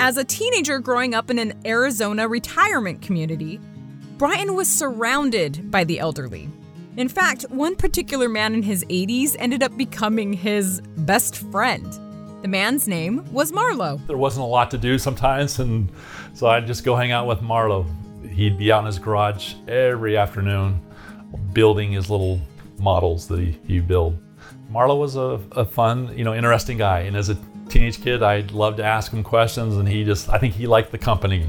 As 0.00 0.16
a 0.16 0.24
teenager 0.24 0.78
growing 0.78 1.14
up 1.14 1.30
in 1.30 1.38
an 1.38 1.60
Arizona 1.66 2.26
retirement 2.26 3.02
community, 3.02 3.60
Brian 4.16 4.54
was 4.54 4.68
surrounded 4.68 5.70
by 5.70 5.84
the 5.84 6.00
elderly. 6.00 6.48
In 6.96 7.08
fact, 7.08 7.42
one 7.50 7.76
particular 7.76 8.28
man 8.28 8.54
in 8.54 8.62
his 8.62 8.84
80s 8.84 9.36
ended 9.38 9.62
up 9.62 9.76
becoming 9.76 10.32
his 10.32 10.80
best 10.98 11.36
friend. 11.36 11.98
The 12.44 12.48
man's 12.48 12.86
name 12.86 13.24
was 13.32 13.52
Marlowe. 13.52 13.96
There 14.06 14.18
wasn't 14.18 14.44
a 14.44 14.46
lot 14.46 14.70
to 14.72 14.76
do 14.76 14.98
sometimes, 14.98 15.60
and 15.60 15.90
so 16.34 16.46
I'd 16.46 16.66
just 16.66 16.84
go 16.84 16.94
hang 16.94 17.10
out 17.10 17.26
with 17.26 17.40
Marlowe. 17.40 17.86
He'd 18.28 18.58
be 18.58 18.70
out 18.70 18.80
in 18.80 18.84
his 18.84 18.98
garage 18.98 19.54
every 19.66 20.18
afternoon 20.18 20.78
building 21.54 21.92
his 21.92 22.10
little 22.10 22.38
models 22.78 23.28
that 23.28 23.38
he, 23.38 23.58
he 23.66 23.80
built. 23.80 24.16
Marlowe 24.68 24.96
was 24.96 25.16
a, 25.16 25.40
a 25.52 25.64
fun, 25.64 26.14
you 26.18 26.22
know, 26.22 26.34
interesting 26.34 26.76
guy. 26.76 27.00
And 27.00 27.16
as 27.16 27.30
a 27.30 27.38
teenage 27.70 28.02
kid, 28.02 28.22
I'd 28.22 28.50
love 28.50 28.76
to 28.76 28.84
ask 28.84 29.10
him 29.10 29.22
questions, 29.22 29.78
and 29.78 29.88
he 29.88 30.04
just, 30.04 30.28
I 30.28 30.36
think 30.36 30.52
he 30.52 30.66
liked 30.66 30.92
the 30.92 30.98
company. 30.98 31.46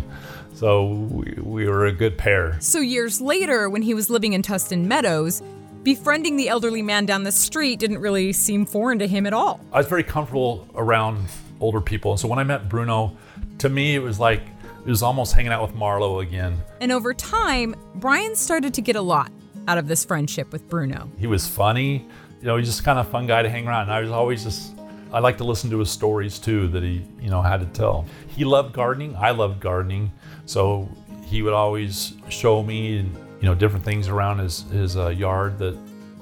So 0.53 0.91
we, 0.91 1.34
we 1.41 1.67
were 1.67 1.88
a 1.88 1.91
good 1.91 2.17
pair. 2.17 2.55
So 2.62 2.79
years 2.79 3.19
later, 3.19 3.69
when 3.69 3.81
he 3.81 3.93
was 3.93 4.10
living 4.10 4.31
in 4.31 4.41
Tustin 4.41 4.86
Meadows, 4.86 5.41
befriending 5.86 6.36
the 6.36 6.50
elderly 6.50 6.82
man 6.82 7.06
down 7.06 7.24
the 7.24 7.32
street 7.32 7.80
didn't 7.80 8.00
really 8.00 8.34
seem 8.34 8.65
foreign 8.65 8.98
to 8.98 9.08
him 9.08 9.28
at 9.28 9.34
all. 9.34 9.62
I 9.71 9.78
was 9.78 9.86
very 9.88 10.04
comfortable 10.04 10.67
around 10.74 11.28
older 11.62 11.80
people. 11.80 12.12
And 12.12 12.19
so 12.19 12.28
when 12.28 12.39
I 12.39 12.43
met 12.43 12.67
Bruno, 12.67 13.15
to 13.60 13.69
me, 13.69 13.93
it 13.95 14.00
was 14.00 14.19
like, 14.19 14.41
it 14.84 14.89
was 14.89 15.04
almost 15.04 15.34
hanging 15.34 15.52
out 15.52 15.62
with 15.62 15.76
Marlowe 15.76 16.19
again. 16.21 16.58
And 16.82 16.91
over 16.91 17.13
time, 17.13 17.76
Brian 17.93 18.36
started 18.36 18.74
to 18.74 18.82
get 18.82 18.95
a 18.95 19.02
lot 19.02 19.32
out 19.67 19.78
of 19.78 19.88
this 19.88 20.04
friendship 20.04 20.52
with 20.52 20.67
Bruno. 20.67 21.10
He 21.19 21.28
was 21.28 21.48
funny, 21.48 22.08
you 22.41 22.48
know, 22.48 22.58
he's 22.58 22.67
just 22.67 22.84
kind 22.84 22.98
of 22.98 23.08
a 23.08 23.10
fun 23.12 23.28
guy 23.28 23.43
to 23.43 23.50
hang 23.50 23.67
around. 23.67 23.84
And 23.84 23.91
I 23.91 24.02
was 24.02 24.10
always 24.10 24.43
just, 24.43 24.74
I 25.13 25.19
like 25.19 25.38
to 25.38 25.43
listen 25.43 25.69
to 25.69 25.78
his 25.78 25.91
stories 25.91 26.39
too 26.39 26.67
that 26.69 26.82
he, 26.82 27.06
you 27.21 27.30
know, 27.30 27.43
had 27.43 27.60
to 27.60 27.67
tell. 27.67 28.06
He 28.28 28.43
loved 28.43 28.74
gardening. 28.74 29.15
I 29.15 29.30
loved 29.30 29.60
gardening. 29.60 30.12
So 30.48 30.89
he 31.28 31.43
would 31.43 31.54
always 31.54 32.13
show 32.30 32.63
me, 32.63 33.08
you 33.39 33.48
know, 33.48 33.56
different 33.56 33.86
things 33.86 34.08
around 34.08 34.39
his, 34.39 34.62
his 34.71 34.98
uh, 34.98 35.10
yard 35.10 35.58
that 35.60 35.78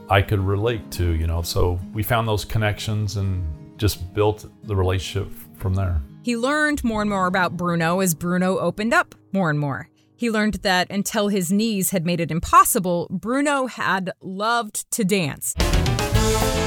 I 0.09 0.21
could 0.21 0.39
relate 0.39 0.91
to, 0.91 1.11
you 1.11 1.27
know. 1.27 1.41
So 1.41 1.79
we 1.93 2.03
found 2.03 2.27
those 2.27 2.45
connections 2.45 3.17
and 3.17 3.43
just 3.77 4.13
built 4.13 4.45
the 4.63 4.75
relationship 4.75 5.31
from 5.57 5.75
there. 5.75 6.01
He 6.23 6.37
learned 6.37 6.83
more 6.83 7.01
and 7.01 7.09
more 7.09 7.27
about 7.27 7.57
Bruno 7.57 7.99
as 7.99 8.13
Bruno 8.13 8.57
opened 8.57 8.93
up 8.93 9.15
more 9.31 9.49
and 9.49 9.59
more. 9.59 9.89
He 10.15 10.29
learned 10.29 10.55
that 10.55 10.89
until 10.89 11.27
his 11.27 11.51
knees 11.51 11.89
had 11.89 12.05
made 12.05 12.21
it 12.21 12.31
impossible, 12.31 13.07
Bruno 13.09 13.65
had 13.65 14.11
loved 14.21 14.89
to 14.91 15.03
dance. 15.03 15.53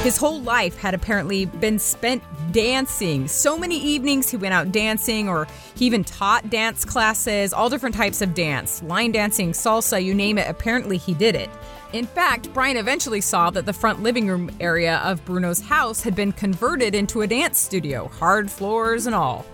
His 0.03 0.17
whole 0.17 0.39
life 0.41 0.77
had 0.77 0.93
apparently 0.93 1.45
been 1.45 1.79
spent 1.79 2.21
dancing. 2.57 3.27
So 3.27 3.55
many 3.55 3.77
evenings 3.77 4.31
he 4.31 4.37
went 4.37 4.55
out 4.55 4.71
dancing, 4.71 5.29
or 5.29 5.47
he 5.75 5.85
even 5.85 6.03
taught 6.03 6.49
dance 6.49 6.85
classes, 6.85 7.53
all 7.53 7.69
different 7.69 7.93
types 7.93 8.23
of 8.23 8.33
dance 8.33 8.81
line 8.81 9.11
dancing, 9.11 9.51
salsa, 9.51 10.03
you 10.03 10.15
name 10.15 10.39
it. 10.39 10.49
Apparently, 10.49 10.97
he 10.97 11.13
did 11.13 11.35
it. 11.35 11.51
In 11.93 12.07
fact, 12.07 12.51
Brian 12.55 12.75
eventually 12.75 13.21
saw 13.21 13.51
that 13.51 13.67
the 13.67 13.73
front 13.73 14.01
living 14.01 14.27
room 14.27 14.49
area 14.59 14.97
of 15.03 15.23
Bruno's 15.23 15.61
house 15.61 16.01
had 16.01 16.15
been 16.15 16.31
converted 16.31 16.95
into 16.95 17.21
a 17.21 17.27
dance 17.27 17.59
studio, 17.59 18.07
hard 18.07 18.49
floors 18.49 19.05
and 19.05 19.13
all. 19.13 19.45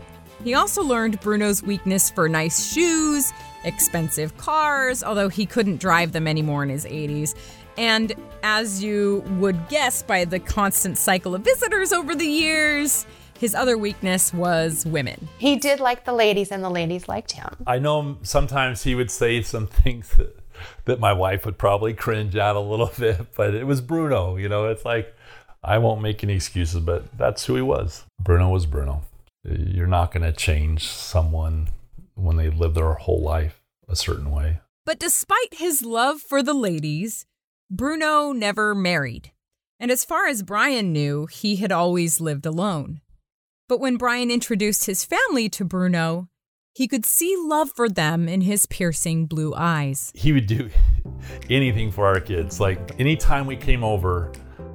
He 0.41 0.53
also 0.53 0.81
learned 0.81 1.19
Bruno's 1.19 1.61
weakness 1.61 2.09
for 2.09 2.29
nice 2.29 2.71
shoes, 2.71 3.33
expensive 3.65 4.37
cars, 4.37 5.03
although 5.03 5.27
he 5.27 5.45
couldn't 5.45 5.81
drive 5.81 6.13
them 6.13 6.25
anymore 6.25 6.63
in 6.63 6.69
his 6.69 6.85
80s, 6.85 7.35
and 7.77 8.13
as 8.43 8.83
you 8.83 9.23
would 9.39 9.67
guess 9.69 10.03
by 10.03 10.25
the 10.25 10.39
constant 10.39 10.97
cycle 10.97 11.33
of 11.33 11.41
visitors 11.41 11.91
over 11.91 12.15
the 12.15 12.25
years, 12.25 13.05
his 13.39 13.55
other 13.55 13.77
weakness 13.77 14.33
was 14.33 14.85
women. 14.85 15.27
He 15.37 15.57
did 15.57 15.79
like 15.79 16.05
the 16.05 16.13
ladies, 16.13 16.51
and 16.51 16.63
the 16.63 16.69
ladies 16.69 17.07
liked 17.07 17.33
him. 17.33 17.49
I 17.67 17.79
know 17.79 18.17
sometimes 18.21 18.83
he 18.83 18.95
would 18.95 19.11
say 19.11 19.41
some 19.41 19.67
things 19.67 20.09
that, 20.17 20.39
that 20.85 20.99
my 20.99 21.13
wife 21.13 21.45
would 21.45 21.57
probably 21.57 21.93
cringe 21.93 22.35
at 22.35 22.55
a 22.55 22.59
little 22.59 22.91
bit, 22.97 23.35
but 23.35 23.53
it 23.53 23.65
was 23.65 23.81
Bruno. 23.81 24.37
You 24.37 24.49
know, 24.49 24.67
it's 24.67 24.85
like, 24.85 25.13
I 25.63 25.77
won't 25.77 26.01
make 26.01 26.23
any 26.23 26.35
excuses, 26.35 26.79
but 26.79 27.17
that's 27.17 27.45
who 27.45 27.55
he 27.55 27.61
was. 27.61 28.05
Bruno 28.19 28.49
was 28.49 28.65
Bruno. 28.65 29.03
You're 29.43 29.87
not 29.87 30.13
going 30.13 30.23
to 30.23 30.31
change 30.31 30.87
someone 30.87 31.69
when 32.15 32.37
they 32.37 32.49
live 32.49 32.75
their 32.75 32.93
whole 32.93 33.21
life 33.21 33.61
a 33.89 33.95
certain 33.95 34.31
way. 34.31 34.59
But 34.85 34.99
despite 34.99 35.55
his 35.55 35.83
love 35.83 36.21
for 36.21 36.43
the 36.43 36.53
ladies, 36.53 37.25
Bruno 37.69 38.31
never 38.31 38.75
married. 38.75 39.31
And 39.79 39.91
as 39.91 40.05
far 40.05 40.27
as 40.27 40.43
Brian 40.43 40.93
knew, 40.93 41.25
he 41.25 41.57
had 41.57 41.71
always 41.71 42.21
lived 42.21 42.45
alone. 42.45 43.01
But 43.67 43.79
when 43.79 43.97
Brian 43.97 44.29
introduced 44.29 44.85
his 44.85 45.05
family 45.05 45.49
to 45.49 45.65
Bruno, 45.65 46.29
he 46.73 46.87
could 46.87 47.05
see 47.05 47.35
love 47.37 47.71
for 47.75 47.87
them 47.87 48.27
in 48.27 48.41
his 48.41 48.65
piercing 48.65 49.25
blue 49.25 49.53
eyes. 49.55 50.11
He 50.15 50.31
would 50.31 50.47
do 50.47 50.69
anything 51.49 51.91
for 51.91 52.07
our 52.07 52.19
kids. 52.19 52.59
Like 52.59 52.99
anytime 52.99 53.45
we 53.45 53.55
came 53.55 53.83
over, 53.83 54.31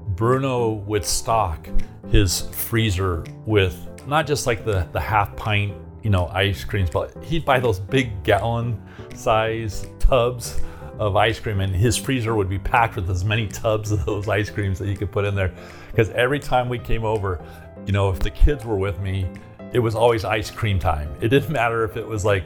Bruno 0.09 0.73
would 0.73 1.05
stock 1.05 1.69
his 2.11 2.43
freezer 2.53 3.25
with 3.47 3.77
not 4.07 4.27
just 4.27 4.47
like 4.47 4.65
the, 4.65 4.89
the 4.93 5.01
half 5.01 5.37
pint, 5.37 5.75
you 6.03 6.11
know, 6.11 6.27
ice 6.29 6.65
creams, 6.65 6.91
but 6.91 7.23
he'd 7.25 7.45
buy 7.45 7.61
those 7.61 7.79
big 7.79 8.23
gallon 8.23 8.81
size 9.15 9.87
tubs 9.99 10.61
of 10.99 11.17
ice 11.17 11.39
cream, 11.39 11.61
and 11.61 11.75
his 11.75 11.97
freezer 11.97 12.35
would 12.35 12.49
be 12.49 12.59
packed 12.59 12.97
with 12.97 13.09
as 13.09 13.25
many 13.25 13.47
tubs 13.47 13.93
of 13.93 14.05
those 14.05 14.29
ice 14.29 14.51
creams 14.51 14.79
that 14.79 14.89
he 14.89 14.97
could 14.97 15.11
put 15.11 15.25
in 15.25 15.35
there. 15.35 15.53
Because 15.91 16.11
every 16.11 16.41
time 16.41 16.69
we 16.69 16.79
came 16.79 17.05
over, 17.05 17.43
you 17.87 17.93
know, 17.93 18.11
if 18.11 18.19
the 18.19 18.31
kids 18.31 18.65
were 18.65 18.77
with 18.77 19.01
me, 19.01 19.27
it 19.73 19.79
was 19.79 19.95
always 19.95 20.25
ice 20.25 20.51
cream 20.51 20.79
time. 20.79 21.09
It 21.21 21.29
didn't 21.29 21.51
matter 21.51 21.85
if 21.85 21.97
it 21.97 22.07
was 22.07 22.25
like 22.25 22.45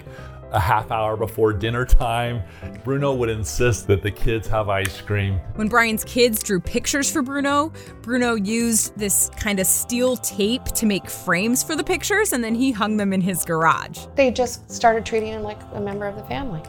a 0.52 0.60
half 0.60 0.90
hour 0.90 1.16
before 1.16 1.52
dinner 1.52 1.84
time. 1.84 2.42
Bruno 2.84 3.14
would 3.14 3.30
insist 3.30 3.86
that 3.86 4.02
the 4.02 4.10
kids 4.10 4.46
have 4.48 4.68
ice 4.68 5.00
cream. 5.00 5.40
When 5.54 5.68
Brian's 5.68 6.04
kids 6.04 6.42
drew 6.42 6.60
pictures 6.60 7.10
for 7.10 7.22
Bruno, 7.22 7.72
Bruno 8.02 8.34
used 8.34 8.96
this 8.98 9.30
kind 9.36 9.60
of 9.60 9.66
steel 9.66 10.16
tape 10.16 10.64
to 10.64 10.84
make 10.84 11.08
frames 11.08 11.62
for 11.62 11.74
the 11.74 11.84
pictures 11.84 12.32
and 12.32 12.44
then 12.44 12.54
he 12.54 12.70
hung 12.70 12.96
them 12.96 13.12
in 13.12 13.20
his 13.20 13.44
garage. 13.44 14.06
They 14.14 14.30
just 14.30 14.70
started 14.70 15.06
treating 15.06 15.30
him 15.30 15.42
like 15.42 15.60
a 15.72 15.80
member 15.80 16.06
of 16.06 16.16
the 16.16 16.24
family 16.24 16.62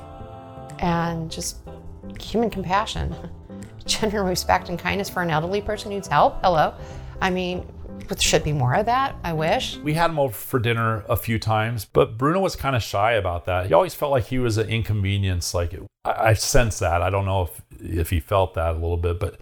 and 0.80 1.30
just 1.32 1.58
human 2.20 2.50
compassion, 2.50 3.16
genuine 3.86 4.28
respect 4.28 4.70
and 4.70 4.78
kindness 4.80 5.10
for 5.10 5.22
an 5.22 5.30
elderly 5.30 5.62
person 5.62 5.92
who 5.92 5.96
needs 5.96 6.08
help. 6.08 6.40
Hello. 6.44 6.74
I 7.22 7.30
mean, 7.30 7.66
there 8.08 8.18
should 8.18 8.44
be 8.44 8.54
more 8.54 8.74
of 8.76 8.86
that. 8.86 9.16
I 9.24 9.34
wish. 9.34 9.78
We 9.78 9.94
had 9.94 10.10
him 10.10 10.20
over 10.20 10.34
for 10.34 10.60
dinner 10.60 11.04
a 11.08 11.16
few 11.16 11.40
times, 11.40 11.86
but 11.86 12.18
Bruno 12.18 12.40
was 12.40 12.56
kind 12.56 12.76
of 12.76 12.84
shy 12.84 13.14
about 13.14 13.46
that. 13.46 13.68
He 13.68 13.74
always 13.74 13.94
felt 13.94 14.12
like 14.12 14.26
he 14.26 14.40
was 14.40 14.58
an 14.58 14.70
inconvenience. 14.70 15.54
Like 15.54 15.74
I, 16.06 16.30
I 16.30 16.34
sense 16.34 16.80
that. 16.80 17.02
I 17.02 17.10
don't 17.10 17.26
know 17.26 17.44
if 17.44 17.62
if 17.80 18.10
he 18.10 18.20
felt 18.20 18.54
that 18.56 18.72
a 18.72 18.78
little 18.78 18.98
bit, 18.98 19.20
but 19.20 19.40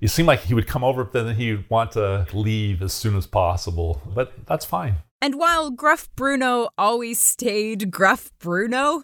it 0.00 0.08
seemed 0.08 0.28
like 0.28 0.40
he 0.40 0.54
would 0.54 0.66
come 0.66 0.82
over, 0.82 1.04
but 1.04 1.24
then 1.24 1.36
he 1.36 1.52
would 1.52 1.70
want 1.70 1.92
to 1.92 2.26
leave 2.32 2.82
as 2.82 2.92
soon 2.92 3.16
as 3.16 3.26
possible. 3.26 4.00
But 4.06 4.46
that's 4.46 4.64
fine. 4.64 4.96
And 5.20 5.38
while 5.38 5.70
Gruff 5.70 6.08
Bruno 6.16 6.70
always 6.78 7.20
stayed 7.20 7.90
Gruff 7.90 8.30
Bruno, 8.38 9.02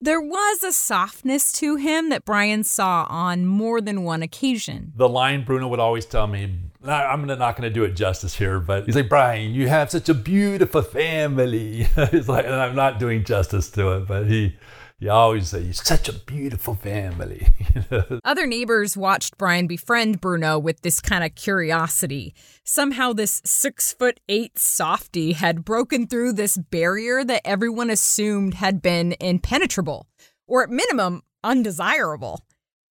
there 0.00 0.20
was 0.20 0.62
a 0.62 0.72
softness 0.72 1.52
to 1.52 1.76
him 1.76 2.10
that 2.10 2.24
Brian 2.24 2.64
saw 2.64 3.06
on 3.08 3.46
more 3.46 3.80
than 3.80 4.04
one 4.04 4.22
occasion. 4.22 4.92
The 4.96 5.08
line 5.08 5.44
Bruno 5.44 5.68
would 5.68 5.80
always 5.80 6.04
tell 6.04 6.26
me, 6.26 6.58
I'm 6.84 7.26
not 7.26 7.56
going 7.56 7.62
to 7.62 7.70
do 7.70 7.84
it 7.84 7.92
justice 7.92 8.36
here, 8.36 8.60
but 8.60 8.86
he's 8.86 8.94
like, 8.94 9.08
Brian, 9.08 9.52
you 9.52 9.68
have 9.68 9.90
such 9.90 10.08
a 10.08 10.14
beautiful 10.14 10.82
family. 10.82 11.84
he's 12.10 12.28
like, 12.28 12.44
and 12.44 12.54
I'm 12.54 12.76
not 12.76 12.98
doing 12.98 13.24
justice 13.24 13.70
to 13.70 13.96
it, 13.96 14.06
but 14.06 14.26
he, 14.26 14.56
you 14.98 15.10
always 15.10 15.48
say, 15.48 15.60
You're 15.60 15.74
such 15.74 16.08
a 16.08 16.12
beautiful 16.12 16.74
family. 16.74 17.48
Other 18.24 18.46
neighbors 18.46 18.96
watched 18.96 19.36
Brian 19.36 19.66
befriend 19.66 20.20
Bruno 20.20 20.58
with 20.58 20.80
this 20.80 21.00
kind 21.00 21.22
of 21.22 21.34
curiosity. 21.34 22.34
Somehow, 22.64 23.12
this 23.12 23.42
six 23.44 23.92
foot 23.92 24.20
eight 24.28 24.58
softy 24.58 25.32
had 25.34 25.64
broken 25.64 26.06
through 26.06 26.32
this 26.32 26.56
barrier 26.56 27.24
that 27.24 27.42
everyone 27.44 27.90
assumed 27.90 28.54
had 28.54 28.80
been 28.80 29.14
impenetrable, 29.20 30.06
or 30.46 30.62
at 30.62 30.70
minimum, 30.70 31.22
undesirable. 31.44 32.40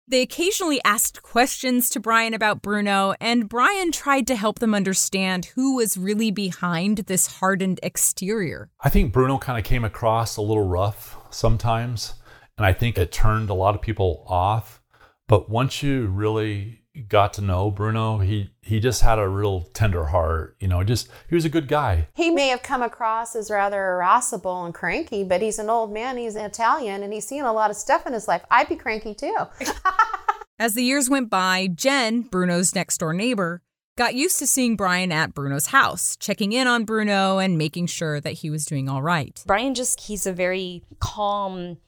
They 0.08 0.22
occasionally 0.22 0.80
asked 0.84 1.22
questions 1.22 1.88
to 1.90 2.00
Brian 2.00 2.34
about 2.34 2.60
Bruno, 2.60 3.14
and 3.20 3.48
Brian 3.48 3.92
tried 3.92 4.26
to 4.26 4.36
help 4.36 4.58
them 4.58 4.74
understand 4.74 5.46
who 5.54 5.76
was 5.76 5.96
really 5.96 6.32
behind 6.32 6.98
this 6.98 7.38
hardened 7.38 7.78
exterior. 7.84 8.68
I 8.80 8.90
think 8.90 9.12
Bruno 9.12 9.38
kind 9.38 9.58
of 9.58 9.64
came 9.64 9.84
across 9.84 10.36
a 10.36 10.42
little 10.42 10.66
rough 10.66 11.16
sometimes. 11.32 12.14
And 12.56 12.66
I 12.66 12.72
think 12.72 12.98
it 12.98 13.12
turned 13.12 13.50
a 13.50 13.54
lot 13.54 13.74
of 13.74 13.82
people 13.82 14.24
off. 14.28 14.82
But 15.28 15.48
once 15.48 15.82
you 15.82 16.06
really 16.06 16.82
got 17.08 17.32
to 17.34 17.40
know 17.40 17.70
Bruno, 17.70 18.18
he 18.18 18.50
he 18.60 18.78
just 18.78 19.02
had 19.02 19.18
a 19.18 19.28
real 19.28 19.62
tender 19.72 20.06
heart. 20.06 20.56
You 20.60 20.68
know, 20.68 20.84
just 20.84 21.08
he 21.28 21.34
was 21.34 21.44
a 21.44 21.48
good 21.48 21.68
guy. 21.68 22.08
He 22.14 22.30
may 22.30 22.48
have 22.48 22.62
come 22.62 22.82
across 22.82 23.34
as 23.34 23.50
rather 23.50 23.94
irascible 23.94 24.64
and 24.64 24.74
cranky, 24.74 25.24
but 25.24 25.40
he's 25.40 25.58
an 25.58 25.70
old 25.70 25.92
man. 25.92 26.16
He's 26.16 26.36
an 26.36 26.44
Italian, 26.44 27.02
and 27.02 27.12
he's 27.12 27.26
seen 27.26 27.44
a 27.44 27.52
lot 27.52 27.70
of 27.70 27.76
stuff 27.76 28.06
in 28.06 28.12
his 28.12 28.28
life. 28.28 28.44
I'd 28.50 28.68
be 28.68 28.76
cranky 28.76 29.14
too. 29.14 29.36
As 30.58 30.74
the 30.74 30.84
years 30.84 31.10
went 31.10 31.28
by, 31.28 31.68
Jen, 31.74 32.22
Bruno's 32.22 32.74
next 32.74 32.98
door 32.98 33.12
neighbor, 33.12 33.62
got 33.96 34.14
used 34.14 34.38
to 34.38 34.46
seeing 34.46 34.76
Brian 34.76 35.12
at 35.12 35.34
Bruno's 35.34 35.66
house, 35.66 36.16
checking 36.16 36.52
in 36.52 36.66
on 36.66 36.84
Bruno 36.84 37.38
and 37.38 37.58
making 37.58 37.86
sure 37.86 38.20
that 38.20 38.34
he 38.34 38.50
was 38.50 38.64
doing 38.64 38.88
all 38.88 39.02
right. 39.02 39.42
Brian 39.46 39.74
just, 39.74 40.00
he's 40.00 40.26
a 40.26 40.32
very 40.32 40.82
calm 40.98 41.78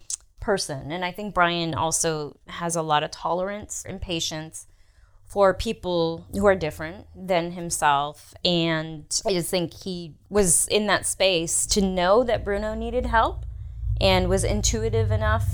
person. 0.41 0.93
And 0.93 1.05
I 1.05 1.13
think 1.13 1.35
Brian 1.35 1.75
also 1.75 2.39
has 2.47 2.77
a 2.77 2.83
lot 2.83 3.03
of 3.03 3.11
tolerance 3.11 3.85
and 3.89 4.01
patience 4.01 4.67
for 5.25 5.55
people 5.55 6.27
who 6.33 6.47
are 6.47 6.55
different 6.55 7.07
than 7.17 7.53
himself. 7.53 8.35
And 8.45 9.05
I 9.27 9.33
just 9.33 9.51
think 9.51 9.73
he 9.73 10.15
was 10.29 10.69
in 10.69 10.87
that 10.89 11.07
space 11.07 11.67
to 11.69 11.81
know 11.81 12.23
that 12.25 12.45
Bruno 12.45 12.75
needed 12.75 13.07
help 13.07 13.47
and 14.01 14.29
was 14.29 14.45
intuitive 14.45 15.11
enough 15.11 15.47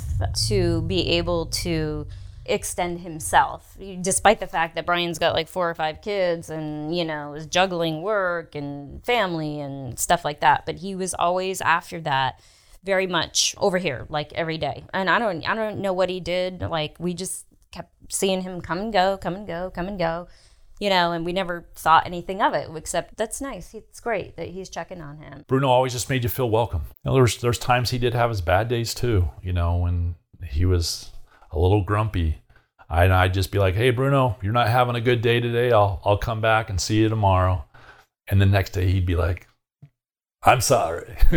to 0.49 0.83
be 0.83 1.09
able 1.11 1.47
to 1.47 2.07
extend 2.47 3.01
himself 3.01 3.77
despite 4.01 4.41
the 4.41 4.47
fact 4.47 4.75
that 4.75 4.87
Brian's 4.87 5.19
got 5.19 5.35
like 5.35 5.49
four 5.49 5.69
or 5.69 5.75
five 5.75 6.01
kids 6.01 6.49
and 6.49 6.97
you 6.97 7.05
know 7.05 7.35
is 7.35 7.47
juggling 7.47 8.03
work 8.03 8.55
and 8.55 9.05
family 9.05 9.61
and 9.61 9.99
stuff 9.99 10.25
like 10.25 10.41
that 10.41 10.65
but 10.65 10.77
he 10.77 10.95
was 10.95 11.13
always 11.15 11.61
after 11.61 12.01
that 12.01 12.41
very 12.83 13.07
much 13.07 13.55
over 13.59 13.77
here 13.77 14.07
like 14.09 14.33
every 14.33 14.57
day 14.57 14.85
and 14.95 15.11
I 15.11 15.19
don't 15.19 15.47
I 15.49 15.55
don't 15.55 15.79
know 15.81 15.93
what 15.93 16.09
he 16.09 16.19
did 16.19 16.63
like 16.63 16.97
we 16.99 17.13
just 17.13 17.47
kept 17.73 17.93
seeing 18.09 18.41
him 18.41 18.61
come 18.63 18.79
and 18.79 18.93
go 18.93 19.19
come 19.19 19.35
and 19.35 19.47
go 19.47 19.71
come 19.71 19.87
and 19.87 19.99
go 19.99 20.27
you 20.81 20.89
know, 20.89 21.13
and 21.13 21.27
we 21.27 21.35
never 21.35 21.67
thought 21.75 22.07
anything 22.07 22.41
of 22.41 22.55
it 22.55 22.69
except 22.75 23.17
that's 23.19 23.41
nice. 23.41 23.75
It's 23.75 24.01
great 24.01 24.37
that 24.37 24.49
he's 24.49 24.71
checking 24.71 25.03
on 25.03 25.19
him. 25.19 25.45
Bruno 25.47 25.69
always 25.69 25.93
just 25.93 26.09
made 26.09 26.25
you 26.25 26.31
feel 26.31 26.49
welcome. 26.49 26.85
You 27.05 27.11
know, 27.11 27.15
there's 27.15 27.37
there's 27.37 27.59
times 27.59 27.91
he 27.91 27.99
did 27.99 28.15
have 28.15 28.31
his 28.31 28.41
bad 28.41 28.69
days 28.69 28.95
too. 28.95 29.29
You 29.43 29.53
know, 29.53 29.77
when 29.77 30.15
he 30.43 30.65
was 30.65 31.11
a 31.53 31.59
little 31.59 31.83
grumpy. 31.83 32.43
And 32.89 33.13
I'd 33.13 33.35
just 33.35 33.53
be 33.53 33.59
like, 33.59 33.75
hey, 33.75 33.91
Bruno, 33.91 34.37
you're 34.43 34.53
not 34.53 34.69
having 34.69 34.97
a 34.97 35.01
good 35.01 35.23
day 35.23 35.41
today. 35.41 35.71
I'll, 35.71 36.01
I'll 36.05 36.19
come 36.19 36.41
back 36.41 36.71
and 36.71 36.81
see 36.81 36.99
you 36.99 37.09
tomorrow. 37.09 37.65
And 38.29 38.41
the 38.41 38.47
next 38.47 38.71
day 38.71 38.91
he'd 38.91 39.07
be 39.07 39.17
like, 39.17 39.47
I'm 40.43 40.61
sorry. 40.61 41.17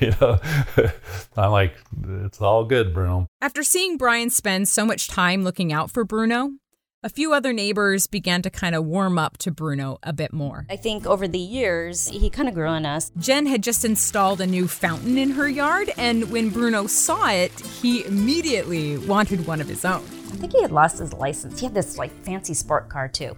you 0.00 0.12
know, 0.20 0.38
I'm 1.36 1.50
like, 1.50 1.74
it's 2.24 2.40
all 2.40 2.64
good, 2.64 2.92
Bruno. 2.92 3.26
After 3.40 3.62
seeing 3.62 3.96
Brian 3.96 4.30
spend 4.30 4.68
so 4.68 4.84
much 4.84 5.08
time 5.08 5.42
looking 5.42 5.72
out 5.72 5.90
for 5.90 6.04
Bruno, 6.04 6.52
a 7.04 7.08
few 7.08 7.32
other 7.34 7.52
neighbors 7.52 8.06
began 8.06 8.42
to 8.42 8.50
kind 8.50 8.74
of 8.74 8.84
warm 8.84 9.18
up 9.18 9.36
to 9.38 9.50
Bruno 9.50 9.98
a 10.04 10.12
bit 10.12 10.32
more. 10.32 10.66
I 10.70 10.76
think 10.76 11.04
over 11.04 11.26
the 11.26 11.38
years, 11.38 12.06
he 12.08 12.30
kind 12.30 12.48
of 12.48 12.54
grew 12.54 12.68
on 12.68 12.86
us. 12.86 13.10
Jen 13.18 13.46
had 13.46 13.62
just 13.62 13.84
installed 13.84 14.40
a 14.40 14.46
new 14.46 14.68
fountain 14.68 15.18
in 15.18 15.30
her 15.32 15.48
yard, 15.48 15.90
and 15.96 16.30
when 16.30 16.50
Bruno 16.50 16.86
saw 16.86 17.28
it, 17.30 17.58
he 17.58 18.04
immediately 18.04 18.98
wanted 18.98 19.46
one 19.46 19.60
of 19.60 19.68
his 19.68 19.84
own. 19.84 20.04
I 20.32 20.36
think 20.36 20.52
he 20.52 20.62
had 20.62 20.70
lost 20.70 20.98
his 20.98 21.12
license. 21.12 21.58
He 21.58 21.66
had 21.66 21.74
this 21.74 21.98
like 21.98 22.12
fancy 22.24 22.54
sport 22.54 22.88
car 22.88 23.08
too, 23.08 23.36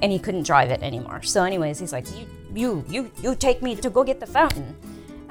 and 0.00 0.10
he 0.10 0.18
couldn't 0.18 0.44
drive 0.44 0.70
it 0.70 0.82
anymore. 0.82 1.22
So, 1.22 1.44
anyways, 1.44 1.78
he's 1.78 1.92
like, 1.92 2.06
"You, 2.18 2.26
you, 2.54 2.84
you, 2.88 3.12
you 3.22 3.34
take 3.34 3.62
me 3.62 3.76
to 3.76 3.90
go 3.90 4.02
get 4.02 4.20
the 4.20 4.26
fountain." 4.26 4.74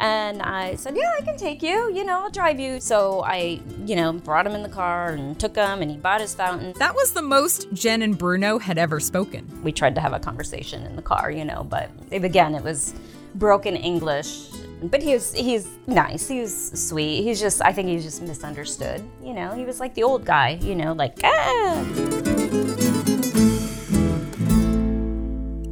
And 0.02 0.42
I 0.42 0.76
said, 0.76 0.98
Yeah, 0.98 1.12
I 1.16 1.22
can 1.22 1.38
take 1.38 1.62
you. 1.62 1.94
You 1.94 2.04
know, 2.04 2.24
I'll 2.24 2.32
drive 2.32 2.60
you. 2.60 2.80
So 2.80 3.22
I, 3.24 3.62
you 3.86 3.96
know, 3.96 4.12
brought 4.14 4.48
him 4.48 4.54
in 4.54 4.64
the 4.64 4.70
car 4.70 5.12
and 5.12 5.40
took 5.40 5.56
him, 5.56 5.84
and 5.84 5.92
he 5.92 5.96
bought 5.96 6.22
his 6.22 6.34
fountain. 6.34 6.74
That 6.80 6.96
was 6.96 7.14
the 7.14 7.22
most 7.22 7.72
Jen 7.72 8.02
and 8.02 8.18
Bruno 8.18 8.58
had 8.58 8.80
ever 8.80 9.00
spoken. 9.00 9.48
We 9.62 9.72
tried 9.72 9.94
to 9.96 10.02
have 10.02 10.14
a 10.14 10.20
conversation 10.20 10.88
in 10.88 10.96
the 10.96 11.04
car, 11.04 11.30
you 11.30 11.46
know, 11.46 11.64
but 11.64 11.92
again, 12.12 12.56
it 12.56 12.64
was 12.64 12.96
broken 13.36 13.76
English. 13.76 14.48
But 14.82 15.04
he 15.04 15.14
was, 15.14 15.32
he's 15.36 15.68
nice. 15.86 16.28
He 16.28 16.40
was 16.40 16.72
sweet. 16.72 17.22
He's 17.22 17.40
just, 17.40 17.62
I 17.62 17.72
think 17.72 17.88
he's 17.88 18.04
just 18.04 18.24
misunderstood. 18.24 19.08
You 19.24 19.36
know, 19.36 19.54
he 19.54 19.66
was 19.66 19.80
like 19.80 19.94
the 19.94 20.02
old 20.02 20.26
guy, 20.26 20.58
you 20.62 20.74
know, 20.74 20.94
like, 20.94 21.20
ah. 21.24 21.86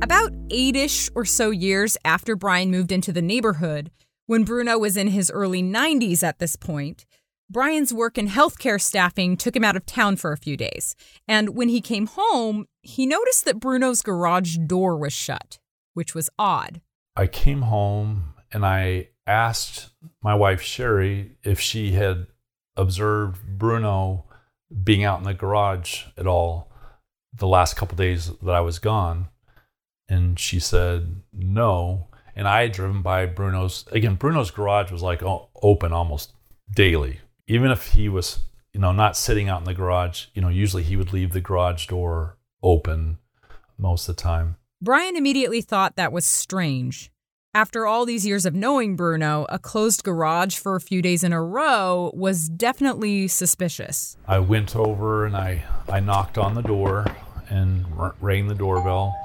About 0.03 0.31
eight 0.51 0.75
ish 0.75 1.09
or 1.15 1.25
so 1.25 1.49
years 1.49 1.97
after 2.05 2.35
Brian 2.35 2.69
moved 2.69 2.91
into 2.91 3.11
the 3.11 3.23
neighborhood, 3.23 3.89
when 4.29 4.43
Bruno 4.43 4.77
was 4.77 4.95
in 4.95 5.07
his 5.07 5.31
early 5.31 5.63
90s 5.63 6.21
at 6.21 6.37
this 6.37 6.55
point, 6.55 7.07
Brian's 7.49 7.91
work 7.91 8.15
in 8.15 8.27
healthcare 8.27 8.79
staffing 8.79 9.35
took 9.35 9.55
him 9.55 9.63
out 9.63 9.75
of 9.75 9.87
town 9.87 10.17
for 10.17 10.31
a 10.31 10.37
few 10.37 10.55
days. 10.55 10.95
And 11.27 11.55
when 11.55 11.67
he 11.67 11.81
came 11.81 12.05
home, 12.05 12.67
he 12.83 13.07
noticed 13.07 13.45
that 13.45 13.59
Bruno's 13.59 14.03
garage 14.03 14.57
door 14.57 14.95
was 14.97 15.13
shut, 15.13 15.57
which 15.95 16.13
was 16.13 16.29
odd. 16.37 16.79
I 17.15 17.25
came 17.25 17.63
home 17.63 18.35
and 18.51 18.63
I 18.63 19.07
asked 19.25 19.89
my 20.21 20.35
wife, 20.35 20.61
Sherry, 20.61 21.31
if 21.43 21.59
she 21.59 21.93
had 21.93 22.27
observed 22.77 23.57
Bruno 23.57 24.25
being 24.83 25.03
out 25.03 25.17
in 25.17 25.25
the 25.25 25.33
garage 25.33 26.03
at 26.15 26.27
all 26.27 26.71
the 27.33 27.47
last 27.47 27.75
couple 27.75 27.97
days 27.97 28.29
that 28.43 28.53
I 28.53 28.61
was 28.61 28.77
gone. 28.77 29.29
And 30.07 30.37
she 30.39 30.59
said 30.59 31.23
no 31.33 32.08
and 32.35 32.47
I 32.47 32.61
had 32.63 32.71
driven 32.71 33.01
by 33.01 33.25
Bruno's. 33.25 33.85
Again, 33.91 34.15
Bruno's 34.15 34.51
garage 34.51 34.91
was 34.91 35.01
like 35.01 35.21
open 35.61 35.93
almost 35.93 36.33
daily. 36.73 37.19
Even 37.47 37.71
if 37.71 37.93
he 37.93 38.09
was, 38.09 38.39
you 38.73 38.79
know, 38.79 38.91
not 38.91 39.17
sitting 39.17 39.49
out 39.49 39.59
in 39.59 39.65
the 39.65 39.73
garage, 39.73 40.27
you 40.33 40.41
know, 40.41 40.49
usually 40.49 40.83
he 40.83 40.95
would 40.95 41.13
leave 41.13 41.33
the 41.33 41.41
garage 41.41 41.87
door 41.87 42.37
open 42.61 43.17
most 43.77 44.07
of 44.07 44.15
the 44.15 44.21
time. 44.21 44.55
Brian 44.81 45.17
immediately 45.17 45.61
thought 45.61 45.95
that 45.95 46.11
was 46.11 46.25
strange. 46.25 47.11
After 47.53 47.87
all 47.87 48.05
these 48.05 48.27
years 48.27 48.45
of 48.45 48.53
knowing 48.53 48.95
Bruno, 48.95 49.47
a 49.49 49.57
closed 49.57 50.03
garage 50.03 50.55
for 50.55 50.75
a 50.75 50.81
few 50.81 51.01
days 51.01 51.23
in 51.23 51.33
a 51.33 51.41
row 51.41 52.11
was 52.13 52.47
definitely 52.47 53.27
suspicious. 53.27 54.17
I 54.27 54.37
went 54.37 54.75
over 54.75 55.25
and 55.25 55.35
I, 55.35 55.65
I 55.89 55.99
knocked 55.99 56.37
on 56.37 56.53
the 56.53 56.61
door 56.61 57.07
and 57.49 57.85
rang 58.21 58.47
the 58.47 58.55
doorbell 58.55 59.15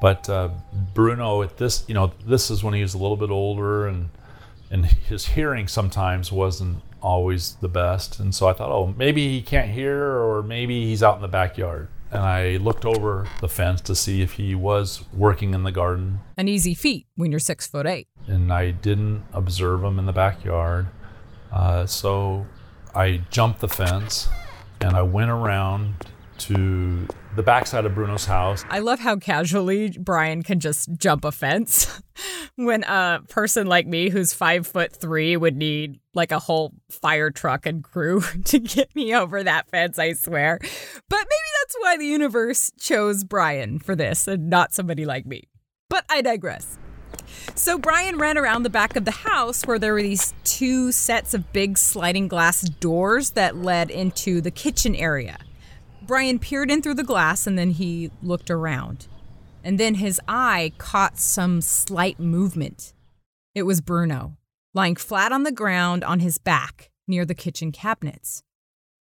but 0.00 0.28
uh, 0.28 0.50
Bruno, 0.94 1.42
at 1.42 1.56
this, 1.56 1.84
you 1.86 1.94
know, 1.94 2.12
this 2.26 2.50
is 2.50 2.64
when 2.64 2.74
he 2.74 2.82
was 2.82 2.94
a 2.94 2.98
little 2.98 3.16
bit 3.16 3.30
older, 3.30 3.86
and 3.86 4.10
and 4.70 4.86
his 4.86 5.26
hearing 5.26 5.68
sometimes 5.68 6.30
wasn't 6.30 6.82
always 7.02 7.54
the 7.56 7.68
best. 7.68 8.20
And 8.20 8.34
so 8.34 8.48
I 8.48 8.52
thought, 8.52 8.70
oh, 8.70 8.94
maybe 8.96 9.28
he 9.28 9.42
can't 9.42 9.70
hear, 9.70 10.00
or 10.00 10.42
maybe 10.42 10.86
he's 10.86 11.02
out 11.02 11.16
in 11.16 11.22
the 11.22 11.28
backyard. 11.28 11.88
And 12.12 12.22
I 12.22 12.56
looked 12.56 12.84
over 12.84 13.28
the 13.40 13.48
fence 13.48 13.80
to 13.82 13.94
see 13.94 14.20
if 14.20 14.32
he 14.32 14.54
was 14.54 15.04
working 15.12 15.54
in 15.54 15.62
the 15.62 15.70
garden. 15.72 16.20
An 16.36 16.48
easy 16.48 16.74
feat 16.74 17.06
when 17.14 17.30
you're 17.30 17.38
six 17.38 17.66
foot 17.66 17.86
eight. 17.86 18.08
And 18.26 18.52
I 18.52 18.72
didn't 18.72 19.24
observe 19.32 19.84
him 19.84 19.98
in 19.98 20.06
the 20.06 20.12
backyard. 20.12 20.88
Uh, 21.52 21.86
so 21.86 22.46
I 22.94 23.22
jumped 23.30 23.60
the 23.60 23.68
fence 23.68 24.28
and 24.80 24.96
I 24.96 25.02
went 25.02 25.30
around 25.30 25.94
to 26.38 27.06
the 27.36 27.42
backside 27.42 27.84
of 27.84 27.94
Bruno's 27.94 28.24
house. 28.24 28.64
I 28.68 28.80
love 28.80 29.00
how 29.00 29.16
casually 29.16 29.90
Brian 29.98 30.42
can 30.42 30.60
just 30.60 30.92
jump 30.96 31.24
a 31.24 31.32
fence 31.32 32.02
when 32.56 32.82
a 32.84 33.20
person 33.28 33.66
like 33.66 33.86
me 33.86 34.08
who's 34.08 34.32
five 34.32 34.66
foot 34.66 34.92
three 34.94 35.36
would 35.36 35.56
need 35.56 36.00
like 36.14 36.32
a 36.32 36.38
whole 36.38 36.72
fire 36.90 37.30
truck 37.30 37.66
and 37.66 37.84
crew 37.84 38.20
to 38.44 38.58
get 38.58 38.94
me 38.96 39.14
over 39.14 39.42
that 39.42 39.68
fence, 39.70 39.98
I 39.98 40.14
swear. 40.14 40.58
But 40.60 41.18
maybe 41.18 41.50
that's 41.60 41.76
why 41.80 41.96
the 41.96 42.06
universe 42.06 42.72
chose 42.78 43.24
Brian 43.24 43.78
for 43.78 43.94
this 43.94 44.26
and 44.26 44.50
not 44.50 44.72
somebody 44.72 45.04
like 45.04 45.26
me. 45.26 45.44
But 45.88 46.04
I 46.08 46.22
digress. 46.22 46.78
So 47.54 47.78
Brian 47.78 48.18
ran 48.18 48.38
around 48.38 48.62
the 48.62 48.70
back 48.70 48.96
of 48.96 49.04
the 49.04 49.10
house 49.10 49.66
where 49.66 49.78
there 49.78 49.92
were 49.92 50.02
these 50.02 50.32
two 50.44 50.92
sets 50.92 51.34
of 51.34 51.52
big 51.52 51.78
sliding 51.78 52.28
glass 52.28 52.62
doors 52.62 53.30
that 53.30 53.56
led 53.56 53.90
into 53.90 54.40
the 54.40 54.50
kitchen 54.50 54.94
area. 54.94 55.38
Brian 56.10 56.40
peered 56.40 56.72
in 56.72 56.82
through 56.82 56.94
the 56.94 57.04
glass 57.04 57.46
and 57.46 57.56
then 57.56 57.70
he 57.70 58.10
looked 58.20 58.50
around. 58.50 59.06
And 59.62 59.78
then 59.78 59.94
his 59.94 60.20
eye 60.26 60.72
caught 60.76 61.20
some 61.20 61.60
slight 61.60 62.18
movement. 62.18 62.92
It 63.54 63.62
was 63.62 63.80
Bruno, 63.80 64.36
lying 64.74 64.96
flat 64.96 65.30
on 65.30 65.44
the 65.44 65.52
ground 65.52 66.02
on 66.02 66.18
his 66.18 66.36
back 66.36 66.90
near 67.06 67.24
the 67.24 67.32
kitchen 67.32 67.70
cabinets. 67.70 68.42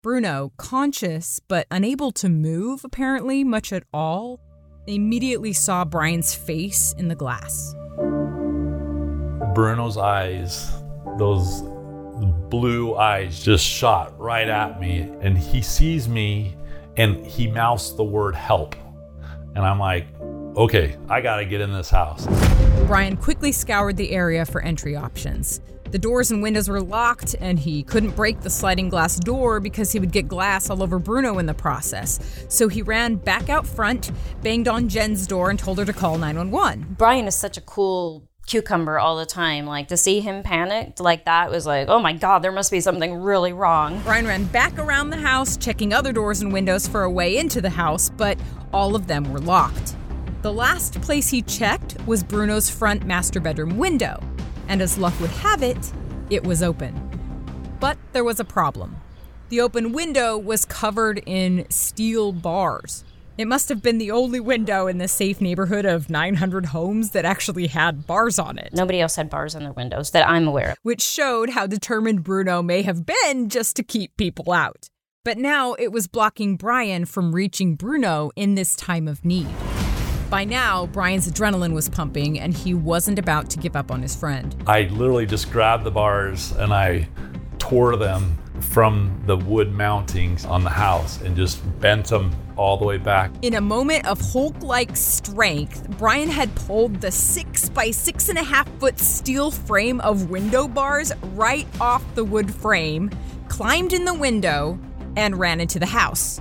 Bruno, 0.04 0.52
conscious 0.58 1.40
but 1.48 1.66
unable 1.72 2.12
to 2.12 2.30
move 2.30 2.86
apparently 2.86 3.44
much 3.44 3.74
at 3.74 3.82
all, 3.92 4.40
immediately 4.86 5.54
saw 5.54 5.84
Brian's 5.84 6.36
face 6.36 6.94
in 7.00 7.08
the 7.08 7.16
glass. 7.16 7.74
Bruno's 9.56 9.98
eyes, 9.98 10.72
those 11.18 11.64
blue 12.52 12.96
eyes, 12.96 13.44
just 13.44 13.66
shot 13.66 14.14
right 14.20 14.48
at 14.48 14.80
me, 14.80 15.10
and 15.22 15.36
he 15.36 15.64
sees 15.64 16.08
me 16.08 16.56
and 17.02 17.26
he 17.26 17.48
mouths 17.48 17.96
the 17.96 18.04
word 18.04 18.36
help. 18.36 18.76
And 19.56 19.66
I'm 19.66 19.80
like, 19.80 20.06
okay, 20.56 20.98
I 21.10 21.20
gotta 21.20 21.46
get 21.46 21.60
in 21.60 21.74
this 21.74 21.90
house. 21.90 22.28
Brian 22.86 23.18
quickly 23.18 23.52
scoured 23.52 23.98
the 23.98 24.12
area 24.12 24.46
for 24.46 24.62
entry 24.62 24.96
options. 24.96 25.62
The 25.90 25.98
doors 25.98 26.30
and 26.30 26.44
windows 26.44 26.70
were 26.70 26.80
locked, 26.80 27.36
and 27.42 27.60
he 27.60 27.84
couldn't 27.84 28.12
break 28.12 28.42
the 28.42 28.50
sliding 28.50 28.88
glass 28.88 29.20
door 29.20 29.60
because 29.60 29.92
he 29.92 30.00
would 30.00 30.12
get 30.12 30.28
glass 30.28 30.70
all 30.70 30.84
over 30.84 31.00
Bruno 31.00 31.40
in 31.40 31.48
the 31.48 31.54
process. 31.54 32.46
So 32.48 32.70
he 32.70 32.82
ran 32.82 33.16
back 33.16 33.50
out 33.50 33.66
front, 33.66 34.12
banged 34.42 34.70
on 34.70 34.88
Jen's 34.88 35.26
door, 35.26 35.50
and 35.50 35.60
told 35.60 35.80
her 35.80 35.86
to 35.86 35.92
call 35.92 36.18
911. 36.18 36.96
Brian 36.98 37.26
is 37.26 37.36
such 37.36 37.58
a 37.58 37.62
cool 37.62 38.24
cucumber 38.52 39.00
all 39.00 39.16
the 39.16 39.26
time. 39.26 39.66
Like 39.66 39.88
to 39.88 39.98
see 39.98 40.20
him 40.20 40.44
panicked 40.44 41.00
like 41.00 41.24
that 41.24 41.50
was 41.50 41.66
like, 41.66 41.88
oh 41.88 42.00
my 42.00 42.12
God, 42.12 42.40
there 42.40 42.52
must 42.52 42.70
be 42.70 42.82
something 42.82 43.14
really 43.14 43.54
wrong. 43.54 44.02
Brian 44.04 44.28
ran 44.28 44.44
back 44.44 44.78
around 44.78 45.10
the 45.10 45.18
house, 45.18 45.56
checking 45.56 45.94
other 45.94 46.12
doors 46.12 46.42
and 46.42 46.52
windows 46.52 46.86
for 46.86 47.04
a 47.04 47.10
way 47.10 47.38
into 47.38 47.62
the 47.62 47.70
house, 47.70 48.10
but 48.10 48.38
all 48.74 48.94
of 48.94 49.08
them 49.08 49.32
were 49.32 49.40
locked. 49.40 49.96
The 50.42 50.52
last 50.52 51.02
place 51.02 51.30
he 51.30 51.42
checked 51.42 51.96
was 52.06 52.24
Bruno's 52.24 52.70
front 52.70 53.06
master 53.06 53.40
bedroom 53.40 53.78
window, 53.78 54.22
and 54.68 54.82
as 54.82 54.98
luck 54.98 55.18
would 55.22 55.30
have 55.30 55.64
it, 55.64 55.94
it 56.30 56.44
was 56.44 56.62
open. 56.62 56.94
But 57.80 57.98
there 58.12 58.26
was 58.26 58.42
a 58.42 58.46
problem. 58.46 58.98
The 59.48 59.62
open 59.62 59.94
window 59.94 60.38
was 60.38 60.66
covered 60.66 61.24
in 61.26 61.66
steel 61.70 62.34
bars. 62.34 63.06
It 63.42 63.48
must 63.48 63.70
have 63.70 63.82
been 63.82 63.98
the 63.98 64.12
only 64.12 64.40
window 64.40 64.86
in 64.86 65.00
the 65.00 65.08
safe 65.08 65.42
neighborhood 65.42 65.84
of 65.84 66.12
900 66.12 66.68
homes 66.68 67.10
that 67.10 67.26
actually 67.26 67.66
had 67.66 68.06
bars 68.06 68.38
on 68.38 68.60
it. 68.60 68.70
Nobody 68.72 69.02
else 69.02 69.16
had 69.16 69.32
bars 69.32 69.56
on 69.56 69.64
their 69.64 69.72
windows 69.72 70.12
that 70.12 70.30
I'm 70.30 70.48
aware 70.48 70.74
of. 70.74 70.78
Which 70.84 71.02
showed 71.02 71.50
how 71.50 71.66
determined 71.66 72.24
Bruno 72.24 72.62
may 72.62 72.84
have 72.84 73.04
been 73.04 73.50
just 73.50 73.76
to 73.78 73.84
keep 73.84 74.16
people 74.16 74.52
out. 74.52 74.90
But 75.26 75.40
now 75.40 75.74
it 75.74 75.92
was 75.92 76.06
blocking 76.06 76.56
Brian 76.56 77.06
from 77.06 77.34
reaching 77.34 77.74
Bruno 77.74 78.30
in 78.36 78.54
this 78.54 78.76
time 78.76 79.08
of 79.08 79.26
need. 79.26 79.48
By 80.30 80.44
now, 80.44 80.86
Brian's 80.86 81.28
adrenaline 81.28 81.74
was 81.74 81.90
pumping 81.90 82.40
and 82.40 82.54
he 82.54 82.76
wasn't 82.76 83.18
about 83.18 83.50
to 83.50 83.58
give 83.58 83.76
up 83.76 83.90
on 83.90 84.04
his 84.04 84.16
friend. 84.16 84.56
I 84.68 84.84
literally 84.84 85.26
just 85.26 85.52
grabbed 85.52 85.84
the 85.84 85.90
bars 85.90 86.52
and 86.52 86.72
I 86.72 87.08
tore 87.58 87.96
them 87.96 88.38
from 88.62 89.22
the 89.26 89.36
wood 89.36 89.72
mountings 89.72 90.48
on 90.48 90.64
the 90.64 90.70
house 90.70 91.22
and 91.22 91.36
just 91.36 91.62
bent 91.80 92.08
them 92.08 92.32
all 92.56 92.78
the 92.78 92.86
way 92.86 92.98
back. 92.98 93.32
In 93.42 93.56
a 93.56 93.62
moment 93.62 94.06
of 94.08 94.20
Hulk 94.22 94.62
like 94.62 94.96
strength, 94.96 95.90
Brian 95.98 96.30
had 96.30 96.54
pulled 96.56 97.02
the 97.02 97.12
six 97.12 97.70
by 97.70 97.92
six 97.92 98.30
and 98.30 98.38
a 98.38 98.44
half 98.44 98.70
foot 98.80 99.00
steel 99.00 99.52
frame 99.52 100.00
of 100.02 100.30
window 100.30 100.68
bars 100.68 101.12
right 101.34 101.68
off 101.80 102.04
the 102.16 102.24
wood 102.24 102.54
frame, 102.54 103.10
climbed 103.48 103.94
in 103.94 104.06
the 104.06 104.14
window, 104.14 104.80
and 105.18 105.38
ran 105.38 105.60
into 105.60 105.80
the 105.80 105.86
house. 105.86 106.40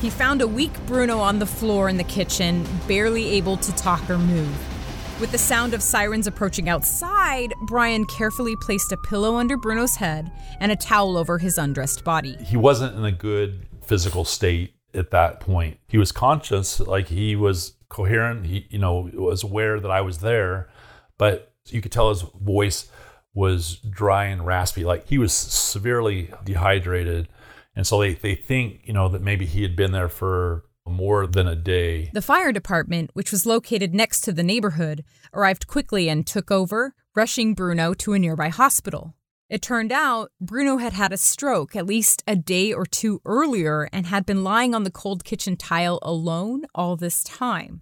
He 0.00 0.10
found 0.10 0.42
a 0.42 0.46
weak 0.46 0.72
Bruno 0.86 1.18
on 1.18 1.38
the 1.38 1.46
floor 1.46 1.88
in 1.88 1.96
the 1.96 2.04
kitchen, 2.04 2.66
barely 2.86 3.26
able 3.30 3.56
to 3.58 3.74
talk 3.74 4.08
or 4.08 4.18
move. 4.18 4.77
With 5.20 5.32
the 5.32 5.38
sound 5.38 5.74
of 5.74 5.82
sirens 5.82 6.28
approaching 6.28 6.68
outside, 6.68 7.52
Brian 7.62 8.04
carefully 8.04 8.54
placed 8.54 8.92
a 8.92 8.96
pillow 8.96 9.34
under 9.34 9.56
Bruno's 9.56 9.96
head 9.96 10.30
and 10.60 10.70
a 10.70 10.76
towel 10.76 11.16
over 11.16 11.38
his 11.38 11.58
undressed 11.58 12.04
body. 12.04 12.36
He 12.36 12.56
wasn't 12.56 12.96
in 12.96 13.04
a 13.04 13.10
good 13.10 13.66
physical 13.84 14.24
state 14.24 14.74
at 14.94 15.10
that 15.10 15.40
point. 15.40 15.80
He 15.88 15.98
was 15.98 16.12
conscious, 16.12 16.78
like 16.78 17.08
he 17.08 17.34
was 17.34 17.72
coherent, 17.88 18.46
he 18.46 18.68
you 18.70 18.78
know, 18.78 19.10
was 19.12 19.42
aware 19.42 19.80
that 19.80 19.90
I 19.90 20.02
was 20.02 20.18
there, 20.18 20.68
but 21.16 21.52
you 21.66 21.80
could 21.80 21.90
tell 21.90 22.10
his 22.10 22.22
voice 22.22 22.88
was 23.34 23.78
dry 23.90 24.26
and 24.26 24.46
raspy, 24.46 24.84
like 24.84 25.08
he 25.08 25.18
was 25.18 25.32
severely 25.32 26.30
dehydrated. 26.44 27.28
And 27.74 27.84
so 27.84 27.98
they, 27.98 28.14
they 28.14 28.36
think, 28.36 28.82
you 28.84 28.92
know, 28.92 29.08
that 29.08 29.22
maybe 29.22 29.46
he 29.46 29.62
had 29.62 29.74
been 29.74 29.90
there 29.90 30.08
for 30.08 30.64
more 30.88 31.26
than 31.26 31.46
a 31.46 31.56
day. 31.56 32.10
The 32.12 32.22
fire 32.22 32.52
department, 32.52 33.10
which 33.14 33.30
was 33.30 33.46
located 33.46 33.94
next 33.94 34.22
to 34.22 34.32
the 34.32 34.42
neighborhood, 34.42 35.04
arrived 35.32 35.66
quickly 35.66 36.08
and 36.08 36.26
took 36.26 36.50
over, 36.50 36.94
rushing 37.14 37.54
Bruno 37.54 37.94
to 37.94 38.12
a 38.12 38.18
nearby 38.18 38.48
hospital. 38.48 39.14
It 39.48 39.62
turned 39.62 39.92
out 39.92 40.30
Bruno 40.40 40.76
had 40.76 40.92
had 40.92 41.12
a 41.12 41.16
stroke 41.16 41.74
at 41.74 41.86
least 41.86 42.22
a 42.26 42.36
day 42.36 42.72
or 42.72 42.84
two 42.84 43.22
earlier 43.24 43.88
and 43.92 44.06
had 44.06 44.26
been 44.26 44.44
lying 44.44 44.74
on 44.74 44.84
the 44.84 44.90
cold 44.90 45.24
kitchen 45.24 45.56
tile 45.56 45.98
alone 46.02 46.66
all 46.74 46.96
this 46.96 47.24
time. 47.24 47.80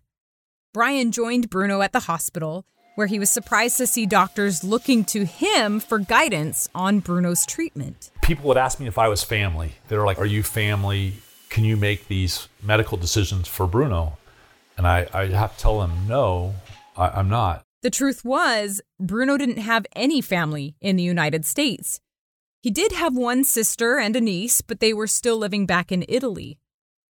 Brian 0.72 1.10
joined 1.10 1.50
Bruno 1.50 1.80
at 1.82 1.92
the 1.92 2.00
hospital, 2.00 2.66
where 2.94 3.08
he 3.08 3.18
was 3.18 3.30
surprised 3.30 3.78
to 3.78 3.86
see 3.86 4.06
doctors 4.06 4.62
looking 4.62 5.04
to 5.06 5.24
him 5.24 5.80
for 5.80 5.98
guidance 5.98 6.68
on 6.74 7.00
Bruno's 7.00 7.44
treatment. 7.44 8.10
People 8.22 8.46
would 8.48 8.56
ask 8.56 8.78
me 8.78 8.86
if 8.86 8.96
I 8.98 9.08
was 9.08 9.24
family. 9.24 9.72
They 9.88 9.96
were 9.96 10.06
like, 10.06 10.18
Are 10.18 10.26
you 10.26 10.42
family? 10.42 11.14
Can 11.56 11.64
you 11.64 11.78
make 11.78 12.08
these 12.08 12.48
medical 12.62 12.98
decisions 12.98 13.48
for 13.48 13.66
Bruno? 13.66 14.18
And 14.76 14.86
I, 14.86 15.08
I 15.14 15.28
have 15.28 15.56
to 15.56 15.62
tell 15.62 15.80
them, 15.80 16.06
No, 16.06 16.54
I, 16.98 17.08
I'm 17.08 17.30
not. 17.30 17.64
The 17.80 17.88
truth 17.88 18.26
was, 18.26 18.82
Bruno 19.00 19.38
didn't 19.38 19.60
have 19.60 19.86
any 19.96 20.20
family 20.20 20.76
in 20.82 20.96
the 20.96 21.02
United 21.02 21.46
States. 21.46 21.98
He 22.60 22.70
did 22.70 22.92
have 22.92 23.16
one 23.16 23.42
sister 23.42 23.98
and 23.98 24.14
a 24.14 24.20
niece, 24.20 24.60
but 24.60 24.80
they 24.80 24.92
were 24.92 25.06
still 25.06 25.38
living 25.38 25.64
back 25.64 25.90
in 25.90 26.04
Italy. 26.10 26.58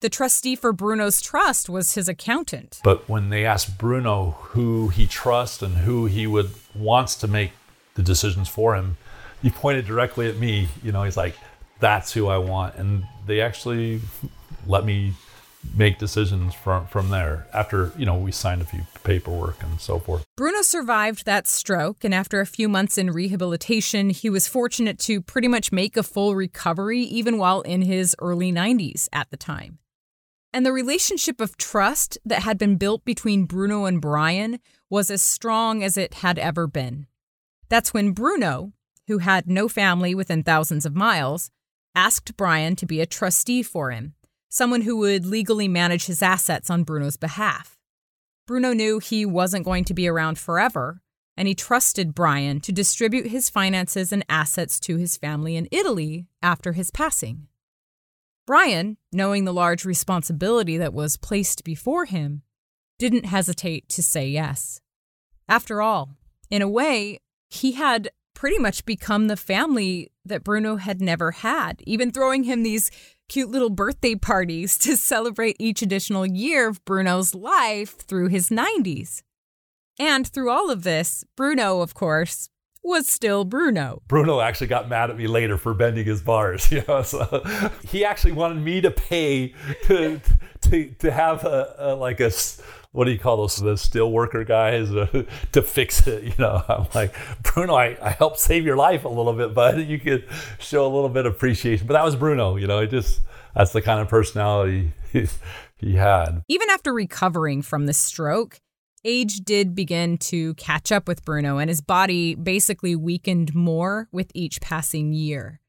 The 0.02 0.10
trustee 0.10 0.56
for 0.56 0.72
Bruno's 0.72 1.22
trust 1.22 1.68
was 1.68 1.96
his 1.96 2.08
accountant. 2.08 2.82
But 2.84 3.10
when 3.10 3.30
they 3.32 3.48
asked 3.48 3.80
Bruno 3.80 4.38
who 4.50 4.90
he 4.90 5.08
trusts 5.08 5.64
and 5.64 5.78
who 5.78 6.06
he 6.06 6.28
would 6.28 6.52
wants 6.76 7.16
to 7.16 7.28
make 7.28 7.54
the 7.96 8.04
decisions 8.04 8.48
for 8.48 8.76
him, 8.76 8.98
he 9.42 9.50
pointed 9.50 9.88
directly 9.88 10.30
at 10.30 10.38
me. 10.38 10.68
You 10.84 10.92
know, 10.92 11.02
he's 11.02 11.18
like, 11.18 11.36
"That's 11.80 12.14
who 12.14 12.28
I 12.28 12.38
want," 12.38 12.76
and 12.76 13.06
they 13.26 13.42
actually 13.42 14.02
let 14.68 14.86
me 14.86 15.14
make 15.74 15.98
decisions 15.98 16.54
from 16.54 16.86
from 16.88 17.10
there 17.10 17.48
after 17.54 17.92
you 17.98 18.06
know 18.06 18.16
we 18.18 18.32
signed 18.32 18.62
a 18.62 18.66
few 18.66 18.82
paperwork 19.04 19.62
and 19.64 19.80
so 19.80 20.00
forth. 20.00 20.24
Bruno 20.38 20.62
survived 20.62 21.26
that 21.26 21.48
stroke 21.48 22.04
and 22.04 22.14
after 22.14 22.40
a 22.40 22.46
few 22.46 22.70
months 22.70 22.98
in 22.98 23.12
rehabilitation 23.12 24.10
he 24.10 24.30
was 24.30 24.48
fortunate 24.48 25.00
to 25.00 25.22
pretty 25.22 25.48
much 25.48 25.72
make 25.72 25.98
a 25.98 26.04
full 26.04 26.36
recovery 26.36 27.02
even 27.02 27.38
while 27.38 27.62
in 27.62 27.82
his 27.82 28.16
early 28.20 28.52
90s 28.52 29.08
at 29.12 29.30
the 29.32 29.38
time. 29.38 29.80
And 30.54 30.66
the 30.66 30.72
relationship 30.72 31.42
of 31.42 31.58
trust 31.58 32.18
that 32.24 32.44
had 32.44 32.58
been 32.58 32.78
built 32.78 33.04
between 33.04 33.46
bruno 33.46 33.86
and 33.86 34.00
brian 34.02 34.60
was 34.90 35.10
as 35.10 35.22
strong 35.22 35.84
as 35.84 35.98
it 35.98 36.16
had 36.16 36.40
ever 36.40 36.68
been. 36.68 37.08
That's 37.70 37.94
when 37.94 38.12
bruno 38.12 38.72
who 39.08 39.20
had 39.20 39.48
no 39.48 39.68
family 39.68 40.16
within 40.16 40.44
thousands 40.44 40.86
of 40.86 40.96
miles 40.96 41.52
asked 41.96 42.36
brian 42.38 42.76
to 42.76 42.86
be 42.86 43.02
a 43.02 43.06
trustee 43.06 43.64
for 43.64 43.92
him 43.92 44.14
someone 44.56 44.82
who 44.82 44.96
would 44.96 45.26
legally 45.26 45.68
manage 45.68 46.06
his 46.06 46.22
assets 46.22 46.70
on 46.70 46.86
Bruno's 46.86 47.18
behalf. 47.18 47.78
Bruno 48.48 48.72
knew 48.72 49.00
he 49.00 49.26
wasn't 49.26 49.66
going 49.66 49.84
to 49.84 49.94
be 49.94 50.08
around 50.08 50.40
forever, 50.40 51.02
and 51.36 51.46
he 51.46 51.54
trusted 51.54 52.16
Brian 52.16 52.62
to 52.62 52.72
distribute 52.72 53.28
his 53.28 53.50
finances 53.50 54.14
and 54.14 54.24
assets 54.30 54.80
to 54.80 54.96
his 54.96 55.18
family 55.18 55.58
in 55.58 55.68
Italy 55.72 56.28
after 56.42 56.72
his 56.72 56.90
passing. 56.90 57.48
Brian, 58.48 58.96
knowing 59.12 59.44
the 59.44 59.54
large 59.54 59.84
responsibility 59.84 60.78
that 60.78 60.94
was 60.94 61.18
placed 61.18 61.66
before 61.66 62.06
him, 62.06 62.44
didn't 62.98 63.26
hesitate 63.26 63.90
to 63.90 64.02
say 64.02 64.26
yes. 64.26 64.80
After 65.50 65.82
all, 65.82 66.16
in 66.50 66.62
a 66.62 66.70
way, 66.70 67.20
he 67.50 67.74
had 67.74 68.10
pretty 68.36 68.60
much 68.60 68.86
become 68.86 69.28
the 69.28 69.38
family 69.38 70.12
that 70.24 70.44
Bruno 70.44 70.76
had 70.76 71.02
never 71.02 71.32
had, 71.32 71.82
even 71.88 72.12
throwing 72.12 72.44
him 72.44 72.62
these 72.62 72.92
cute 73.28 73.50
little 73.50 73.72
birthday 73.72 74.14
parties 74.14 74.78
to 74.80 74.96
celebrate 74.96 75.56
each 75.58 75.82
additional 75.82 76.26
year 76.26 76.70
of 76.70 76.86
Bruno's 76.86 77.34
life 77.34 77.98
through 77.98 78.28
his 78.28 78.50
90s. 78.50 79.24
And 79.98 80.28
through 80.28 80.52
all 80.52 80.70
of 80.70 80.84
this, 80.84 81.24
Bruno, 81.36 81.82
of 81.82 81.94
course, 81.94 82.50
was 82.84 83.08
still 83.08 83.46
Bruno. 83.46 84.04
Bruno 84.08 84.42
actually 84.42 84.68
got 84.68 84.88
mad 84.90 85.10
at 85.10 85.18
me 85.18 85.26
later 85.26 85.58
for 85.58 85.74
bending 85.74 86.06
his 86.06 86.22
bars. 86.22 86.72
You 86.76 86.84
know, 86.88 87.02
so 87.02 87.44
he 87.88 88.04
actually 88.04 88.34
wanted 88.34 88.62
me 88.62 88.82
to 88.82 88.92
pay 88.92 89.54
to 89.84 90.20
to 90.62 90.90
to 91.00 91.12
have 91.12 91.46
a, 91.46 91.76
a 91.78 91.96
like 91.96 92.20
a 92.20 92.30
what 92.96 93.06
do 93.06 93.12
you 93.12 93.20
call 93.20 93.38
those 93.38 93.58
the 93.58 93.78
steel 93.78 94.12
worker 94.12 94.44
guys 94.44 94.90
to 95.52 95.62
fix 95.62 96.08
it 96.08 96.24
you 96.24 96.34
know? 96.40 96.64
I'm 96.68 96.88
like 96.96 97.14
bruno 97.44 97.76
I, 97.76 97.98
I 98.02 98.12
helped 98.12 98.40
save 98.40 98.66
your 98.66 98.78
life 98.78 99.06
a 99.06 99.10
little 99.10 99.34
bit 99.34 99.54
but 99.54 99.86
you 99.86 100.00
could 100.00 100.26
show 100.60 100.86
a 100.86 100.92
little 100.94 101.10
bit 101.10 101.26
of 101.26 101.36
appreciation. 101.36 101.88
But 101.88 101.94
that 101.94 102.06
was 102.06 102.16
bruno 102.16 102.56
you 102.56 102.68
know? 102.68 102.80
It 102.80 102.88
just 102.88 103.22
that's 103.54 103.72
the 103.72 103.82
kind 103.82 104.00
of 104.00 104.08
personality 104.08 104.92
he, 105.12 105.28
he 105.78 105.96
had. 105.96 106.44
Even 106.48 106.70
after 106.70 106.94
recovering 106.94 107.62
from 107.62 107.86
the 107.86 107.94
stroke 107.94 108.60
age 109.04 109.42
did 109.42 109.76
begin 109.76 110.18
to 110.18 110.54
catch 110.56 110.92
up 110.92 111.08
with 111.08 111.24
bruno 111.26 111.58
and 111.58 111.70
his 111.70 111.82
body 111.82 112.34
basically 112.36 112.96
weakened 112.96 113.54
more 113.54 114.08
with 114.12 114.32
each 114.34 114.62
passing 114.62 115.14
year 115.14 115.60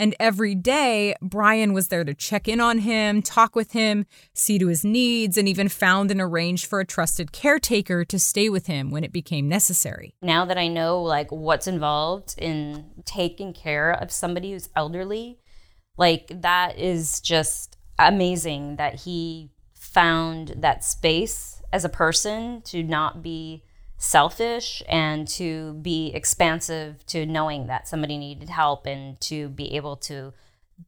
and 0.00 0.16
every 0.18 0.54
day, 0.54 1.14
Brian 1.20 1.74
was 1.74 1.88
there 1.88 2.04
to 2.04 2.14
check 2.14 2.48
in 2.48 2.58
on 2.58 2.78
him, 2.78 3.20
talk 3.20 3.54
with 3.54 3.72
him, 3.72 4.06
see 4.32 4.58
to 4.58 4.68
his 4.68 4.82
needs, 4.82 5.36
and 5.36 5.46
even 5.46 5.68
found 5.68 6.10
and 6.10 6.22
arranged 6.22 6.64
for 6.64 6.80
a 6.80 6.86
trusted 6.86 7.32
caretaker 7.32 8.02
to 8.06 8.18
stay 8.18 8.48
with 8.48 8.66
him 8.66 8.90
when 8.90 9.04
it 9.04 9.12
became 9.12 9.46
necessary. 9.46 10.14
Now 10.22 10.46
that 10.46 10.56
I 10.56 10.68
know 10.68 11.02
like 11.02 11.30
what's 11.30 11.66
involved 11.66 12.34
in 12.38 12.86
taking 13.04 13.52
care 13.52 13.90
of 13.90 14.10
somebody 14.10 14.52
who's 14.52 14.70
elderly, 14.74 15.38
like 15.98 16.32
that 16.40 16.78
is 16.78 17.20
just 17.20 17.76
amazing 17.98 18.76
that 18.76 19.02
he 19.02 19.50
found 19.74 20.54
that 20.56 20.82
space 20.82 21.60
as 21.74 21.84
a 21.84 21.90
person 21.90 22.62
to 22.62 22.82
not 22.82 23.22
be 23.22 23.64
selfish 24.00 24.82
and 24.88 25.28
to 25.28 25.74
be 25.74 26.10
expansive 26.14 27.04
to 27.06 27.26
knowing 27.26 27.66
that 27.66 27.86
somebody 27.86 28.16
needed 28.16 28.48
help 28.48 28.86
and 28.86 29.20
to 29.20 29.50
be 29.50 29.76
able 29.76 29.94
to 29.94 30.32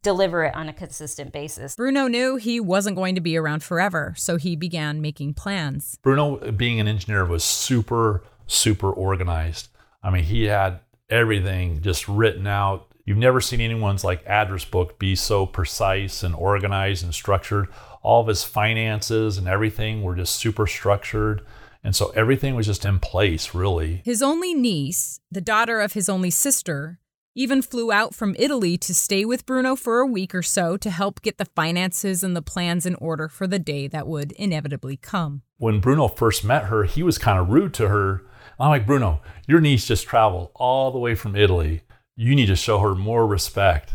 deliver 0.03 0.45
it 0.45 0.55
on 0.55 0.71
a 0.71 0.73
consistent 0.73 1.31
basis. 1.31 1.77
Bruno 1.77 2.07
knew 2.09 2.37
he 2.37 2.59
wasn't 2.59 2.97
going 2.97 3.15
to 3.15 3.21
be 3.21 3.37
around 3.37 3.63
forever, 3.63 4.15
so 4.17 4.37
he 4.37 4.57
began 4.57 5.03
making 5.03 5.35
plans. 5.35 5.99
Bruno, 6.03 6.51
being 6.53 6.81
an 6.81 6.89
engineer, 6.89 7.27
was 7.27 7.45
super 7.45 8.25
super 8.47 8.91
organized. 8.91 9.69
I 10.03 10.11
mean, 10.11 10.25
he 10.25 10.45
had 10.45 10.81
everything 11.09 11.81
just 11.81 12.09
written 12.09 12.47
out. 12.47 12.89
You've 13.05 13.19
never 13.19 13.41
seen 13.41 13.61
anyone's 13.61 14.05
like 14.05 14.25
address 14.27 14.65
book 14.65 14.99
be 14.99 15.15
so 15.17 15.47
precise 15.47 16.23
and 16.23 16.35
organized 16.35 17.05
and 17.05 17.15
structured. 17.15 17.69
All 18.03 18.23
of 18.23 18.29
his 18.29 18.45
finances 18.45 19.39
and 19.39 19.47
everything 19.47 20.03
were 20.03 20.17
just 20.17 20.37
super 20.37 20.67
structured. 20.67 21.43
And 21.85 21.97
so 21.97 22.11
everything 22.11 22.55
was 22.55 22.67
just 22.67 22.85
in 22.85 22.99
place, 23.01 23.55
really. 23.55 24.03
His 24.05 24.23
only 24.23 24.55
niece, 24.55 25.21
the 25.31 25.41
daughter 25.41 25.81
of 25.81 25.95
his 25.95 26.09
only 26.09 26.31
sister, 26.31 27.01
even 27.35 27.63
flew 27.63 27.91
out 27.91 28.15
from 28.15 28.37
Italy 28.39 28.77
to 28.77 28.95
stay 28.95 29.25
with 29.25 29.47
Bruno 29.47 29.75
for 29.75 29.99
a 29.99 30.07
week 30.07 30.35
or 30.35 30.43
so 30.43 30.77
to 30.77 30.91
help 30.91 31.23
get 31.23 31.39
the 31.39 31.47
finances 31.47 32.23
and 32.23 32.37
the 32.37 32.43
plans 32.43 32.85
in 32.87 32.95
order 32.97 33.27
for 33.27 33.47
the 33.47 33.59
day 33.59 33.89
that 33.89 34.07
would 34.07 34.33
inevitably 34.33 34.97
come. 34.97 35.43
When 35.57 35.81
Bruno 35.81 36.09
first 36.09 36.45
met 36.45 36.65
her, 36.65 36.85
he 36.85 37.03
was 37.03 37.19
kind 37.19 37.39
of 37.39 37.49
rude 37.49 37.75
to 37.75 37.89
her. 37.89 38.23
I'm 38.61 38.69
like, 38.69 38.87
Bruno, 38.87 39.23
your 39.49 39.61
niece 39.61 39.87
just 39.87 40.07
traveled 40.07 40.51
all 40.55 40.93
the 40.93 40.99
way 40.99 41.15
from 41.15 41.35
Italy. 41.35 41.83
You 42.15 42.35
need 42.35 42.47
to 42.47 42.57
show 42.57 42.79
her 42.79 42.95
more 42.95 43.27
respect 43.27 43.93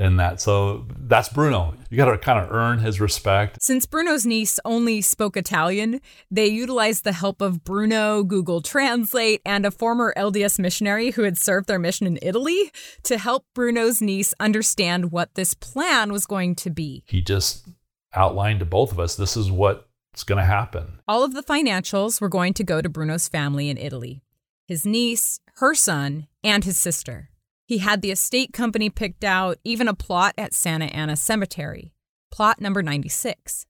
in 0.00 0.16
that. 0.16 0.40
So 0.40 0.86
that's 0.98 1.28
Bruno. 1.28 1.74
You 1.90 1.98
got 1.98 2.10
to 2.10 2.18
kind 2.18 2.38
of 2.38 2.50
earn 2.50 2.78
his 2.78 3.00
respect. 3.00 3.62
Since 3.62 3.84
Bruno's 3.84 4.24
niece 4.24 4.58
only 4.64 5.02
spoke 5.02 5.36
Italian, 5.36 6.00
they 6.30 6.46
utilized 6.46 7.04
the 7.04 7.12
help 7.12 7.42
of 7.42 7.62
Bruno, 7.62 8.24
Google 8.24 8.62
Translate, 8.62 9.42
and 9.44 9.66
a 9.66 9.70
former 9.70 10.14
LDS 10.16 10.58
missionary 10.58 11.10
who 11.10 11.22
had 11.22 11.36
served 11.36 11.68
their 11.68 11.78
mission 11.78 12.06
in 12.06 12.18
Italy 12.22 12.72
to 13.02 13.18
help 13.18 13.44
Bruno's 13.54 14.00
niece 14.00 14.32
understand 14.40 15.12
what 15.12 15.34
this 15.34 15.52
plan 15.52 16.10
was 16.10 16.24
going 16.24 16.54
to 16.56 16.70
be. 16.70 17.04
He 17.06 17.20
just 17.20 17.68
outlined 18.14 18.60
to 18.60 18.64
both 18.64 18.90
of 18.90 18.98
us 18.98 19.14
this 19.14 19.36
is 19.36 19.50
what's 19.50 20.24
going 20.24 20.38
to 20.38 20.44
happen. 20.44 20.98
All 21.06 21.22
of 21.22 21.34
the 21.34 21.42
financials 21.42 22.20
were 22.20 22.30
going 22.30 22.54
to 22.54 22.64
go 22.64 22.80
to 22.80 22.88
Bruno's 22.88 23.28
family 23.28 23.68
in 23.68 23.76
Italy 23.76 24.22
his 24.66 24.86
niece, 24.86 25.40
her 25.56 25.74
son, 25.74 26.28
and 26.44 26.62
his 26.62 26.78
sister. 26.78 27.29
He 27.70 27.78
had 27.78 28.02
the 28.02 28.10
estate 28.10 28.52
company 28.52 28.90
picked 28.90 29.22
out, 29.22 29.58
even 29.62 29.86
a 29.86 29.94
plot 29.94 30.34
at 30.36 30.52
Santa 30.52 30.86
Ana 30.86 31.14
Cemetery, 31.14 31.92
plot 32.32 32.60
number 32.60 32.82
96. 32.82 33.64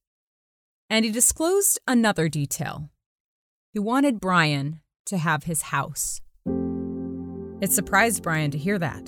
And 0.89 1.05
he 1.05 1.11
disclosed 1.11 1.79
another 1.87 2.27
detail. 2.31 2.89
He 3.75 3.79
wanted 3.79 4.19
Brian 4.19 4.81
to 5.05 5.19
have 5.19 5.45
his 5.45 5.61
house. 5.61 6.23
It 7.61 7.73
surprised 7.73 8.23
Brian 8.23 8.51
to 8.53 8.57
hear 8.57 8.79
that. 8.79 9.07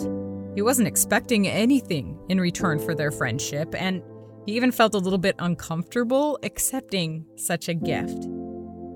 He 0.54 0.60
wasn't 0.60 0.88
expecting 0.88 1.48
anything 1.48 2.18
in 2.28 2.38
return 2.38 2.78
for 2.78 2.94
their 2.94 3.10
friendship, 3.10 3.74
and 3.74 4.02
he 4.44 4.52
even 4.56 4.72
felt 4.72 4.94
a 4.94 4.98
little 4.98 5.18
bit 5.18 5.36
uncomfortable 5.38 6.38
accepting 6.42 7.24
such 7.36 7.66
a 7.66 7.72
gift. 7.72 8.26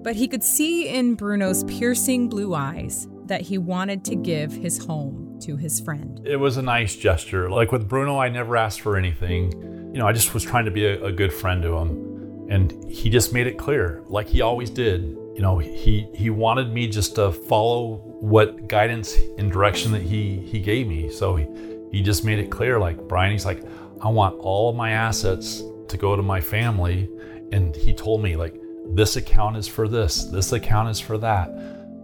But 0.02 0.14
he 0.14 0.28
could 0.28 0.44
see 0.44 0.90
in 0.90 1.14
Bruno's 1.14 1.64
piercing 1.64 2.28
blue 2.28 2.54
eyes 2.54 3.08
that 3.24 3.40
he 3.40 3.56
wanted 3.56 4.04
to 4.04 4.14
give 4.14 4.52
his 4.52 4.84
home 4.84 5.25
to 5.40 5.56
his 5.56 5.80
friend. 5.80 6.20
It 6.24 6.36
was 6.36 6.56
a 6.56 6.62
nice 6.62 6.96
gesture. 6.96 7.50
Like 7.50 7.72
with 7.72 7.88
Bruno, 7.88 8.18
I 8.18 8.28
never 8.28 8.56
asked 8.56 8.80
for 8.80 8.96
anything. 8.96 9.52
You 9.92 10.00
know, 10.00 10.06
I 10.06 10.12
just 10.12 10.34
was 10.34 10.42
trying 10.44 10.64
to 10.66 10.70
be 10.70 10.86
a, 10.86 11.04
a 11.04 11.12
good 11.12 11.32
friend 11.32 11.62
to 11.62 11.76
him. 11.76 12.48
And 12.48 12.88
he 12.88 13.10
just 13.10 13.32
made 13.32 13.48
it 13.48 13.58
clear, 13.58 14.02
like 14.06 14.28
he 14.28 14.40
always 14.40 14.70
did. 14.70 15.02
You 15.34 15.42
know, 15.42 15.58
he 15.58 16.08
he 16.14 16.30
wanted 16.30 16.72
me 16.72 16.86
just 16.86 17.16
to 17.16 17.32
follow 17.32 17.96
what 18.20 18.68
guidance 18.68 19.16
and 19.36 19.50
direction 19.50 19.90
that 19.92 20.02
he 20.02 20.38
he 20.38 20.60
gave 20.60 20.86
me. 20.86 21.10
So 21.10 21.34
he, 21.36 21.46
he 21.90 22.02
just 22.02 22.24
made 22.24 22.38
it 22.38 22.50
clear, 22.50 22.78
like 22.78 22.98
Brian, 23.08 23.32
he's 23.32 23.44
like, 23.44 23.62
I 24.00 24.08
want 24.08 24.38
all 24.38 24.70
of 24.70 24.76
my 24.76 24.92
assets 24.92 25.62
to 25.88 25.96
go 25.96 26.14
to 26.14 26.22
my 26.22 26.40
family. 26.40 27.10
And 27.52 27.74
he 27.74 27.92
told 27.92 28.22
me, 28.22 28.36
like, 28.36 28.54
this 28.94 29.16
account 29.16 29.56
is 29.56 29.66
for 29.68 29.88
this, 29.88 30.24
this 30.24 30.52
account 30.52 30.88
is 30.88 31.00
for 31.00 31.18
that 31.18 31.48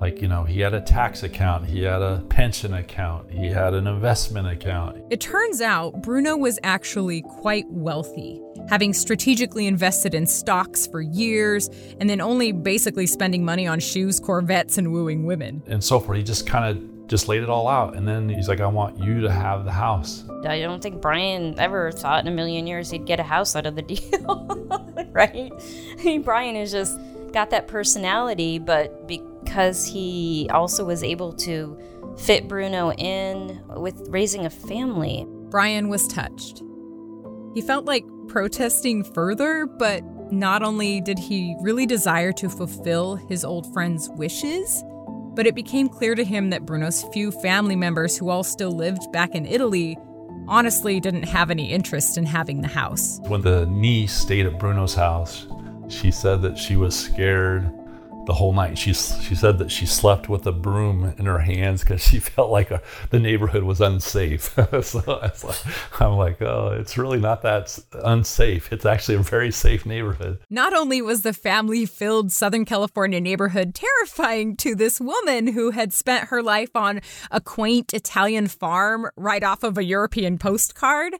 like, 0.03 0.21
you 0.21 0.27
know, 0.27 0.43
he 0.43 0.59
had 0.59 0.75
a 0.75 0.81
tax 0.81 1.23
account, 1.23 1.65
he 1.65 1.85
had 1.85 2.03
a 2.03 2.25
pension 2.29 2.75
account, 2.75 3.31
he 3.31 3.47
had 3.47 3.73
an 3.73 3.87
investment 3.87 4.49
account. 4.49 5.01
It 5.11 5.21
turns 5.21 5.61
out 5.61 6.03
Bruno 6.03 6.37
was 6.37 6.59
actually 6.65 7.23
quite 7.23 7.71
wealthy, 7.71 8.43
having 8.69 8.95
strategically 8.95 9.69
invested 9.69 10.13
in 10.13 10.27
stocks 10.27 10.89
for 10.89 11.01
years 11.01 11.71
and 12.01 12.11
then 12.11 12.21
only 12.21 12.51
basically 12.51 13.07
spending 13.07 13.45
money 13.45 13.65
on 13.65 13.79
shoes, 13.79 14.19
Corvettes, 14.19 14.77
and 14.77 14.93
wooing 14.93 15.25
women. 15.25 15.63
And 15.69 15.85
so 15.85 16.01
forth. 16.01 16.19
He 16.19 16.25
just 16.25 16.49
kind 16.49 16.77
of 16.77 17.07
just 17.07 17.29
laid 17.29 17.45
it 17.45 17.49
all 17.49 17.69
out. 17.69 17.95
And 17.95 18.07
then 18.09 18.29
he's 18.29 18.49
like, 18.49 18.61
I 18.61 18.67
want 18.67 18.99
you 18.99 19.21
to 19.21 19.31
have 19.31 19.65
the 19.65 19.71
house. 19.71 20.25
I 20.45 20.59
don't 20.63 20.83
think 20.83 21.01
Brian 21.01 21.57
ever 21.61 21.93
thought 21.93 22.27
in 22.27 22.33
a 22.33 22.35
million 22.35 22.67
years 22.67 22.91
he'd 22.91 23.07
get 23.07 23.21
a 23.21 23.23
house 23.23 23.55
out 23.55 23.67
of 23.67 23.77
the 23.77 23.83
deal, 23.93 25.07
right? 25.13 25.53
I 25.97 26.03
mean, 26.03 26.23
Brian 26.23 26.57
is 26.57 26.73
just 26.73 26.99
got 27.33 27.51
that 27.51 27.69
personality, 27.69 28.59
but 28.59 29.07
because 29.53 29.85
he 29.85 30.49
also 30.51 30.83
was 30.83 31.05
able 31.05 31.31
to 31.31 31.79
fit 32.17 32.49
Bruno 32.49 32.91
in 32.93 33.63
with 33.77 34.03
raising 34.09 34.47
a 34.47 34.51
family. 34.51 35.27
Brian 35.51 35.91
was 35.91 36.09
touched. 36.09 36.63
He 37.53 37.61
felt 37.61 37.85
like 37.85 38.03
protesting 38.29 39.05
further, 39.05 39.67
but 39.67 40.03
not 40.33 40.63
only 40.63 41.03
did 41.03 41.19
he 41.19 41.55
really 41.61 41.85
desire 41.85 42.33
to 42.33 42.49
fulfill 42.49 43.17
his 43.17 43.45
old 43.45 43.71
friend's 43.75 44.09
wishes, 44.15 44.83
but 45.35 45.47
it 45.47 45.55
became 45.55 45.87
clear 45.87 46.15
to 46.15 46.25
him 46.25 46.49
that 46.49 46.65
Bruno's 46.65 47.03
few 47.13 47.31
family 47.31 47.77
members 47.77 48.17
who 48.17 48.31
all 48.31 48.45
still 48.45 48.73
lived 48.73 49.13
back 49.13 49.35
in 49.35 49.45
Italy 49.45 49.99
honestly 50.49 50.99
didn't 50.99 51.25
have 51.25 51.51
any 51.51 51.71
interest 51.71 52.17
in 52.17 52.25
having 52.25 52.63
the 52.63 52.69
house. 52.69 53.21
When 53.29 53.43
the 53.43 53.67
niece 53.67 54.15
stayed 54.15 54.47
at 54.47 54.59
Bruno's 54.59 54.95
house, 54.95 55.47
she 55.89 56.11
said 56.11 56.41
that 56.41 56.57
she 56.57 56.77
was 56.77 56.99
scared 56.99 57.71
the 58.27 58.35
whole 58.35 58.53
night. 58.53 58.79
She 58.79 58.93
she 58.93 59.35
said 59.35 59.59
that 59.59 59.71
she 59.71 59.87
slept 59.87 60.29
with 60.29 60.47
a 60.47 60.53
broom 60.53 61.15
in 61.19 61.27
her 61.27 61.39
hands 61.39 61.81
because 61.81 62.03
she 62.03 62.19
felt 62.21 62.51
like 62.51 62.71
a, 62.71 62.83
the 63.11 63.19
neighborhood 63.19 63.65
was 63.65 63.81
unsafe. 63.81 64.55
so 64.83 65.03
like, 65.07 66.01
I'm 66.01 66.17
like, 66.17 66.41
oh, 66.43 66.77
it's 66.79 66.97
really 66.97 67.19
not 67.19 67.43
that 67.43 67.79
unsafe. 67.93 68.73
It's 68.73 68.87
actually 68.87 69.17
a 69.17 69.23
very 69.23 69.51
safe 69.51 69.85
neighborhood. 69.87 70.39
Not 70.51 70.73
only 70.73 71.03
was 71.03 71.23
the 71.23 71.33
family-filled 71.33 72.33
Southern 72.33 72.65
California 72.65 73.21
neighborhood 73.21 73.75
terrifying 73.75 74.57
to 74.59 74.75
this 74.75 75.01
woman 75.01 75.49
who 75.49 75.71
had 75.71 75.93
spent 75.93 76.29
her 76.29 76.43
life 76.43 76.75
on 76.75 77.01
a 77.31 77.41
quaint 77.41 77.93
Italian 77.93 78.47
farm 78.49 79.09
right 79.17 79.43
off 79.43 79.63
of 79.63 79.79
a 79.79 79.85
European 79.85 80.39
postcard. 80.39 81.15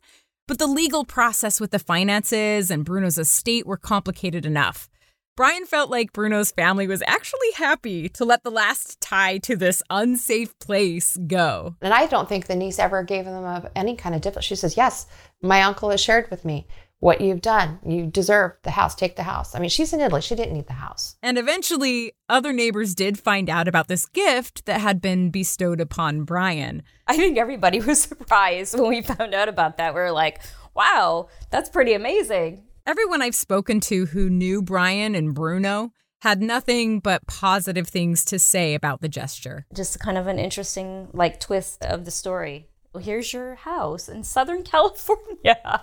But 0.49 0.59
the 0.59 0.67
legal 0.67 1.05
process 1.05 1.61
with 1.61 1.71
the 1.71 1.79
finances 1.79 2.71
and 2.71 2.85
Bruno's 2.85 3.17
estate 3.17 3.67
were 3.67 3.77
complicated 3.77 4.45
enough. 4.45 4.89
Brian 5.35 5.65
felt 5.65 5.89
like 5.89 6.13
Bruno's 6.13 6.53
family 6.53 6.87
was 6.87 7.03
actually 7.07 7.53
happy 7.57 8.09
to 8.11 8.25
let 8.25 8.43
the 8.43 8.51
last 8.51 9.01
tie 9.01 9.39
to 9.39 9.57
this 9.57 9.83
unsafe 9.89 10.59
place 10.59 11.17
go. 11.27 11.75
And 11.81 11.95
I 11.95 12.07
don't 12.07 12.29
think 12.29 12.47
the 12.47 12.57
niece 12.57 12.79
ever 12.79 13.03
gave 13.03 13.25
them 13.25 13.69
any 13.75 13.97
kind 13.97 14.15
of 14.15 14.21
difficulty. 14.21 14.49
She 14.49 14.57
says, 14.57 14.77
Yes, 14.77 15.07
my 15.41 15.63
uncle 15.63 15.89
has 15.89 16.03
shared 16.03 16.31
with 16.31 16.45
me 16.45 16.67
what 16.99 17.23
you've 17.23 17.41
done. 17.41 17.79
You 17.85 18.07
deserve 18.07 18.53
the 18.63 18.71
house. 18.71 18.95
Take 18.95 19.17
the 19.17 19.23
house. 19.23 19.55
I 19.55 19.59
mean, 19.59 19.71
she's 19.71 19.95
in 19.95 20.01
Italy. 20.01 20.21
She 20.21 20.35
didn't 20.35 20.53
need 20.53 20.67
the 20.67 20.75
house. 20.75 21.17
And 21.23 21.39
eventually, 21.39 22.13
other 22.29 22.53
neighbors 22.53 22.95
did 22.95 23.19
find 23.19 23.49
out 23.49 23.67
about 23.67 23.89
this 23.89 24.05
gift 24.05 24.67
that 24.67 24.83
had 24.83 25.01
been 25.01 25.31
bestowed 25.31 25.81
upon 25.81 26.25
Brian. 26.25 26.83
I 27.07 27.17
think 27.17 27.39
everybody 27.39 27.81
was 27.87 28.03
surprised 28.03 28.79
when 28.79 28.91
we 28.91 29.01
found 29.01 29.35
out 29.35 29.49
about 29.49 29.79
that. 29.79 29.95
We 29.95 30.01
were 30.01 30.13
like, 30.13 30.43
wow, 30.75 31.29
that's 31.51 31.71
pretty 31.71 31.95
amazing. 31.95 32.65
Everyone 32.85 33.23
I've 33.23 33.37
spoken 33.37 33.79
to 33.83 34.07
who 34.07 34.29
knew 34.29 34.61
Brian 34.61 35.15
and 35.15 35.33
Bruno 35.33 35.93
had 36.23 36.43
nothing 36.43 36.99
but 36.99 37.25
positive 37.29 37.87
things 37.87 38.25
to 38.25 38.41
say 38.41 38.75
about 38.75 39.01
the 39.01 39.09
gesture. 39.09 39.67
Just 39.73 40.01
kind 40.01 40.19
of 40.19 40.27
an 40.27 40.41
interesting 40.41 41.09
like 41.13 41.39
twist 41.39 41.85
of 41.85 42.05
the 42.05 42.11
story. 42.11 42.69
Well, 42.93 43.05
here's 43.05 43.33
your 43.33 43.55
house 43.55 44.09
in 44.09 44.25
Southern 44.25 44.63
California. 44.65 45.83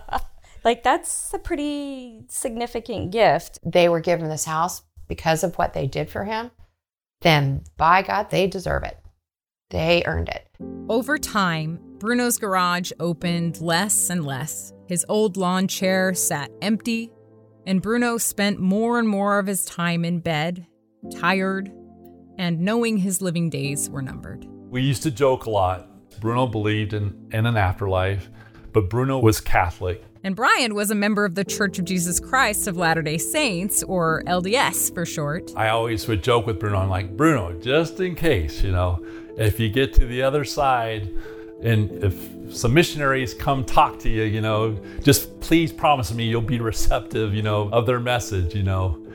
Like 0.66 0.84
that's 0.84 1.34
a 1.34 1.40
pretty 1.40 2.26
significant 2.28 3.12
gift. 3.12 3.60
They 3.64 3.88
were 3.88 4.02
given 4.02 4.28
this 4.28 4.44
house 4.44 4.82
because 5.08 5.46
of 5.46 5.56
what 5.56 5.74
they 5.74 5.88
did 5.88 6.10
for 6.10 6.26
him. 6.26 6.52
Then 7.22 7.64
by 7.78 8.02
God, 8.02 8.30
they 8.30 8.46
deserve 8.46 8.84
it. 8.84 8.98
They 9.70 10.04
earned 10.06 10.28
it. 10.28 10.50
Over 10.90 11.18
time, 11.18 11.80
Bruno's 11.98 12.38
garage 12.38 12.92
opened 13.00 13.62
less 13.62 14.10
and 14.10 14.26
less. 14.26 14.74
His 14.90 15.06
old 15.08 15.38
lawn 15.38 15.68
chair 15.68 16.16
sat 16.16 16.50
empty, 16.64 17.12
and 17.68 17.80
Bruno 17.80 18.18
spent 18.18 18.60
more 18.60 18.98
and 18.98 19.08
more 19.08 19.38
of 19.38 19.46
his 19.46 19.64
time 19.64 20.04
in 20.04 20.20
bed, 20.20 20.66
tired, 21.16 21.72
and 22.40 22.62
knowing 22.62 22.98
his 22.98 23.22
living 23.22 23.52
days 23.52 23.88
were 23.88 24.02
numbered. 24.02 24.48
We 24.72 24.82
used 24.82 25.04
to 25.04 25.12
joke 25.12 25.46
a 25.46 25.52
lot. 25.52 25.88
Bruno 26.20 26.48
believed 26.48 26.94
in, 26.94 27.30
in 27.32 27.46
an 27.46 27.56
afterlife, 27.56 28.32
but 28.74 28.90
Bruno 28.90 29.20
was 29.20 29.40
Catholic. 29.40 30.04
And 30.24 30.36
Brian 30.36 30.74
was 30.74 30.90
a 30.90 30.96
member 30.96 31.24
of 31.24 31.36
the 31.36 31.46
Church 31.46 31.78
of 31.78 31.86
Jesus 31.86 32.20
Christ 32.20 32.66
of 32.66 32.76
Latter 32.76 33.04
day 33.04 33.20
Saints, 33.20 33.84
or 33.84 34.24
LDS 34.26 34.92
for 34.96 35.06
short. 35.06 35.52
I 35.56 35.70
always 35.70 36.08
would 36.08 36.24
joke 36.24 36.48
with 36.48 36.60
Bruno, 36.60 36.80
I'm 36.80 36.90
like, 36.90 37.16
Bruno, 37.16 37.54
just 37.62 38.00
in 38.00 38.16
case, 38.16 38.64
you 38.64 38.72
know, 38.72 39.06
if 39.38 39.60
you 39.60 39.70
get 39.70 39.94
to 39.94 40.08
the 40.08 40.24
other 40.24 40.44
side 40.44 41.16
and 41.62 41.92
if 42.04 42.56
some 42.56 42.74
missionaries 42.74 43.34
come 43.34 43.64
talk 43.64 44.00
to 44.00 44.10
you, 44.10 44.24
you 44.24 44.42
know, 44.42 44.80
just 45.04 45.40
please 45.42 45.72
promise 45.72 46.14
me 46.14 46.26
you'll 46.26 46.42
be 46.42 46.60
receptive, 46.60 47.34
you 47.34 47.42
know, 47.42 47.70
of 47.72 47.86
their 47.86 48.00
message, 48.00 48.56
you 48.56 48.64
know. 48.64 49.06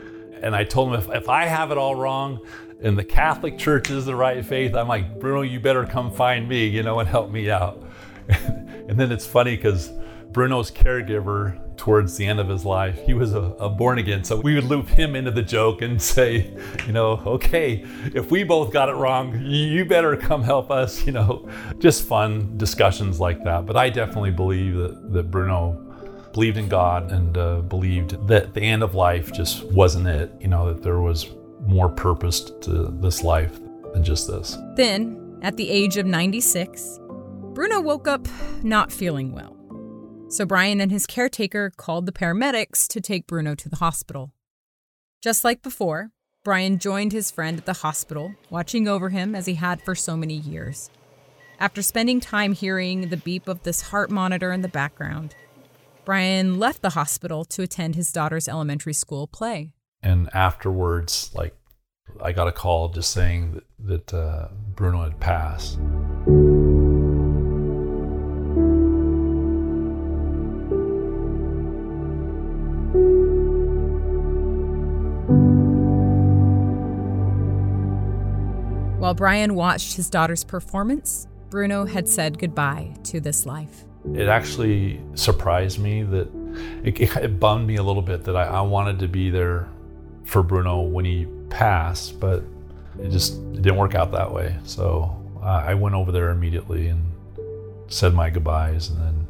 And 0.42 0.54
I 0.54 0.64
told 0.64 0.92
him 0.92 1.00
if, 1.00 1.08
if 1.22 1.28
I 1.28 1.46
have 1.46 1.70
it 1.70 1.78
all 1.78 1.94
wrong, 1.94 2.40
and 2.82 2.98
the 2.98 3.04
Catholic 3.04 3.56
Church 3.56 3.90
is 3.90 4.04
the 4.04 4.14
right 4.14 4.44
faith. 4.44 4.74
I'm 4.74 4.88
like, 4.88 5.18
Bruno, 5.18 5.40
you 5.40 5.58
better 5.58 5.86
come 5.86 6.10
find 6.12 6.46
me, 6.46 6.66
you 6.66 6.82
know, 6.82 6.98
and 7.00 7.08
help 7.08 7.30
me 7.30 7.50
out. 7.50 7.82
and 8.28 9.00
then 9.00 9.10
it's 9.10 9.26
funny 9.26 9.56
because 9.56 9.90
Bruno's 10.32 10.70
caregiver 10.70 11.58
towards 11.76 12.16
the 12.16 12.26
end 12.26 12.40
of 12.40 12.48
his 12.48 12.64
life, 12.64 12.98
he 13.04 13.14
was 13.14 13.34
a, 13.34 13.40
a, 13.40 13.68
born 13.68 13.98
again. 13.98 14.24
So 14.24 14.40
we 14.40 14.54
would 14.54 14.64
loop 14.64 14.88
him 14.88 15.16
into 15.16 15.30
the 15.30 15.42
joke 15.42 15.82
and 15.82 16.00
say, 16.00 16.54
you 16.86 16.92
know, 16.92 17.22
okay, 17.26 17.84
if 18.14 18.30
we 18.30 18.44
both 18.44 18.72
got 18.72 18.88
it 18.88 18.94
wrong, 18.94 19.40
you 19.44 19.84
better 19.84 20.16
come 20.16 20.42
help 20.42 20.70
us, 20.70 21.06
you 21.06 21.12
know, 21.12 21.48
just 21.78 22.04
fun 22.04 22.56
discussions 22.56 23.20
like 23.20 23.42
that. 23.44 23.66
But 23.66 23.76
I 23.76 23.90
definitely 23.90 24.30
believe 24.30 24.74
that, 24.76 25.12
that 25.12 25.30
Bruno 25.30 25.80
believed 26.32 26.58
in 26.58 26.68
God 26.68 27.10
and 27.10 27.38
uh, 27.38 27.60
believed 27.60 28.26
that 28.26 28.54
the 28.54 28.60
end 28.60 28.82
of 28.82 28.94
life 28.94 29.32
just 29.32 29.64
wasn't 29.64 30.08
it, 30.08 30.32
you 30.40 30.48
know, 30.48 30.72
that 30.72 30.82
there 30.82 31.00
was 31.00 31.30
more 31.60 31.88
purpose 31.88 32.40
to 32.40 32.88
this 33.00 33.22
life 33.22 33.58
than 33.92 34.04
just 34.04 34.28
this. 34.28 34.58
Then, 34.76 35.38
at 35.42 35.56
the 35.56 35.70
age 35.70 35.96
of 35.96 36.06
96, 36.06 36.98
Bruno 37.54 37.80
woke 37.80 38.08
up 38.08 38.26
not 38.62 38.90
feeling 38.90 39.32
well. 39.32 39.53
So 40.28 40.44
Brian 40.44 40.80
and 40.80 40.90
his 40.90 41.06
caretaker 41.06 41.70
called 41.76 42.06
the 42.06 42.12
paramedics 42.12 42.88
to 42.88 43.00
take 43.00 43.26
Bruno 43.26 43.54
to 43.54 43.68
the 43.68 43.76
hospital. 43.76 44.32
Just 45.22 45.44
like 45.44 45.62
before, 45.62 46.10
Brian 46.42 46.78
joined 46.78 47.12
his 47.12 47.30
friend 47.30 47.58
at 47.58 47.66
the 47.66 47.72
hospital, 47.72 48.34
watching 48.50 48.86
over 48.88 49.10
him 49.10 49.34
as 49.34 49.46
he 49.46 49.54
had 49.54 49.80
for 49.80 49.94
so 49.94 50.16
many 50.16 50.34
years. 50.34 50.90
After 51.58 51.82
spending 51.82 52.20
time 52.20 52.52
hearing 52.52 53.08
the 53.08 53.16
beep 53.16 53.48
of 53.48 53.62
this 53.62 53.80
heart 53.80 54.10
monitor 54.10 54.52
in 54.52 54.60
the 54.60 54.68
background, 54.68 55.34
Brian 56.04 56.58
left 56.58 56.82
the 56.82 56.90
hospital 56.90 57.44
to 57.46 57.62
attend 57.62 57.94
his 57.94 58.12
daughter's 58.12 58.48
elementary 58.48 58.92
school 58.92 59.26
play. 59.26 59.72
And 60.02 60.28
afterwards, 60.34 61.30
like, 61.34 61.56
I 62.22 62.32
got 62.32 62.48
a 62.48 62.52
call 62.52 62.88
just 62.90 63.10
saying 63.10 63.52
that, 63.52 64.08
that 64.08 64.14
uh, 64.14 64.48
Bruno 64.74 65.04
had 65.04 65.18
passed. 65.20 65.78
While 79.04 79.12
Brian 79.12 79.54
watched 79.54 79.96
his 79.96 80.08
daughter's 80.08 80.44
performance, 80.44 81.28
Bruno 81.50 81.84
had 81.84 82.08
said 82.08 82.38
goodbye 82.38 82.94
to 83.04 83.20
this 83.20 83.44
life. 83.44 83.84
It 84.14 84.28
actually 84.28 84.98
surprised 85.14 85.78
me 85.78 86.04
that 86.04 86.26
it, 86.82 86.98
it 86.98 87.38
bummed 87.38 87.66
me 87.66 87.76
a 87.76 87.82
little 87.82 88.00
bit 88.00 88.24
that 88.24 88.34
I, 88.34 88.44
I, 88.44 88.60
wanted 88.62 88.98
to 89.00 89.06
be 89.06 89.28
there 89.28 89.68
for 90.24 90.42
Bruno 90.42 90.80
when 90.80 91.04
he 91.04 91.26
passed, 91.50 92.18
but 92.18 92.44
it 92.98 93.10
just 93.10 93.34
it 93.34 93.60
didn't 93.60 93.76
work 93.76 93.94
out 93.94 94.10
that 94.12 94.32
way. 94.32 94.56
So 94.64 95.14
uh, 95.42 95.62
I 95.66 95.74
went 95.74 95.94
over 95.94 96.10
there 96.10 96.30
immediately 96.30 96.88
and 96.88 97.02
said 97.88 98.14
my 98.14 98.30
goodbyes, 98.30 98.88
and 98.88 98.98
then 99.02 99.26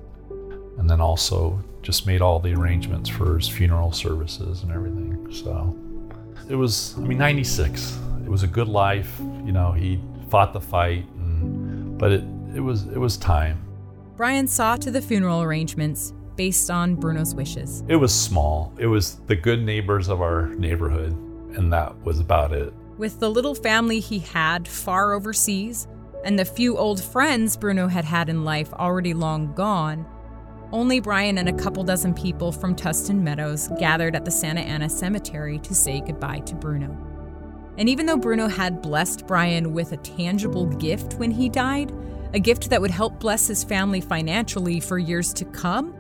and 0.79 0.89
then 0.89 1.01
also 1.01 1.61
just 1.83 2.07
made 2.07 2.23
all 2.23 2.39
the 2.39 2.55
arrangements 2.55 3.11
for 3.11 3.39
his 3.39 3.49
funeral 3.49 3.91
services 3.91 4.63
and 4.63 4.71
everything. 4.71 5.33
So 5.33 5.77
it 6.49 6.55
was, 6.55 6.95
I 6.97 7.01
mean, 7.01 7.19
96 7.19 7.99
it 8.25 8.31
was 8.31 8.43
a 8.43 8.47
good 8.47 8.69
life. 8.69 9.19
You 9.45 9.53
know, 9.53 9.73
he 9.73 10.01
fought 10.29 10.53
the 10.53 10.61
fight, 10.61 11.07
and, 11.17 11.99
but 11.99 12.13
it, 12.13 12.25
it 12.55 12.61
was 12.61 12.85
it 12.87 12.99
was 12.99 13.17
time. 13.17 13.61
Brian 14.17 14.47
saw 14.47 14.77
to 14.77 14.91
the 14.91 15.03
funeral 15.03 15.43
arrangements 15.43 16.13
based 16.37 16.71
on 16.71 16.95
Bruno's 16.95 17.35
wishes. 17.35 17.85
It 17.89 17.97
was 17.97 18.15
small. 18.15 18.73
It 18.79 18.87
was 18.87 19.17
the 19.27 19.37
good 19.37 19.63
neighbors 19.63 20.09
of 20.09 20.21
our 20.21 20.49
neighborhood, 20.55 21.13
and 21.57 21.73
that 21.73 21.97
was 22.05 22.21
about 22.21 22.53
it. 22.53 22.73
With 22.97 23.21
the 23.21 23.31
little 23.31 23.55
family 23.55 24.01
he 24.01 24.21
had 24.21 24.69
far 24.69 25.13
overseas, 25.13 25.89
and 26.25 26.39
the 26.39 26.45
few 26.45 26.79
old 26.79 27.03
friends 27.03 27.57
Bruno 27.57 27.89
had 27.89 28.05
had 28.05 28.29
in 28.29 28.45
life 28.45 28.73
already 28.73 29.15
long 29.15 29.53
gone, 29.55 30.07
only 30.73 30.99
Brian 30.99 31.39
and 31.39 31.49
a 31.49 31.53
couple 31.53 31.85
dozen 31.85 32.15
people 32.15 32.51
from 32.51 32.75
Tustin 32.75 33.21
Meadows 33.21 33.69
gathered 33.79 34.17
at 34.17 34.25
the 34.25 34.31
Santa 34.31 34.63
Ana 34.63 34.89
Cemetery 34.89 35.59
to 35.61 35.75
say 35.75 36.01
goodbye 36.01 36.41
to 36.41 36.55
Bruno. 36.55 37.14
And 37.77 37.89
even 37.89 38.07
though 38.07 38.17
Bruno 38.17 38.49
had 38.49 38.83
blessed 38.83 39.27
Brian 39.27 39.73
with 39.73 39.93
a 39.93 39.97
tangible 39.99 40.67
gift 40.67 41.15
when 41.15 41.31
he 41.31 41.49
died, 41.49 41.93
a 42.33 42.39
gift 42.39 42.71
that 42.71 42.81
would 42.81 42.91
help 42.91 43.21
bless 43.21 43.47
his 43.47 43.65
family 43.65 44.01
financially 44.01 44.81
for 44.81 44.99
years 44.99 45.33
to 45.35 45.45
come, 45.47 45.95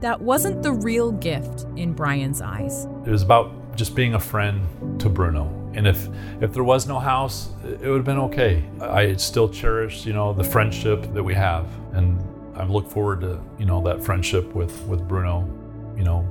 that 0.00 0.20
wasn't 0.20 0.62
the 0.62 0.72
real 0.72 1.12
gift 1.12 1.66
in 1.76 1.92
Brian's 1.92 2.40
eyes. 2.40 2.86
It 3.06 3.10
was 3.10 3.22
about 3.22 3.76
just 3.76 3.94
being 3.94 4.14
a 4.14 4.20
friend 4.20 4.66
to 5.00 5.08
Bruno. 5.08 5.58
And 5.74 5.86
if 5.86 6.08
if 6.40 6.52
there 6.52 6.64
was 6.64 6.86
no 6.86 6.98
house, 6.98 7.48
it 7.64 7.80
would 7.80 7.96
have 7.96 8.04
been 8.04 8.18
okay. 8.18 8.64
I 8.80 9.14
still 9.16 9.48
cherish, 9.48 10.04
you 10.04 10.12
know, 10.12 10.32
the 10.32 10.44
friendship 10.44 11.12
that 11.14 11.22
we 11.22 11.34
have. 11.34 11.66
And 11.92 12.22
I 12.54 12.64
look 12.64 12.90
forward 12.90 13.22
to, 13.22 13.40
you 13.58 13.64
know, 13.64 13.82
that 13.82 14.02
friendship 14.02 14.54
with, 14.54 14.78
with 14.82 15.08
Bruno, 15.08 15.48
you 15.96 16.04
know, 16.04 16.26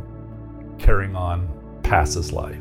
carrying 0.78 1.16
on 1.16 1.50
past 1.82 2.14
his 2.14 2.32
life. 2.32 2.60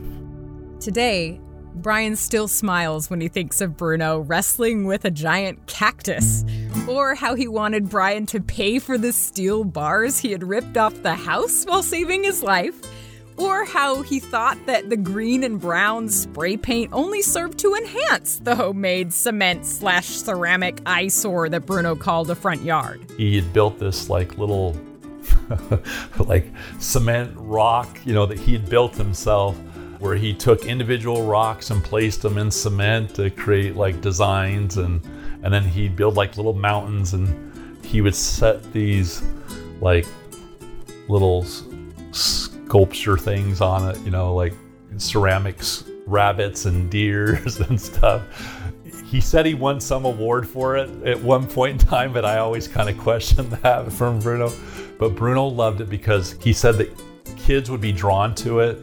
Today, 0.80 1.40
Brian 1.80 2.16
still 2.16 2.48
smiles 2.48 3.08
when 3.08 3.20
he 3.20 3.28
thinks 3.28 3.60
of 3.60 3.76
Bruno 3.76 4.20
wrestling 4.20 4.84
with 4.84 5.04
a 5.04 5.10
giant 5.10 5.66
cactus, 5.66 6.44
or 6.86 7.14
how 7.14 7.34
he 7.34 7.48
wanted 7.48 7.88
Brian 7.88 8.26
to 8.26 8.40
pay 8.40 8.78
for 8.78 8.98
the 8.98 9.12
steel 9.12 9.64
bars 9.64 10.18
he 10.18 10.32
had 10.32 10.42
ripped 10.42 10.76
off 10.76 11.02
the 11.02 11.14
house 11.14 11.64
while 11.64 11.82
saving 11.82 12.24
his 12.24 12.42
life, 12.42 12.74
or 13.36 13.64
how 13.64 14.02
he 14.02 14.20
thought 14.20 14.58
that 14.66 14.90
the 14.90 14.96
green 14.96 15.42
and 15.42 15.58
brown 15.58 16.08
spray 16.08 16.56
paint 16.56 16.92
only 16.92 17.22
served 17.22 17.58
to 17.58 17.74
enhance 17.74 18.38
the 18.40 18.54
homemade 18.54 19.12
cement 19.12 19.64
slash 19.64 20.06
ceramic 20.06 20.80
eyesore 20.84 21.48
that 21.48 21.64
Bruno 21.64 21.96
called 21.96 22.30
a 22.30 22.34
front 22.34 22.62
yard. 22.62 23.00
He 23.16 23.36
had 23.36 23.52
built 23.52 23.78
this 23.78 24.10
like 24.10 24.36
little 24.36 24.76
like 26.18 26.46
cement 26.78 27.32
rock, 27.36 27.98
you 28.04 28.12
know, 28.12 28.26
that 28.26 28.38
he 28.38 28.52
had 28.52 28.68
built 28.68 28.94
himself 28.96 29.56
where 30.00 30.16
he 30.16 30.34
took 30.34 30.64
individual 30.64 31.26
rocks 31.26 31.70
and 31.70 31.84
placed 31.84 32.22
them 32.22 32.38
in 32.38 32.50
cement 32.50 33.14
to 33.14 33.30
create 33.30 33.76
like 33.76 34.00
designs 34.00 34.78
and 34.78 35.00
and 35.42 35.52
then 35.52 35.62
he'd 35.62 35.94
build 35.94 36.16
like 36.16 36.36
little 36.36 36.54
mountains 36.54 37.14
and 37.14 37.84
he 37.84 38.00
would 38.00 38.14
set 38.14 38.72
these 38.72 39.22
like 39.80 40.06
little 41.08 41.44
sculpture 42.12 43.16
things 43.16 43.60
on 43.60 43.90
it, 43.90 43.98
you 44.04 44.10
know, 44.10 44.34
like 44.34 44.54
ceramics, 44.96 45.84
rabbits 46.06 46.66
and 46.66 46.90
deers 46.90 47.58
and 47.68 47.80
stuff. 47.80 48.22
He 49.04 49.20
said 49.20 49.44
he 49.44 49.54
won 49.54 49.80
some 49.80 50.04
award 50.04 50.46
for 50.46 50.76
it 50.76 50.88
at 51.04 51.20
one 51.20 51.46
point 51.46 51.82
in 51.82 51.88
time, 51.88 52.12
but 52.12 52.24
I 52.24 52.38
always 52.38 52.68
kind 52.68 52.88
of 52.88 52.96
questioned 52.98 53.50
that 53.62 53.90
from 53.92 54.20
Bruno. 54.20 54.52
But 54.98 55.16
Bruno 55.16 55.46
loved 55.46 55.80
it 55.80 55.90
because 55.90 56.36
he 56.40 56.52
said 56.52 56.76
that 56.76 56.90
kids 57.36 57.70
would 57.70 57.80
be 57.80 57.92
drawn 57.92 58.34
to 58.36 58.60
it 58.60 58.78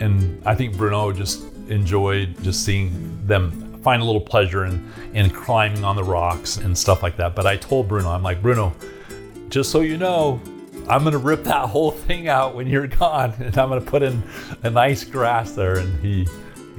and 0.00 0.42
I 0.46 0.54
think 0.54 0.76
Bruno 0.76 1.12
just 1.12 1.44
enjoyed 1.68 2.42
just 2.42 2.64
seeing 2.64 3.26
them 3.26 3.70
find 3.82 4.02
a 4.02 4.04
little 4.04 4.20
pleasure 4.20 4.64
in, 4.64 4.92
in 5.14 5.30
climbing 5.30 5.84
on 5.84 5.96
the 5.96 6.04
rocks 6.04 6.58
and 6.58 6.76
stuff 6.76 7.02
like 7.02 7.16
that. 7.16 7.34
But 7.34 7.46
I 7.46 7.56
told 7.56 7.88
Bruno, 7.88 8.10
I'm 8.10 8.22
like, 8.22 8.42
Bruno, 8.42 8.74
just 9.48 9.70
so 9.70 9.80
you 9.80 9.96
know, 9.96 10.40
I'm 10.88 11.04
gonna 11.04 11.18
rip 11.18 11.44
that 11.44 11.68
whole 11.68 11.90
thing 11.90 12.28
out 12.28 12.54
when 12.54 12.66
you're 12.66 12.86
gone, 12.86 13.32
and 13.38 13.56
I'm 13.56 13.68
gonna 13.68 13.80
put 13.80 14.02
in 14.02 14.22
a 14.62 14.70
nice 14.70 15.04
grass 15.04 15.52
there. 15.52 15.78
And 15.78 16.00
he 16.00 16.26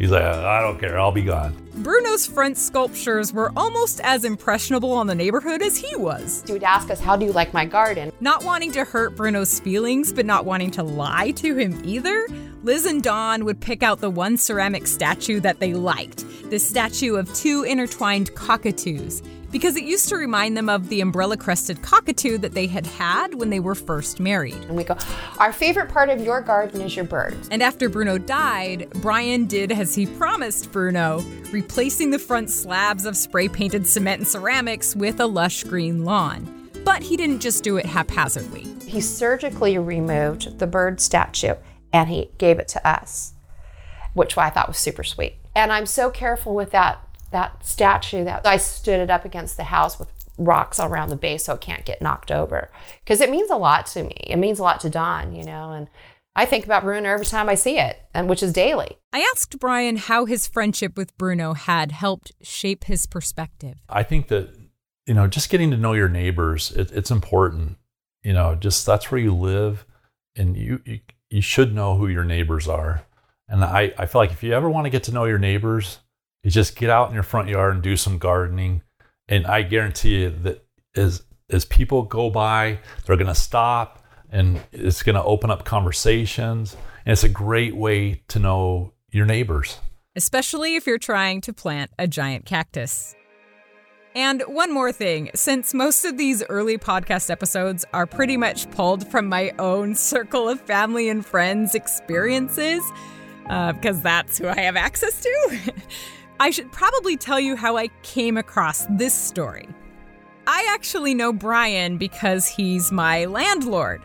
He's 0.02 0.10
like, 0.10 0.24
I 0.24 0.62
don't 0.62 0.80
care, 0.80 1.00
I'll 1.00 1.12
be 1.12 1.22
gone. 1.22 1.56
Bruno's 1.76 2.26
French 2.26 2.58
sculptures 2.58 3.32
were 3.32 3.52
almost 3.56 4.02
as 4.02 4.26
impressionable 4.26 4.92
on 4.94 5.06
the 5.06 5.14
neighborhood 5.14 5.62
as 5.62 5.78
he 5.78 5.96
was. 5.96 6.42
He 6.48 6.54
would 6.54 6.64
ask 6.64 6.90
us, 6.90 7.00
How 7.00 7.16
do 7.16 7.24
you 7.24 7.32
like 7.32 7.54
my 7.54 7.66
garden? 7.66 8.12
Not 8.20 8.44
wanting 8.44 8.72
to 8.72 8.84
hurt 8.84 9.16
Bruno's 9.16 9.60
feelings, 9.60 10.12
but 10.12 10.26
not 10.26 10.44
wanting 10.44 10.72
to 10.72 10.82
lie 10.82 11.30
to 11.36 11.56
him 11.56 11.80
either, 11.86 12.28
Liz 12.64 12.88
and 12.88 13.04
Don 13.04 13.46
would 13.46 13.60
pick 13.60 13.84
out 13.84 14.00
the 14.00 14.10
one 14.10 14.38
ceramic 14.38 14.88
statue 14.88 15.40
that 15.42 15.60
they 15.60 15.76
liked 15.76 16.26
the 16.50 16.58
statue 16.58 17.16
of 17.16 17.32
two 17.36 17.64
intertwined 17.64 18.34
cockatoos 18.34 19.22
because 19.52 19.76
it 19.76 19.84
used 19.84 20.10
to 20.10 20.16
remind 20.16 20.56
them 20.56 20.70
of 20.70 20.90
the 20.90 21.02
umbrella 21.02 21.38
crested 21.38 21.82
cockatoo 21.82 22.38
that 22.40 22.54
they 22.54 22.68
had 22.68 22.86
had 22.86 23.36
when 23.36 23.50
they 23.50 23.60
were 23.60 23.76
first 23.76 24.20
married. 24.20 24.56
And 24.56 24.76
we 24.76 24.84
go, 24.84 24.98
Our 25.38 25.52
favorite 25.54 25.90
part 25.90 26.10
of 26.10 26.22
your 26.22 26.42
garden 26.42 26.82
is 26.82 26.96
your 26.96 27.06
birds. 27.06 27.48
And 27.52 27.62
after 27.62 27.90
Bruno 27.90 28.18
died, 28.18 28.90
Brian 28.96 29.46
did 29.46 29.72
as 29.72 29.96
he 29.96 30.06
promised 30.06 30.72
Bruno, 30.72 31.24
replacing 31.52 32.12
the 32.12 32.20
front 32.20 32.50
slabs 32.50 33.06
of 33.06 33.18
spray 33.18 33.48
painted 33.48 33.86
cement 33.86 34.20
and 34.20 34.28
ceramics 34.28 34.96
with 34.96 35.20
a 35.20 35.26
lush 35.26 35.64
green 35.64 36.06
lawn. 36.06 36.70
But 36.84 37.04
he 37.04 37.18
didn't 37.18 37.42
just 37.42 37.64
do 37.64 37.78
it 37.78 37.86
haphazardly. 37.86 38.68
He 38.86 39.02
surgically 39.02 39.78
removed 39.78 40.60
the 40.60 40.68
bird 40.68 41.00
statue 41.00 41.56
and 41.94 42.10
he 42.10 42.32
gave 42.38 42.60
it 42.60 42.68
to 42.70 42.88
us, 42.88 43.34
which 44.14 44.38
I 44.38 44.50
thought 44.50 44.68
was 44.68 44.78
super 44.78 45.04
sweet. 45.04 45.36
And 45.56 45.72
I'm 45.72 45.86
so 45.86 46.10
careful 46.10 46.56
with 46.56 46.72
that 46.72 47.06
that 47.32 47.66
statue 47.66 48.24
that 48.24 48.46
I 48.46 48.58
stood 48.58 49.00
it 49.00 49.10
up 49.10 49.26
against 49.26 49.58
the 49.58 49.64
house 49.64 49.98
with 49.98 50.10
rocks 50.38 50.80
all 50.80 50.90
around 50.90 51.10
the 51.10 51.16
base 51.16 51.44
so 51.44 51.54
it 51.54 51.62
can't 51.62 51.86
get 51.86 52.02
knocked 52.02 52.32
over 52.32 52.70
because 53.04 53.22
it 53.22 53.30
means 53.30 53.50
a 53.50 53.56
lot 53.56 53.86
to 53.88 54.04
me. 54.04 54.16
It 54.28 54.38
means 54.38 54.60
a 54.60 54.64
lot 54.64 54.80
to 54.82 54.90
Don, 54.90 55.36
you 55.36 55.44
know, 55.44 55.72
and 55.72 55.88
I 56.36 56.46
think 56.46 56.64
about 56.64 56.84
Bruno 56.84 57.10
every 57.10 57.26
time 57.26 57.50
I 57.50 57.56
see 57.56 57.78
it, 57.78 58.02
and 58.14 58.30
which 58.30 58.42
is 58.42 58.54
daily. 58.54 58.98
I 59.12 59.20
asked 59.34 59.60
Brian 59.60 59.98
how 59.98 60.26
his 60.26 60.48
friendship 60.48 60.96
with 60.96 61.16
Bruno 61.18 61.54
had 61.54 61.92
helped 61.92 62.32
shape 62.42 62.86
his 62.86 63.06
perspective. 63.06 63.76
I 63.90 64.04
think 64.04 64.30
that, 64.30 64.56
you 65.06 65.14
know, 65.14 65.28
just 65.28 65.50
getting 65.50 65.72
to 65.72 65.78
know 65.78 65.92
your 65.92 66.08
neighbors, 66.08 66.72
it, 66.72 66.92
it's 66.92 67.12
important. 67.12 67.78
You 68.24 68.32
know, 68.32 68.56
just 68.56 68.86
that's 68.86 69.12
where 69.12 69.20
you 69.20 69.36
live, 69.36 69.86
and 70.36 70.56
you, 70.56 70.82
you 70.86 71.00
you 71.30 71.42
should 71.42 71.74
know 71.74 71.98
who 71.98 72.08
your 72.08 72.24
neighbors 72.26 72.68
are. 72.68 73.04
And 73.48 73.64
I, 73.64 73.94
I 73.98 74.06
feel 74.06 74.22
like 74.22 74.32
if 74.32 74.44
you 74.44 74.54
ever 74.54 74.70
want 74.70 74.86
to 74.86 74.90
get 74.90 75.04
to 75.04 75.12
know 75.12 75.26
your 75.26 75.40
neighbors, 75.40 76.00
you 76.44 76.52
just 76.52 76.76
get 76.76 76.90
out 76.90 77.10
in 77.10 77.14
your 77.14 77.24
front 77.24 77.50
yard 77.50 77.76
and 77.76 77.84
do 77.84 77.96
some 77.96 78.18
gardening. 78.18 78.82
And 79.28 79.46
I 79.46 79.62
guarantee 79.62 80.22
you 80.22 80.30
that 80.30 80.66
as 80.96 81.24
as 81.50 81.66
people 81.66 82.04
go 82.04 82.30
by, 82.30 82.80
they're 83.06 83.18
gonna 83.18 83.36
stop 83.36 84.04
and 84.32 84.62
it's 84.72 85.04
gonna 85.04 85.24
open 85.24 85.52
up 85.52 85.66
conversations. 85.66 86.76
And 87.06 87.14
it's 87.14 87.24
a 87.24 87.30
great 87.30 87.76
way 87.76 88.24
to 88.30 88.40
know 88.40 88.94
your 89.12 89.26
neighbors. 89.26 89.80
Especially 90.16 90.76
if 90.76 90.86
you're 90.88 90.98
trying 90.98 91.42
to 91.42 91.54
plant 91.54 91.92
a 91.98 92.08
giant 92.08 92.46
cactus. 92.46 93.16
And 94.14 94.42
one 94.42 94.74
more 94.74 94.92
thing 94.92 95.30
since 95.34 95.74
most 95.74 96.04
of 96.04 96.18
these 96.18 96.44
early 96.50 96.78
podcast 96.78 97.30
episodes 97.30 97.86
are 97.94 98.06
pretty 98.06 98.36
much 98.36 98.70
pulled 98.72 99.08
from 99.08 99.28
my 99.28 99.54
own 99.58 99.96
circle 100.12 100.50
of 100.50 100.60
family 100.62 101.08
and 101.08 101.26
friends 101.26 101.76
experiences, 101.76 102.84
uh, 103.50 103.72
because 103.74 104.02
that's 104.02 104.38
who 104.38 104.48
I 104.48 104.60
have 104.62 104.76
access 104.76 105.22
to, 105.22 105.74
I 106.42 106.50
should 106.50 106.72
probably 106.72 107.18
tell 107.18 107.40
you 107.40 107.56
how 107.56 107.78
I 107.78 107.90
came 108.02 108.36
across 108.36 108.88
this 108.90 109.14
story. 109.14 109.70
I 110.48 110.68
actually 110.74 111.14
know 111.14 111.32
Brian 111.32 112.00
because 112.00 112.48
he's 112.48 112.92
my 112.92 113.26
landlord 113.26 114.02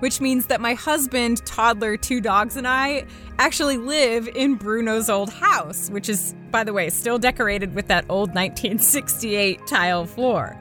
which 0.00 0.20
means 0.20 0.46
that 0.46 0.60
my 0.60 0.74
husband, 0.74 1.44
toddler, 1.46 1.96
two 1.96 2.20
dogs, 2.20 2.56
and 2.56 2.66
I 2.66 3.04
actually 3.38 3.76
live 3.76 4.28
in 4.28 4.56
Bruno's 4.56 5.08
old 5.08 5.30
house, 5.30 5.90
which 5.90 6.08
is, 6.08 6.34
by 6.50 6.64
the 6.64 6.72
way, 6.72 6.90
still 6.90 7.18
decorated 7.18 7.74
with 7.74 7.86
that 7.88 8.04
old 8.08 8.28
1968 8.34 9.66
tile 9.66 10.06
floor. 10.06 10.56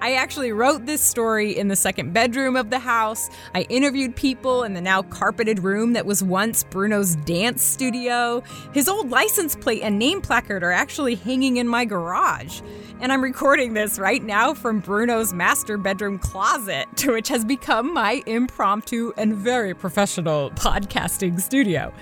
I 0.00 0.14
actually 0.14 0.52
wrote 0.52 0.86
this 0.86 1.00
story 1.00 1.56
in 1.56 1.66
the 1.66 1.74
second 1.74 2.12
bedroom 2.12 2.54
of 2.54 2.70
the 2.70 2.78
house. 2.78 3.28
I 3.54 3.62
interviewed 3.62 4.14
people 4.14 4.62
in 4.62 4.74
the 4.74 4.80
now 4.80 5.02
carpeted 5.02 5.58
room 5.58 5.92
that 5.94 6.06
was 6.06 6.22
once 6.22 6.62
Bruno's 6.62 7.16
dance 7.16 7.64
studio. 7.64 8.42
His 8.72 8.88
old 8.88 9.10
license 9.10 9.56
plate 9.56 9.82
and 9.82 9.98
name 9.98 10.20
placard 10.20 10.62
are 10.62 10.70
actually 10.70 11.16
hanging 11.16 11.56
in 11.56 11.66
my 11.66 11.84
garage. 11.84 12.60
And 13.00 13.12
I'm 13.12 13.22
recording 13.22 13.74
this 13.74 13.98
right 13.98 14.22
now 14.22 14.54
from 14.54 14.80
Bruno's 14.80 15.32
master 15.32 15.76
bedroom 15.76 16.18
closet, 16.20 16.86
which 17.04 17.26
has 17.28 17.44
become 17.44 17.92
my 17.92 18.22
impromptu 18.26 19.12
and 19.16 19.34
very 19.34 19.74
professional 19.74 20.50
podcasting 20.52 21.40
studio. 21.40 21.92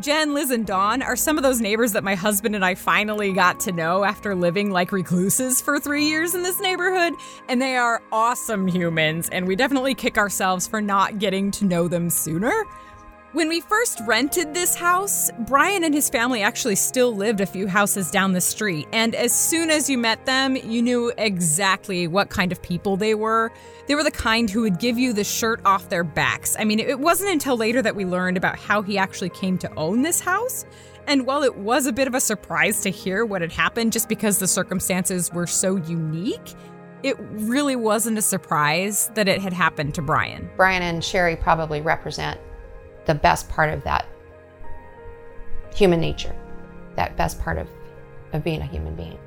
Jen, 0.00 0.34
Liz, 0.34 0.50
and 0.50 0.66
Dawn 0.66 1.00
are 1.00 1.16
some 1.16 1.38
of 1.38 1.42
those 1.42 1.58
neighbors 1.58 1.92
that 1.92 2.04
my 2.04 2.14
husband 2.14 2.54
and 2.54 2.62
I 2.62 2.74
finally 2.74 3.32
got 3.32 3.60
to 3.60 3.72
know 3.72 4.04
after 4.04 4.34
living 4.34 4.70
like 4.70 4.92
recluses 4.92 5.62
for 5.62 5.80
three 5.80 6.04
years 6.04 6.34
in 6.34 6.42
this 6.42 6.60
neighborhood. 6.60 7.14
And 7.48 7.62
they 7.62 7.76
are 7.76 8.02
awesome 8.12 8.68
humans, 8.68 9.30
and 9.30 9.46
we 9.46 9.56
definitely 9.56 9.94
kick 9.94 10.18
ourselves 10.18 10.66
for 10.66 10.82
not 10.82 11.18
getting 11.18 11.50
to 11.52 11.64
know 11.64 11.88
them 11.88 12.10
sooner. 12.10 12.52
When 13.36 13.50
we 13.50 13.60
first 13.60 14.00
rented 14.06 14.54
this 14.54 14.74
house, 14.74 15.30
Brian 15.40 15.84
and 15.84 15.92
his 15.92 16.08
family 16.08 16.40
actually 16.40 16.76
still 16.76 17.14
lived 17.14 17.42
a 17.42 17.44
few 17.44 17.68
houses 17.68 18.10
down 18.10 18.32
the 18.32 18.40
street. 18.40 18.88
And 18.94 19.14
as 19.14 19.30
soon 19.30 19.68
as 19.68 19.90
you 19.90 19.98
met 19.98 20.24
them, 20.24 20.56
you 20.56 20.80
knew 20.80 21.12
exactly 21.18 22.08
what 22.08 22.30
kind 22.30 22.50
of 22.50 22.62
people 22.62 22.96
they 22.96 23.14
were. 23.14 23.52
They 23.88 23.94
were 23.94 24.04
the 24.04 24.10
kind 24.10 24.48
who 24.48 24.62
would 24.62 24.78
give 24.78 24.98
you 24.98 25.12
the 25.12 25.22
shirt 25.22 25.60
off 25.66 25.90
their 25.90 26.02
backs. 26.02 26.56
I 26.58 26.64
mean, 26.64 26.80
it 26.80 26.98
wasn't 26.98 27.30
until 27.30 27.58
later 27.58 27.82
that 27.82 27.94
we 27.94 28.06
learned 28.06 28.38
about 28.38 28.58
how 28.58 28.80
he 28.80 28.96
actually 28.96 29.28
came 29.28 29.58
to 29.58 29.74
own 29.74 30.00
this 30.00 30.18
house. 30.18 30.64
And 31.06 31.26
while 31.26 31.42
it 31.42 31.58
was 31.58 31.86
a 31.86 31.92
bit 31.92 32.08
of 32.08 32.14
a 32.14 32.20
surprise 32.20 32.80
to 32.84 32.90
hear 32.90 33.26
what 33.26 33.42
had 33.42 33.52
happened 33.52 33.92
just 33.92 34.08
because 34.08 34.38
the 34.38 34.48
circumstances 34.48 35.30
were 35.30 35.46
so 35.46 35.76
unique, 35.76 36.54
it 37.02 37.18
really 37.18 37.76
wasn't 37.76 38.16
a 38.16 38.22
surprise 38.22 39.10
that 39.14 39.28
it 39.28 39.42
had 39.42 39.52
happened 39.52 39.94
to 39.96 40.00
Brian. 40.00 40.48
Brian 40.56 40.82
and 40.82 41.04
Sherry 41.04 41.36
probably 41.36 41.82
represent 41.82 42.40
the 43.06 43.14
best 43.14 43.48
part 43.48 43.72
of 43.72 43.82
that 43.84 44.06
human 45.74 46.00
nature, 46.00 46.34
that 46.96 47.16
best 47.16 47.40
part 47.40 47.58
of, 47.58 47.68
of 48.32 48.44
being 48.44 48.60
a 48.60 48.66
human 48.66 48.94
being. 48.94 49.18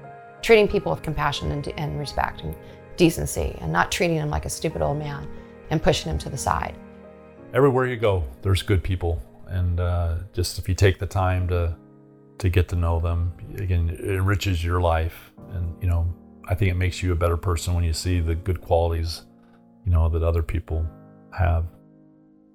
Treating 0.41 0.67
people 0.67 0.91
with 0.91 1.01
compassion 1.01 1.51
and, 1.51 1.67
and 1.77 1.99
respect 1.99 2.41
and 2.43 2.55
decency 2.97 3.57
and 3.61 3.71
not 3.71 3.91
treating 3.91 4.17
them 4.17 4.30
like 4.30 4.45
a 4.45 4.49
stupid 4.49 4.82
old 4.82 4.97
man 4.97 5.27
and 5.69 5.82
pushing 5.82 6.09
them 6.09 6.17
to 6.19 6.30
the 6.30 6.38
side. 6.38 6.75
Everywhere 7.53 7.88
you 7.88 7.97
go, 7.97 8.23
there's 8.41 8.61
good 8.61 8.84
people. 8.84 9.21
And 9.47 9.80
uh, 9.80 10.15
just 10.34 10.59
if 10.59 10.69
you 10.69 10.75
take 10.75 10.99
the 10.99 11.07
time 11.07 11.47
to, 11.47 11.75
to 12.38 12.49
get 12.49 12.67
to 12.69 12.75
know 12.75 12.99
them, 12.99 13.34
again, 13.57 13.89
it 13.89 13.99
enriches 14.01 14.63
your 14.63 14.80
life. 14.80 15.32
And, 15.51 15.75
you 15.82 15.88
know, 15.88 16.13
I 16.47 16.55
think 16.55 16.71
it 16.71 16.75
makes 16.75 17.01
you 17.01 17.11
a 17.11 17.15
better 17.15 17.38
person 17.38 17.73
when 17.73 17.84
you 17.84 17.93
see 17.93 18.19
the 18.19 18.36
good 18.36 18.61
qualities, 18.61 19.23
you 19.86 19.91
know, 19.91 20.09
that 20.09 20.23
other 20.23 20.43
people 20.43 20.86
have. 21.38 21.65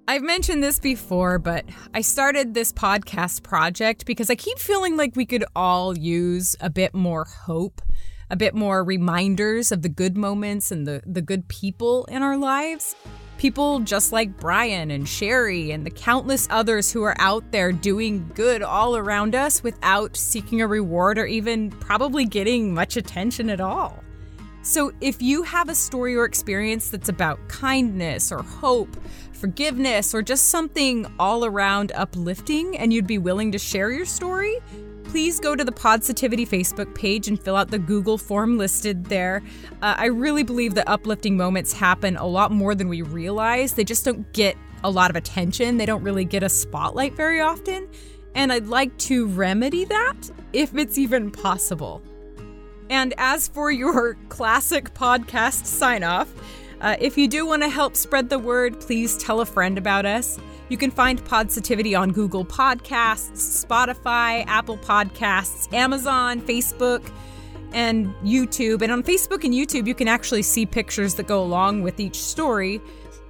I've 0.07 0.23
mentioned 0.23 0.63
this 0.63 0.79
before, 0.79 1.39
but 1.39 1.65
I 1.95 2.03
started 2.03 2.53
this 2.53 2.73
podcast 2.73 3.43
project 3.43 4.05
because 4.05 4.29
I 4.29 4.35
keep 4.35 4.59
feeling 4.59 4.99
like 4.99 5.17
we 5.17 5.25
could 5.25 5.47
all 5.57 5.97
use 5.97 6.55
a 6.61 6.69
bit 6.69 6.95
more 6.95 7.25
hope, 7.25 7.81
a 8.29 8.37
bit 8.37 8.55
more 8.55 8.85
reminders 8.85 9.73
of 9.73 9.81
the 9.81 9.89
good 9.89 10.15
moments 10.15 10.71
and 10.71 10.87
the, 10.87 11.03
the 11.07 11.23
good 11.23 11.49
people 11.49 12.05
in 12.07 12.23
our 12.23 12.37
lives. 12.37 12.95
People 13.39 13.81
just 13.81 14.13
like 14.13 14.37
Brian 14.37 14.91
and 14.91 15.09
Sherry 15.09 15.71
and 15.71 15.87
the 15.87 15.91
countless 15.91 16.49
others 16.51 16.93
who 16.93 17.03
are 17.03 17.17
out 17.19 17.51
there 17.51 17.73
doing 17.73 18.31
good 18.35 18.63
all 18.63 18.99
around 18.99 19.35
us 19.35 19.63
without 19.63 20.19
seeking 20.19 20.61
a 20.61 20.67
reward 20.67 21.17
or 21.17 21.25
even 21.25 21.71
probably 21.71 22.27
getting 22.27 22.75
much 22.75 22.99
attention 22.99 23.49
at 23.49 23.61
all. 23.61 24.05
So, 24.65 24.93
if 25.03 25.21
you 25.21 25.43
have 25.43 25.69
a 25.69 25.75
story 25.75 26.17
or 26.17 26.25
experience 26.25 26.89
that's 26.89 27.11
about 27.11 27.39
kindness 27.49 28.33
or 28.33 28.43
hope, 28.43 28.97
forgiveness, 29.45 30.15
or 30.15 30.23
just 30.23 30.49
something 30.49 31.07
all 31.19 31.45
around 31.45 31.93
uplifting 31.95 32.79
and 32.79 32.95
you'd 32.95 33.07
be 33.07 33.19
willing 33.19 33.53
to 33.53 33.59
share 33.59 33.91
your 33.91 34.07
story, 34.07 34.57
please 35.05 35.39
go 35.39 35.55
to 35.55 35.63
the 35.63 35.71
Positivity 35.71 36.47
Facebook 36.47 36.95
page 36.95 37.29
and 37.29 37.39
fill 37.39 37.55
out 37.55 37.71
the 37.71 37.79
Google 37.79 38.17
form 38.17 38.57
listed 38.57 39.05
there. 39.05 39.43
Uh, 39.83 39.97
I 39.99 40.07
really 40.07 40.45
believe 40.45 40.73
that 40.77 40.89
uplifting 40.89 41.37
moments 41.37 41.75
happen 41.75 42.17
a 42.17 42.27
lot 42.27 42.53
more 42.53 42.75
than 42.75 42.89
we 42.89 43.03
realize. 43.03 43.75
They 43.75 43.85
just 43.85 44.03
don't 44.07 44.33
get 44.33 44.57
a 44.83 44.89
lot 44.89 45.11
of 45.11 45.17
attention, 45.17 45.77
they 45.77 45.85
don't 45.85 46.03
really 46.03 46.25
get 46.25 46.43
a 46.43 46.49
spotlight 46.49 47.15
very 47.15 47.43
often. 47.43 47.87
And 48.35 48.51
I'd 48.51 48.69
like 48.69 48.97
to 49.11 49.27
remedy 49.27 49.85
that 49.85 50.31
if 50.55 50.75
it's 50.75 50.97
even 50.97 51.31
possible. 51.31 52.01
And 52.89 53.13
as 53.19 53.49
for 53.49 53.71
your 53.71 54.15
classic 54.31 54.95
podcast 54.95 55.67
sign 55.67 56.03
off, 56.03 56.33
uh, 56.85 56.97
if 57.01 57.17
you 57.17 57.27
do 57.27 57.47
want 57.47 57.63
to 57.63 57.69
help 57.71 57.97
spread 57.97 58.29
the 58.29 58.39
word, 58.39 58.79
please 58.79 59.17
tell 59.17 59.41
a 59.41 59.47
friend 59.47 59.79
about 59.79 60.05
us. 60.05 60.39
You 60.69 60.77
can 60.77 60.91
find 60.91 61.25
Positivity 61.25 61.95
on 61.95 62.13
Google 62.13 62.45
Podcasts, 62.45 63.65
Spotify, 63.65 64.45
Apple 64.47 64.77
Podcasts, 64.77 65.73
Amazon, 65.73 66.43
Facebook, 66.43 67.11
and 67.73 68.15
YouTube. 68.17 68.83
And 68.83 68.93
on 68.93 69.03
Facebook 69.03 69.45
and 69.45 69.55
YouTube, 69.55 69.87
you 69.87 69.95
can 69.95 70.09
actually 70.09 70.43
see 70.43 70.67
pictures 70.67 71.15
that 71.15 71.27
go 71.27 71.43
along 71.43 71.81
with 71.81 72.01
each 72.01 72.17
story. 72.17 72.83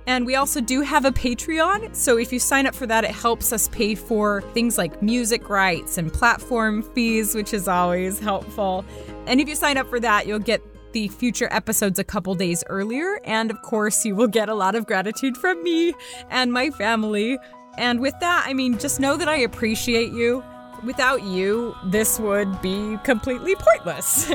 And 0.09 0.27
we 0.27 0.35
also 0.35 0.61
do 0.61 0.81
have 0.81 1.05
a 1.05 1.13
Patreon. 1.13 1.95
So 1.95 2.19
if 2.19 2.33
you 2.33 2.41
sign 2.41 2.67
up 2.67 2.75
for 2.75 2.89
that, 2.89 3.05
it 3.05 3.13
helps 3.13 3.53
us 3.53 3.69
pay 3.69 3.95
for 3.95 4.43
things 4.53 4.77
like 4.77 5.01
music 5.01 5.49
rights 5.49 5.97
and 5.97 6.13
platform 6.13 6.83
fees, 6.83 7.37
which 7.37 7.55
is 7.55 7.69
always 7.69 8.19
helpful. 8.19 8.85
And 9.29 9.41
if 9.41 9.49
you 9.49 9.55
sign 9.55 9.77
up 9.77 9.89
for 9.89 10.01
that, 10.01 10.27
you'll 10.27 10.41
get 10.41 10.61
the 10.95 11.09
future 11.09 11.49
episodes 11.51 11.99
a 11.99 12.05
couple 12.05 12.35
days 12.35 12.65
earlier. 12.71 13.21
And 13.25 13.51
of 13.51 13.61
course, 13.61 14.07
you 14.07 14.15
will 14.15 14.29
get 14.29 14.49
a 14.49 14.55
lot 14.55 14.75
of 14.75 14.87
gratitude 14.87 15.37
from 15.37 15.63
me 15.63 15.93
and 16.31 16.51
my 16.51 16.71
family. 16.71 17.39
And 17.77 18.01
with 18.01 18.15
that, 18.21 18.45
I 18.47 18.55
mean, 18.55 18.79
just 18.79 19.01
know 19.01 19.17
that 19.19 19.29
I 19.29 19.37
appreciate 19.37 20.13
you. 20.13 20.43
Without 20.85 21.23
you, 21.23 21.75
this 21.85 22.19
would 22.19 22.63
be 22.63 22.99
completely 23.05 23.55
pointless. 23.57 24.33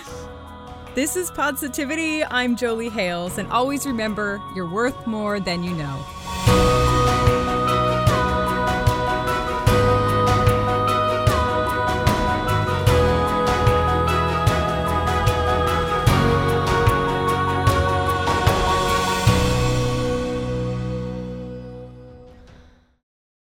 this 0.94 1.16
is 1.16 1.30
Positivity. 1.30 2.24
I'm 2.24 2.56
Jolie 2.56 2.90
Hales, 2.90 3.38
and 3.38 3.50
always 3.50 3.86
remember 3.86 4.40
you're 4.54 4.70
worth 4.70 5.06
more 5.06 5.40
than 5.40 5.62
you 5.64 5.72
know. 5.72 6.87